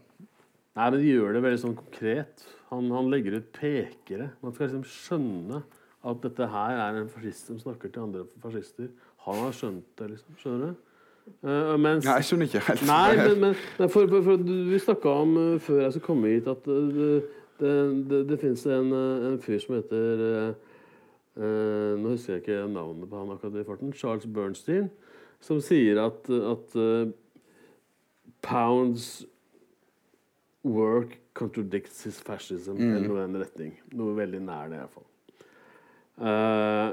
Nei, 0.75 0.89
men 0.89 0.99
de 0.99 1.13
gjør 1.13 1.33
det 1.37 1.43
veldig 1.47 1.61
sånn 1.63 1.77
konkret. 1.79 2.43
Han, 2.69 2.91
han 2.93 3.07
legger 3.11 3.39
ut 3.39 3.47
pekere. 3.55 4.29
Man 4.43 4.53
skal 4.53 4.67
liksom 4.69 4.83
skjønne 4.87 5.63
at 6.09 6.21
dette 6.23 6.47
her 6.51 6.77
er 6.79 6.99
en 7.01 7.09
fascist 7.11 7.49
som 7.49 7.57
snakker 7.59 7.91
til 7.93 8.03
andre 8.05 8.27
fascister. 8.43 8.91
Han 9.25 9.41
har 9.45 9.55
skjønt 9.55 9.87
det, 9.99 10.11
liksom. 10.13 10.37
Skjønner 10.39 10.71
du? 10.75 10.85
Uh, 11.45 11.75
mens, 11.77 12.05
Nei, 12.07 12.15
jeg 12.19 12.25
skjønner 12.29 12.47
ikke 12.49 12.61
helt. 12.67 12.85
Nei, 12.89 13.09
men, 13.19 13.41
men, 13.43 13.89
for, 13.91 14.07
for, 14.09 14.23
for, 14.25 14.39
du- 14.41 14.69
vi 14.71 14.79
snakka 14.81 15.11
om 15.23 15.35
uh, 15.37 15.57
før 15.61 15.83
jeg 15.83 15.95
skulle 15.95 16.07
komme 16.07 16.31
hit, 16.33 16.47
at 16.49 16.69
eh, 16.73 17.27
det, 17.59 17.75
det, 18.09 18.19
det, 18.29 18.37
fins 18.41 18.65
en, 18.65 18.91
eh, 18.95 19.25
en 19.29 19.39
fyr 19.43 19.59
som 19.63 19.75
heter 19.77 20.23
eh, 20.25 20.51
eh, 21.39 21.95
Nå 21.99 22.13
husker 22.13 22.37
jeg 22.37 22.43
ikke 22.43 22.61
navnet 22.71 23.09
på 23.09 23.19
han 23.19 23.33
akkurat 23.33 23.59
i 23.59 23.65
farten. 23.67 23.95
Charles 23.95 24.27
Bernstein. 24.27 24.89
Som 25.43 25.61
sier 25.63 26.01
at, 26.03 26.25
at 26.27 26.73
uh, 26.75 27.11
Pounds 28.43 29.25
work 30.67 31.15
contradicts 31.33 32.03
his 32.03 32.19
fascism. 32.19 32.75
Eller 32.75 33.07
noe 33.07 33.21
i 33.21 33.27
den 33.27 33.39
retning. 33.39 33.77
Noe 33.95 34.17
veldig 34.17 34.41
nær 34.43 34.67
det, 34.67 34.81
iallfall. 34.81 35.07
Uh, 36.19 36.91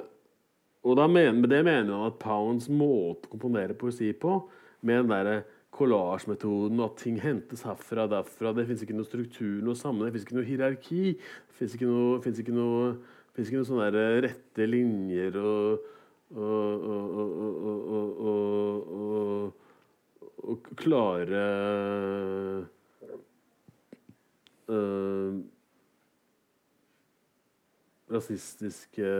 og 0.86 0.94
da 1.00 1.08
men, 1.10 1.42
det 1.50 1.64
mener 1.66 1.90
han 1.90 2.06
at 2.06 2.20
Pounds 2.22 2.70
måte 2.70 3.26
å 3.26 3.34
komponere 3.34 3.74
poesi 3.74 4.12
på, 4.14 4.38
med 4.86 5.02
den 5.02 5.10
derre 5.10 5.40
collage-metoden, 5.76 6.80
at 6.84 6.96
ting 7.00 7.18
hentes 7.22 7.64
herfra 7.66 8.06
og 8.06 8.14
derfra 8.14 8.52
Det 8.56 8.66
fins 8.68 8.84
ikke 8.84 8.96
noe 8.96 9.08
struktur, 9.08 9.58
noe 9.64 9.76
sammenheng, 9.78 10.10
det 10.10 10.16
fins 10.16 10.26
ikke 10.28 10.38
noe 10.38 10.48
hierarki. 10.48 11.02
Det 11.18 11.58
fins 11.58 11.76
ikke 11.76 11.90
noe, 11.90 12.16
finnes 12.24 12.40
ikke 12.42 12.56
noe, 12.56 12.88
noe 13.36 13.68
sånne 13.68 14.08
rette 14.24 14.70
linjer 14.70 15.36
og 15.42 15.92
og, 16.34 16.82
og, 16.82 17.18
og, 18.96 19.52
og, 20.38 20.66
klare 20.76 21.42
øh, 24.68 25.34
rasistiske 28.10 29.12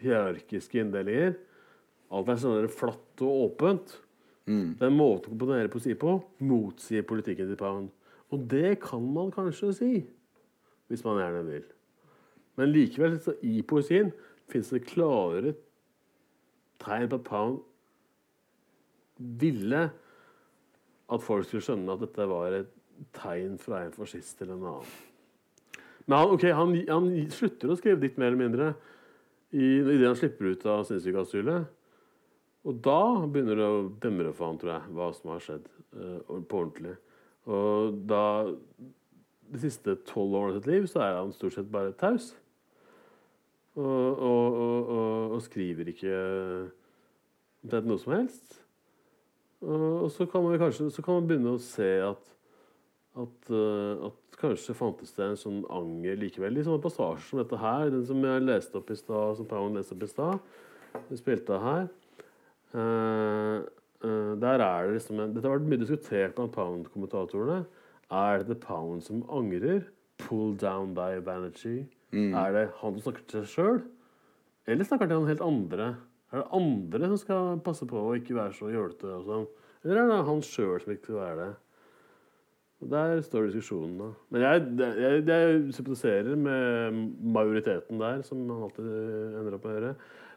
hierarkiske 0.00 0.80
inndelinger. 0.80 1.36
Alt 2.10 2.32
er 2.32 2.40
sånn 2.42 2.70
flatt 2.74 3.22
og 3.22 3.44
åpent. 3.46 3.94
Mm. 4.50 4.74
Det 4.74 4.82
er 4.82 4.90
en 4.90 4.98
måte 4.98 5.28
å 5.28 5.32
komponere 5.34 5.70
poesi 5.70 5.94
på 5.98 6.16
motsier 6.42 7.06
politikken 7.06 7.50
til 7.50 7.58
Pound. 7.60 7.90
Og 8.34 8.46
det 8.50 8.80
kan 8.82 9.04
man 9.14 9.30
kanskje 9.34 9.72
si, 9.76 9.92
hvis 10.90 11.04
man 11.06 11.20
gjerne 11.22 11.44
vil. 11.46 11.66
Men 12.58 12.72
likevel, 12.74 13.18
i 13.46 13.62
poesien 13.62 14.10
fins 14.50 14.72
det 14.74 14.82
klare 14.88 15.54
tegn 16.82 17.10
på 17.10 17.20
at 17.20 17.26
Pound 17.28 17.60
ville 19.40 19.84
at 21.10 21.24
folk 21.24 21.46
skulle 21.46 21.64
skjønne 21.64 21.94
at 21.94 22.02
dette 22.04 22.26
var 22.30 22.56
et 22.56 22.70
tegn 23.16 23.56
fra 23.60 23.84
en 23.84 23.94
fascist 23.94 24.38
til 24.38 24.52
en 24.52 24.62
annen. 24.62 24.94
Men 26.06 26.16
han, 26.18 26.32
okay, 26.34 26.52
han, 26.56 26.74
han 26.88 27.10
slutter 27.34 27.70
å 27.70 27.76
skrive 27.78 28.00
dikt 28.02 28.18
mer 28.18 28.32
eller 28.32 28.40
mindre 28.40 28.72
i, 29.50 29.80
det 29.82 30.06
han 30.06 30.18
slipper 30.18 30.52
ut 30.52 30.66
av 30.70 30.84
sinnssykerasylet. 30.88 31.68
Og 32.68 32.80
da 32.84 33.00
begynner 33.24 33.56
det 33.56 33.68
å 33.68 33.84
demre 34.02 34.34
for 34.36 34.50
han, 34.50 34.58
tror 34.60 34.74
jeg, 34.74 34.92
hva 34.96 35.08
som 35.16 35.32
har 35.32 35.44
skjedd 35.44 35.68
uh, 35.96 36.40
på 36.44 36.64
ordentlig. 36.64 36.96
Og 37.48 38.02
da 38.08 38.24
De 39.50 39.58
siste 39.58 39.96
tolv 40.06 40.36
årene 40.38 40.52
av 40.52 40.60
sitt 40.60 40.68
liv 40.70 40.84
så 40.86 41.00
er 41.02 41.16
han 41.16 41.32
stort 41.34 41.56
sett 41.56 41.70
bare 41.72 41.96
taus. 41.98 42.34
Og, 43.74 43.82
og, 43.82 44.58
og, 44.60 44.90
og, 45.32 45.40
skriver 45.42 45.88
ikke 45.90 46.12
omtrent 47.64 47.88
noe 47.88 48.02
som 48.02 48.14
helst. 48.14 48.60
Og, 49.64 50.06
så 50.14 50.26
kan 50.30 50.44
man 50.44 50.60
kanskje 50.60 50.90
kan 51.02 51.18
man 51.18 51.26
begynne 51.26 51.56
å 51.56 51.62
se 51.62 51.90
at 52.04 52.30
at, 53.18 53.50
eh, 53.50 54.06
at 54.06 54.38
kanskje 54.40 54.76
fantes 54.76 55.12
det 55.16 55.26
en 55.26 55.38
sånn 55.38 55.62
anger 55.72 56.18
likevel 56.20 56.58
i 56.60 56.64
sånne 56.66 56.82
passasjer 56.84 57.26
som 57.26 57.40
dette 57.42 57.58
her. 57.58 57.90
Den 57.90 58.04
som 58.06 58.22
jeg 58.24 58.44
leste 58.46 58.78
opp 58.78 58.90
i 58.92 58.98
stad, 58.98 59.36
som 59.38 59.48
Pound 59.50 59.78
leste 59.78 59.96
opp 59.96 60.04
i 60.06 60.10
stad. 60.10 60.52
Spilte 61.18 61.58
her. 61.62 61.88
Eh, 62.74 63.56
eh, 64.06 64.32
der 64.40 64.64
er 64.64 64.86
det 64.86 64.98
liksom 64.98 65.20
en, 65.20 65.32
Dette 65.34 65.48
har 65.48 65.58
vært 65.58 65.70
mye 65.70 65.80
diskutert 65.82 66.36
blant 66.36 66.54
Pound-kommentatorene. 66.54 67.64
Er 68.10 68.44
det 68.46 68.60
Pound 68.62 69.02
som 69.06 69.24
angrer? 69.30 69.88
Pull 70.20 70.54
down 70.60 70.94
thy 70.94 71.18
vanity. 71.24 71.88
Er 72.12 72.52
det 72.52 72.68
han 72.80 72.96
som 72.98 73.02
snakker 73.06 73.26
til 73.30 73.44
seg 73.44 73.50
sjøl? 73.54 73.82
Eller 74.66 74.86
snakker 74.86 75.06
han 75.06 75.10
til 75.10 75.20
han 75.20 75.30
helt 75.30 75.46
andre? 75.46 75.88
Er 76.30 76.42
det 76.42 76.52
andre 76.54 77.10
som 77.10 77.18
skal 77.18 77.60
passe 77.64 77.86
på 77.90 77.98
å 77.98 78.14
ikke 78.18 78.36
være 78.36 78.54
så 78.54 78.70
jålete? 78.70 79.18
sånn? 79.26 79.48
Eller 79.84 80.02
er 80.02 80.10
det 80.10 80.22
han 80.28 80.42
sjøl 80.46 80.78
som 80.82 80.92
ikke 80.94 81.08
skal 81.08 81.20
være 81.22 81.44
det? 81.44 81.50
Der 82.90 83.20
står 83.20 83.50
diskusjonen, 83.50 83.98
da. 84.00 84.06
Men 84.32 84.44
jeg, 84.46 84.60
jeg, 84.80 85.24
jeg 85.28 85.74
sympatiserer 85.76 86.36
med 86.40 87.00
majoriteten 87.36 88.00
der, 88.00 88.22
som 88.24 88.40
han 88.48 88.62
alltid 88.64 88.86
ender 88.88 89.56
opp 89.56 89.66
med 89.66 89.72
å 89.72 89.74
gjøre. 89.74 89.90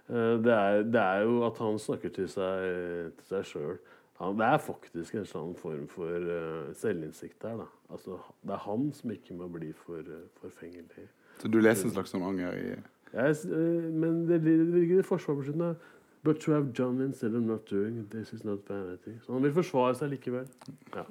Eh, 0.10 0.38
Det 0.44 0.54
er, 0.54 0.84
det 0.84 1.02
er 1.02 1.20
jo 1.24 1.46
at 1.48 1.58
han 1.58 1.80
snakker 1.80 2.10
til 2.14 2.28
seg, 2.28 3.14
til 3.18 3.26
seg 3.30 3.46
sjøl. 3.46 3.78
Det 4.24 4.46
er 4.46 4.58
faktisk 4.62 5.16
en 5.20 5.26
sånn 5.28 5.56
form 5.60 5.88
for 5.92 6.08
eh, 6.16 6.74
selvinnsikt 6.80 7.42
der. 7.42 7.58
da. 7.58 7.66
Altså, 7.92 8.20
Det 8.44 8.52
er 8.56 8.62
han 8.68 8.92
som 8.94 9.12
ikke 9.12 9.36
må 9.36 9.48
bli 9.52 9.72
for 9.74 10.00
uh, 10.00 10.22
forfengelig. 10.42 11.08
Så 11.42 11.48
du 11.52 11.58
leser 11.60 11.86
en 11.90 11.96
slags 11.96 12.14
sånn 12.14 12.24
anger 12.24 12.54
i 12.54 12.68
Jeg, 13.14 13.32
s- 13.36 13.46
eh, 13.46 13.90
men 13.92 14.26
det 14.28 14.42
lig- 14.44 14.70
ligger 14.74 15.00
i 15.00 15.04
forsvar 15.04 15.36
på 15.36 15.44
slutten. 15.44 15.76
But 16.24 16.40
to 16.40 16.52
have 16.54 16.72
done 16.74 17.04
instead 17.04 17.36
of 17.36 17.42
not 17.44 17.66
doing, 17.70 18.08
this 18.10 18.32
is 18.34 18.44
not 18.46 18.60
vanity. 18.70 19.18
Så 19.26 19.34
han 19.34 19.44
vil 19.44 19.52
forsvare 19.54 19.96
seg 19.96 20.10
likevel. 20.14 20.48
Ja. 20.96 21.04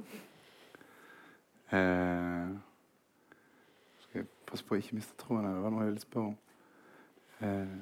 eh, 1.72 2.48
Skal 4.00 4.20
jeg 4.22 4.26
passe 4.46 4.64
på 4.64 4.74
å 4.76 4.80
ikke 4.80 4.96
miste 4.98 5.16
tråden 5.20 5.44
her? 5.46 5.54
Det 5.58 5.62
var 5.66 5.70
noe 5.74 5.84
jeg 5.84 5.92
ville 5.92 6.04
spørre 6.06 6.26
om. 6.32 6.38
Eh, 7.42 7.76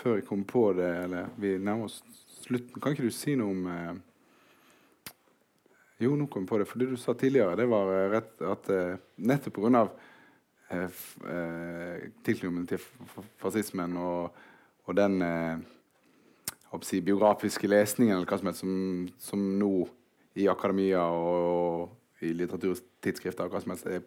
før 0.00 0.18
jeg 0.18 0.26
kom 0.28 0.44
på 0.48 0.70
det, 0.78 0.90
eller 1.04 1.32
vi 1.40 1.56
nærmer 1.60 1.88
oss 1.88 2.00
slutten, 2.44 2.80
kan 2.80 2.94
ikke 2.94 3.08
du 3.08 3.14
si 3.14 3.36
noe 3.38 3.54
om 3.54 3.66
eh, 3.70 3.98
Jo, 6.00 6.14
nå 6.16 6.30
kom 6.32 6.46
jeg 6.46 6.48
på 6.48 6.58
det. 6.62 6.66
For 6.68 6.80
det 6.80 6.86
du 6.88 6.96
sa 6.96 7.12
tidligere, 7.12 7.58
det 7.60 7.66
var 7.68 7.90
eh, 7.92 8.06
rett 8.14 8.46
at 8.48 8.70
eh, 8.72 9.02
nettopp 9.20 9.58
pga. 9.58 9.82
Eh, 10.70 11.02
eh, 11.34 12.08
tilknytningen 12.24 12.68
til 12.70 12.80
fascismen 13.42 13.96
og, 13.98 14.36
og 14.86 14.96
den 14.96 15.16
eh, 15.26 15.64
si, 16.86 17.00
biografiske 17.02 17.68
lesningen 17.68 18.14
eller 18.14 18.28
hva 18.30 18.38
som 18.38 18.52
som, 18.54 18.76
som 19.18 19.42
nå 19.58 19.72
i 20.38 20.46
akademia 20.48 21.02
og, 21.10 21.90
i 22.22 22.30
litteraturtidsskrifter 22.38 23.48
og 23.48 23.56
hva 23.56 23.62
som 23.64 23.74
helst 23.74 23.88
er 23.90 24.04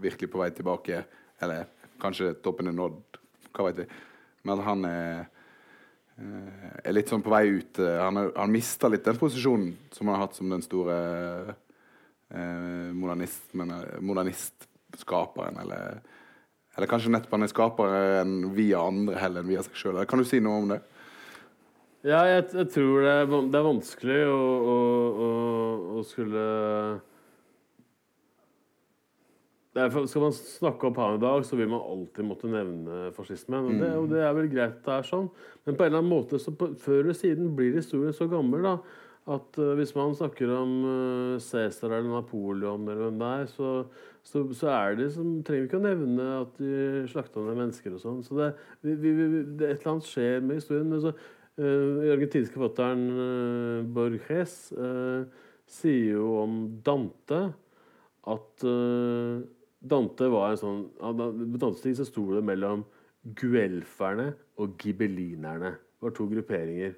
virkelig 0.00 0.30
på 0.32 0.40
vei 0.40 0.48
tilbake. 0.56 1.04
Eller 1.44 1.68
kanskje 2.00 2.32
toppen 2.40 2.70
er 2.70 2.76
nådd, 2.76 3.20
hva 3.52 3.68
vet 3.68 3.82
vi. 3.82 3.88
Men 4.48 4.62
han 4.64 4.84
er, 4.88 5.26
eh, 6.16 6.68
er 6.84 6.94
litt 6.96 7.10
sånn 7.12 7.24
på 7.24 7.32
vei 7.32 7.46
ut. 7.58 7.78
eh, 7.78 7.98
Han, 8.00 8.30
han 8.36 8.52
mista 8.54 8.88
litt 8.88 9.04
den 9.04 9.18
posisjonen 9.20 9.74
som 9.92 10.08
han 10.08 10.16
har 10.16 10.26
hatt 10.26 10.38
som 10.38 10.48
den 10.52 10.62
store 10.64 10.96
eh, 12.30 12.92
modernismen, 12.96 13.70
eh, 13.76 13.98
modernistskaperen. 14.00 15.60
Eller, 15.64 16.00
eller 16.76 16.88
kanskje 16.90 17.12
nettopp 17.12 17.36
han 17.36 17.44
er 17.48 17.52
skaperen 17.52 18.38
via 18.56 18.80
andre 18.86 19.18
heller 19.20 19.44
enn 19.44 19.52
via 19.52 19.62
seg 19.66 19.76
sjøl. 19.76 20.00
Kan 20.08 20.22
du 20.22 20.28
si 20.28 20.40
noe 20.40 20.62
om 20.62 20.72
det? 20.72 20.80
Ja, 22.00 22.22
jeg, 22.24 22.46
jeg 22.56 22.70
tror 22.72 23.02
det 23.04 23.12
er, 23.12 23.26
det 23.52 23.58
er 23.58 23.64
vanskelig 23.66 24.20
å, 24.32 24.36
å, 24.72 24.76
å, 25.26 25.30
å 26.00 26.04
skulle 26.08 26.44
derfor 29.80 30.06
Skal 30.10 30.24
man 30.24 30.34
snakke 30.36 30.88
om 30.88 31.20
dag, 31.20 31.44
så 31.46 31.56
vil 31.58 31.68
man 31.68 31.80
alltid 31.80 32.26
måtte 32.26 32.50
nevne 32.50 33.10
fascismen. 33.16 33.66
Og 33.66 33.80
det, 33.80 33.90
og 33.96 34.08
det 34.12 34.24
er 34.24 34.34
vel 34.36 34.50
greit 34.52 34.80
det 34.86 34.96
er 34.96 35.06
sånn, 35.06 35.30
men 35.64 35.76
på 35.76 35.84
en 35.84 35.90
eller 35.90 36.02
annen 36.02 36.12
måte 36.12 36.40
så 36.40 36.54
på, 36.56 36.72
før 36.80 37.02
eller 37.02 37.16
siden 37.16 37.54
blir 37.56 37.76
historien 37.76 38.14
så 38.16 38.28
gammel 38.30 38.64
da, 38.66 38.76
at 39.30 39.58
uh, 39.60 39.74
hvis 39.78 39.92
man 39.94 40.14
snakker 40.16 40.50
om 40.56 40.70
uh, 40.84 41.42
Cæsar 41.42 41.92
eller 41.92 42.08
Napoleon 42.08 42.88
eller 42.88 43.04
hvem 43.04 43.18
det 43.20 43.32
er, 43.40 43.50
så, 43.52 43.72
så, 44.26 44.44
så 44.56 44.70
er 44.72 44.96
det 44.98 45.10
som, 45.14 45.34
trenger 45.46 45.66
vi 45.66 45.68
ikke 45.68 45.80
å 45.80 45.84
nevne 45.84 46.28
at 46.38 46.56
de 46.58 47.04
slakta 47.12 47.44
ned 47.44 47.60
mennesker 47.60 47.94
og 47.94 48.02
sånn. 48.02 48.24
Så 48.26 48.38
det, 48.38 48.48
vi, 48.80 48.96
vi, 48.96 49.12
vi, 49.20 49.44
det, 49.60 49.68
et 49.68 49.84
eller 49.84 49.92
annet 49.94 50.08
skjer 50.08 50.42
med 50.42 50.62
historien. 50.62 50.88
Men 50.90 51.04
så, 51.04 51.14
uh, 51.60 52.10
argentinske 52.16 52.56
forfatteren 52.56 53.06
uh, 53.12 53.86
Borges 54.00 54.56
uh, 54.74 55.28
sier 55.70 56.16
jo 56.16 56.34
om 56.40 56.60
Dante 56.84 57.44
at 58.30 58.66
uh, 58.66 59.40
Dante 59.80 60.28
var 60.28 60.52
en 60.52 60.60
sånn 60.60 60.80
På 61.00 61.60
Dantes 61.60 61.84
tid 61.84 61.96
så 61.96 62.04
sto 62.08 62.26
det 62.34 62.42
mellom 62.44 62.84
guelferne 63.36 64.30
og 64.60 64.80
gibelinerne. 64.80 65.74
Det 65.76 66.06
var 66.06 66.14
to 66.16 66.26
grupperinger. 66.28 66.94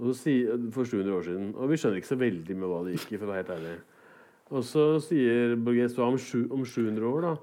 Og 0.00 0.14
så 0.16 0.32
for 0.72 0.88
700 0.88 1.16
år 1.16 1.26
siden. 1.26 1.50
Og 1.56 1.68
vi 1.68 1.76
skjønner 1.76 2.00
ikke 2.00 2.12
så 2.14 2.20
veldig 2.20 2.56
med 2.56 2.70
hva 2.70 2.78
det 2.86 2.94
gikk 2.96 3.12
i. 3.12 3.18
for 3.18 3.26
å 3.26 3.32
være 3.32 3.42
helt 3.42 3.52
ærlig. 3.58 3.74
Og 4.50 4.64
så 4.66 4.84
sier 5.04 5.52
Borges 5.60 5.98
om, 6.00 6.16
om 6.56 6.64
700 6.64 7.10
år 7.10 7.26
da, 7.26 7.34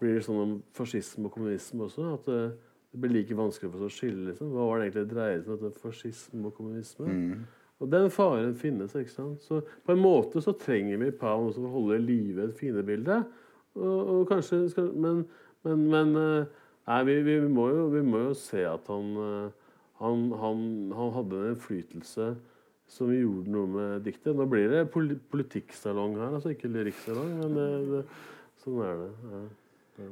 blir 0.00 0.16
det 0.16 0.24
sånn 0.26 0.40
om 0.40 0.54
fascisme 0.74 1.28
og 1.28 1.34
kommunisme 1.36 1.84
også. 1.84 2.06
At 2.16 2.30
det, 2.30 2.40
det 2.94 3.02
blir 3.02 3.14
like 3.18 3.36
vanskelig 3.36 3.70
for 3.74 3.84
oss 3.84 3.92
å 3.92 3.98
skille. 4.00 4.30
Liksom. 4.30 4.54
Hva 4.54 4.70
var 4.70 4.80
det 4.80 4.88
egentlig 4.88 5.04
det 5.04 5.12
dreide 5.12 5.44
seg 5.44 5.68
om? 5.68 5.76
Fascisme 5.84 6.48
og 6.48 6.56
kommunisme? 6.56 7.08
Mm. 7.12 7.44
Og 7.78 7.92
den 7.92 8.08
faren 8.10 8.56
finnes. 8.58 8.96
ikke 8.96 9.12
sant? 9.12 9.44
Så 9.44 9.60
på 9.84 9.94
en 9.94 10.02
måte 10.02 10.42
så 10.42 10.56
trenger 10.58 10.98
vi 11.04 11.12
Pound 11.14 11.52
også 11.52 11.60
for 11.60 11.68
å 11.68 11.76
holde 11.76 12.00
i 12.00 12.06
live 12.08 12.48
et 12.48 12.56
fiendebilde. 12.58 13.20
Og, 13.76 13.98
og 14.14 14.22
kanskje 14.30 14.62
skal, 14.72 14.92
Men, 14.94 15.24
men, 15.66 15.84
men 15.92 16.14
nei, 16.16 17.00
vi, 17.08 17.18
vi, 17.26 17.40
må 17.52 17.68
jo, 17.72 17.88
vi, 17.92 18.02
må 18.02 18.22
jo, 18.28 18.36
se 18.38 18.64
at 18.66 18.88
han, 18.88 19.10
han, 20.00 20.24
han, 20.40 20.62
han 20.96 21.12
hadde 21.18 21.42
en 21.42 21.52
innflytelse 21.52 22.30
som 22.88 23.12
gjorde 23.12 23.52
noe 23.52 23.68
med 23.68 24.06
diktet. 24.06 24.32
Nå 24.36 24.46
blir 24.48 24.70
det 24.72 24.86
politikksalong 24.94 26.16
her, 26.16 26.38
altså 26.38 26.54
ikke 26.54 26.70
lyrikksalong, 26.72 27.34
men 27.42 27.58
det, 27.58 27.68
det, 27.92 28.02
sånn 28.64 28.80
er 28.86 29.04
det. 29.04 29.10
Ja. 29.34 29.42
Ja. 29.98 30.10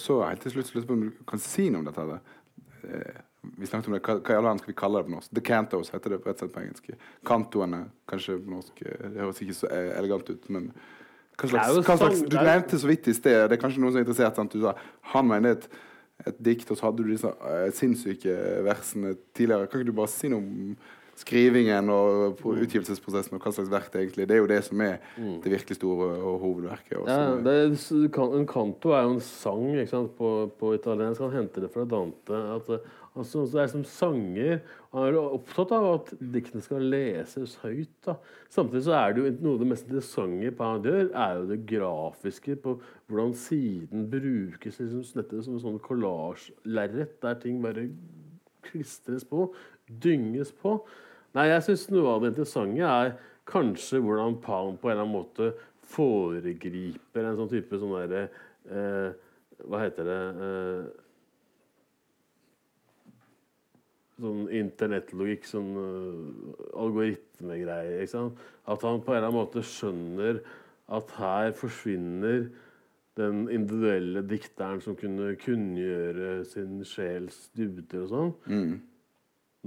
Så 0.00 0.20
helt 0.24 0.42
til 0.42 0.56
slutt, 0.56 0.70
slutt 0.72 0.86
på 0.88 0.96
om 0.96 1.02
du 1.06 1.10
kan 1.28 1.42
si 1.42 1.68
noe 1.70 1.84
om 1.84 1.86
dette. 1.86 2.02
her. 2.02 3.20
Vi 3.40 3.66
snakket 3.66 3.88
om 3.88 3.94
det, 3.94 4.02
Hva, 4.04 4.16
i 4.18 4.36
all 4.36 4.44
verden 4.44 4.60
skal 4.60 4.72
vi 4.72 4.78
kalle 4.80 5.00
det 5.00 5.08
på 5.08 5.14
norsk? 5.14 5.34
The 5.36 5.44
Cantos 5.44 5.92
heter 5.94 6.16
det 6.16 6.20
slett 6.24 6.52
på 6.52 6.62
engelsk. 6.64 6.90
Kantoene, 7.26 7.84
kanskje 8.10 8.40
på 8.40 8.54
norsk. 8.56 8.82
Det 8.82 9.20
høres 9.20 9.42
ikke 9.44 9.58
så 9.62 9.70
elegant 9.70 10.32
ut, 10.32 10.50
men 10.50 10.72
slags, 11.48 11.86
slags, 11.86 12.22
Du 12.28 12.36
nevnte 12.36 12.78
så 12.78 12.90
vidt 12.90 13.08
i 13.08 13.14
sted, 13.16 13.48
det 13.48 13.56
er 13.56 13.62
kanskje 13.62 13.80
noen 13.82 13.94
som 13.94 14.00
er 14.00 14.06
interessert. 14.06 14.36
Sant? 14.36 14.52
Du 14.52 14.60
sa 14.64 14.74
han 15.14 15.28
mener 15.28 15.56
et, 15.56 15.68
et 16.26 16.40
dikt, 16.50 16.70
og 16.70 16.78
så 16.78 16.88
hadde 16.88 17.04
du 17.04 17.12
disse 17.12 17.30
uh, 17.30 17.68
sinnssyke 17.74 18.36
versene 18.66 19.16
tidligere. 19.36 19.68
Kan 19.70 19.82
ikke 19.82 19.92
du 19.92 20.00
bare 20.00 20.12
si 20.12 20.32
noe 20.32 20.42
om 20.42 20.74
skrivingen 21.20 21.90
og 21.92 22.40
utgivelsesprosessen 22.40 23.36
og 23.36 23.44
hva 23.44 23.52
slags 23.52 23.70
verk 23.72 23.90
det 23.90 23.98
er 23.98 24.04
egentlig 24.06 24.26
Det 24.28 24.36
er 24.36 24.40
jo 24.40 24.48
det 24.48 24.60
som 24.64 24.80
er 24.84 24.94
det 25.18 25.52
virkelig 25.52 25.76
store 25.76 26.08
hovedverket. 26.40 26.94
Også. 26.96 27.16
Ja, 27.16 27.34
det, 27.44 27.56
en 28.40 28.46
canto 28.48 28.94
er 28.96 29.04
jo 29.04 29.16
en 29.18 29.20
sang 29.20 30.08
på, 30.16 30.30
på, 30.58 30.72
italiensk. 30.78 31.20
Han 31.26 31.36
henter 31.42 31.66
det 31.66 31.72
fra 31.74 31.84
Dante. 31.84 32.40
At, 32.56 32.72
altså, 33.14 33.44
det 33.50 33.62
er 33.62 33.70
som 33.72 33.84
sanger. 33.86 34.60
Han 34.92 35.06
er 35.06 35.18
opptatt 35.20 35.72
av 35.76 35.86
at 35.90 36.12
diktene 36.34 36.62
skal 36.64 36.86
leses 36.92 37.56
høyt. 37.64 37.92
Da. 38.06 38.16
Samtidig 38.52 38.84
så 38.86 38.96
er 38.98 39.14
det 39.14 39.24
jo 39.24 39.34
noe 39.40 39.56
av 39.56 39.64
det 39.64 39.70
mest 39.72 39.88
interessante 39.88 40.52
gjør, 40.90 41.10
er 41.10 41.36
jo 41.38 41.48
det 41.50 41.60
grafiske. 41.70 42.56
på 42.56 42.76
Hvordan 43.10 43.34
siden 43.34 44.08
brukes 44.10 44.80
liksom, 44.80 45.04
som 45.04 45.54
en 45.54 45.64
sånn 45.66 45.82
kollasjlerret 45.84 47.18
der 47.22 47.40
ting 47.42 47.62
bare 47.62 47.88
klistres 48.66 49.24
på, 49.24 49.50
dynges 49.86 50.52
på. 50.52 50.78
Nei, 51.34 51.46
jeg 51.50 51.66
syns 51.66 51.90
noe 51.94 52.14
av 52.14 52.22
det 52.22 52.32
interessante 52.32 52.86
er 52.86 53.12
kanskje 53.50 54.00
hvordan 54.02 54.38
Palm 54.42 54.76
på 54.78 54.90
en 54.90 54.94
eller 54.94 55.06
annen 55.06 55.14
måte 55.14 55.52
foregriper 55.90 57.26
en 57.26 57.38
sånn 57.38 57.50
type 57.50 57.78
sånn 57.78 57.96
derre 57.96 58.24
eh, 58.70 59.14
Hva 59.66 59.82
heter 59.82 60.06
det 60.06 60.18
eh, 60.46 60.84
Sånn 64.20 64.48
internettlogikk, 64.52 65.46
sånn 65.48 65.70
uh, 65.80 66.64
algoritmegreier. 66.76 68.04
At 68.04 68.82
han 68.84 69.00
på 69.00 69.14
en 69.14 69.20
eller 69.20 69.30
annen 69.30 69.38
måte 69.38 69.64
skjønner 69.64 70.42
at 70.90 71.14
her 71.16 71.54
forsvinner 71.56 72.50
den 73.18 73.46
individuelle 73.52 74.22
dikteren 74.26 74.80
som 74.82 74.96
kunne 74.98 75.32
kunngjøre 75.40 76.44
sin 76.48 76.80
sjels 76.86 77.48
dybder 77.56 78.04
og 78.04 78.12
sånn. 78.12 78.32
Mm. 78.50 78.76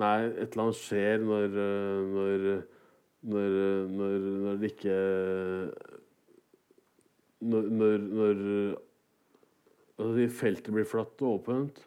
Nei, 0.02 0.16
et 0.32 0.54
eller 0.54 0.64
annet 0.66 0.80
skjer 0.80 1.22
når 1.22 1.58
når, 2.14 2.48
når, 3.34 3.58
når, 3.94 4.30
når 4.46 4.62
det 4.62 4.72
ikke 4.74 4.96
Når, 7.44 7.66
når, 7.78 8.04
når 8.18 8.38
altså, 10.00 10.28
feltet 10.40 10.72
blir 10.74 10.88
flatt 10.88 11.22
og 11.26 11.42
åpent, 11.42 11.82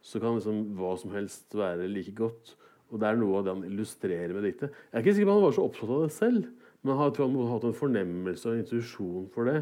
så 0.00 0.20
kan 0.22 0.38
liksom 0.38 0.62
hva 0.78 0.94
som 0.98 1.12
helst 1.14 1.54
være 1.56 1.88
like 1.90 2.14
godt. 2.16 2.54
Og 2.90 2.98
det 3.00 3.08
er 3.08 3.20
noe 3.20 3.38
av 3.38 3.46
det 3.46 3.54
han 3.54 3.66
illustrerer 3.68 4.34
med 4.34 4.48
diktet. 4.48 4.72
Jeg 4.90 4.96
er 4.96 5.04
ikke 5.04 5.14
sikker 5.18 5.28
på 5.28 5.34
om 5.34 5.40
han 5.40 5.46
var 5.46 5.56
så 5.56 5.66
opptatt 5.68 5.92
av 5.94 6.02
det 6.04 6.14
selv, 6.16 6.48
men 6.80 6.96
jeg 6.96 7.14
tror 7.14 7.28
han 7.28 7.34
må 7.36 7.46
ha 7.46 7.54
hatt 7.54 7.68
en 7.68 7.76
fornemmelse 7.76 8.48
og 8.48 8.56
en 8.56 8.64
intuisjon 8.64 9.28
for 9.34 9.50
det. 9.50 9.60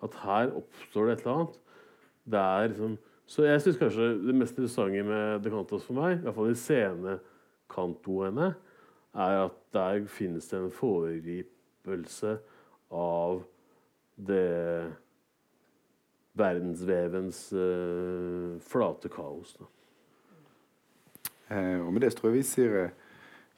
At 0.00 0.16
her 0.22 0.54
oppstår 0.56 1.10
det 1.10 1.16
et 1.16 1.24
eller 1.26 1.36
annet. 1.36 1.58
Det 2.30 2.40
er 2.40 2.70
liksom 2.70 2.98
så 3.30 3.44
jeg 3.46 3.62
syns 3.62 3.76
kanskje 3.78 4.06
det 4.24 4.32
mest 4.34 4.56
interessante 4.58 5.02
med 5.06 5.44
De 5.44 5.50
Cantos 5.52 5.84
for 5.86 5.94
meg, 6.00 6.16
i 6.16 6.24
hvert 6.24 6.34
fall 6.34 6.48
de 6.50 6.56
scenekantoene, 6.58 8.48
er 9.14 9.34
at 9.44 9.60
der 9.74 10.06
finnes 10.10 10.48
det 10.50 10.58
en 10.58 10.72
foregripelse 10.74 12.32
av 12.90 13.44
det 14.18 14.90
verdensvevens 16.40 17.44
uh, 17.54 18.58
flate 18.66 19.10
kaos. 19.14 19.54
Eh, 21.50 21.78
og 21.82 21.92
med 21.92 22.04
det 22.04 22.14
tror 22.16 22.30
jeg 22.30 22.38
vi 22.38 22.46
sier 22.46 22.76
eh, 22.84 22.92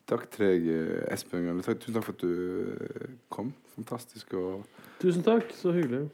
takk 0.09 0.29
til 0.33 0.47
deg, 0.47 0.71
eh, 0.73 1.13
Espen. 1.15 1.63
Tusen 1.63 1.97
takk 1.97 2.09
for 2.09 2.17
at 2.17 2.25
du 2.25 3.19
kom. 3.33 3.53
Fantastisk. 3.77 4.35
Og, 4.35 4.65
Tusen 5.03 5.25
takk. 5.27 5.53
Så 5.57 5.75
hyggelig. 5.77 6.07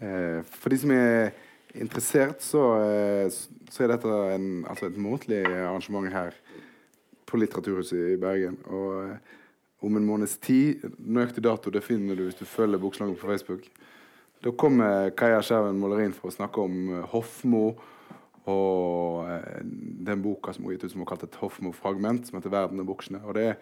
Eh, 0.00 0.40
for 0.44 0.72
de 0.72 0.78
som 0.80 0.94
er 0.94 1.32
interessert, 1.74 2.42
så, 2.42 2.64
eh, 2.80 3.30
så 3.70 3.84
er 3.84 3.92
dette 3.92 4.08
en, 4.34 4.64
altså 4.68 4.86
et 4.86 4.96
månedlig 4.96 5.44
arrangement 5.46 6.08
her 6.12 6.34
på 7.26 7.38
Litteraturhuset 7.38 8.14
i 8.14 8.20
Bergen. 8.20 8.58
Og 8.66 9.04
eh, 9.04 9.36
om 9.80 9.96
en 9.96 10.06
måneds 10.06 10.36
tid 10.42 10.82
Nøyaktig 10.98 11.44
dato 11.44 11.70
det 11.72 11.84
finner 11.84 12.18
du 12.18 12.26
hvis 12.26 12.40
du 12.40 12.44
følger 12.44 12.78
Bokslaget 12.78 13.18
på 13.18 13.30
Facebook. 13.30 13.70
Da 14.44 14.50
kommer 14.50 15.10
Kaja 15.16 15.42
Skjerven 15.44 15.78
Målerinn 15.80 16.14
for 16.16 16.30
å 16.30 16.34
snakke 16.34 16.64
om 16.64 16.76
eh, 16.94 17.08
Hofmo 17.12 17.64
og 18.48 19.28
den 20.06 20.22
boka 20.24 20.52
som 20.52 20.64
hun 20.64 20.74
gitt 20.74 20.84
ut 20.84 20.94
som 20.94 21.02
hun 21.02 21.08
kalte 21.08 21.26
kalt 21.26 21.36
et 21.36 21.40
Hofmo-fragment, 21.42 22.26
som 22.26 22.38
heter 22.38 22.50
'Verden 22.50 22.80
og 22.80 22.86
buksene'. 22.86 23.24
Og 23.24 23.34
det 23.34 23.46
er 23.48 23.56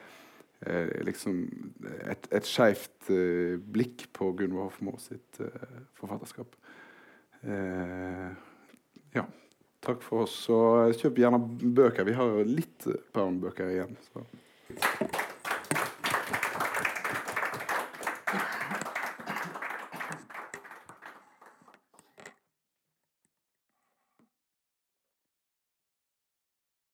eh, 0.66 1.04
liksom 1.04 1.72
et, 2.06 2.28
et 2.32 2.46
skeivt 2.46 3.10
eh, 3.10 3.58
blikk 3.58 4.06
på 4.12 4.32
Gunvor 4.32 4.70
Hofmo 4.70 4.96
sitt 4.98 5.40
eh, 5.40 5.82
forfatterskap. 5.94 6.56
Eh, 7.42 8.30
ja. 9.14 9.24
Takk 9.80 10.02
for 10.02 10.26
oss. 10.26 10.48
Og 10.50 10.94
kjøp 10.98 11.22
gjerne 11.22 11.38
bøker. 11.62 12.04
Vi 12.04 12.18
har 12.18 12.44
litt 12.44 12.88
Pound-bøker 13.14 13.70
igjen. 13.70 13.96
Så. 14.10 14.26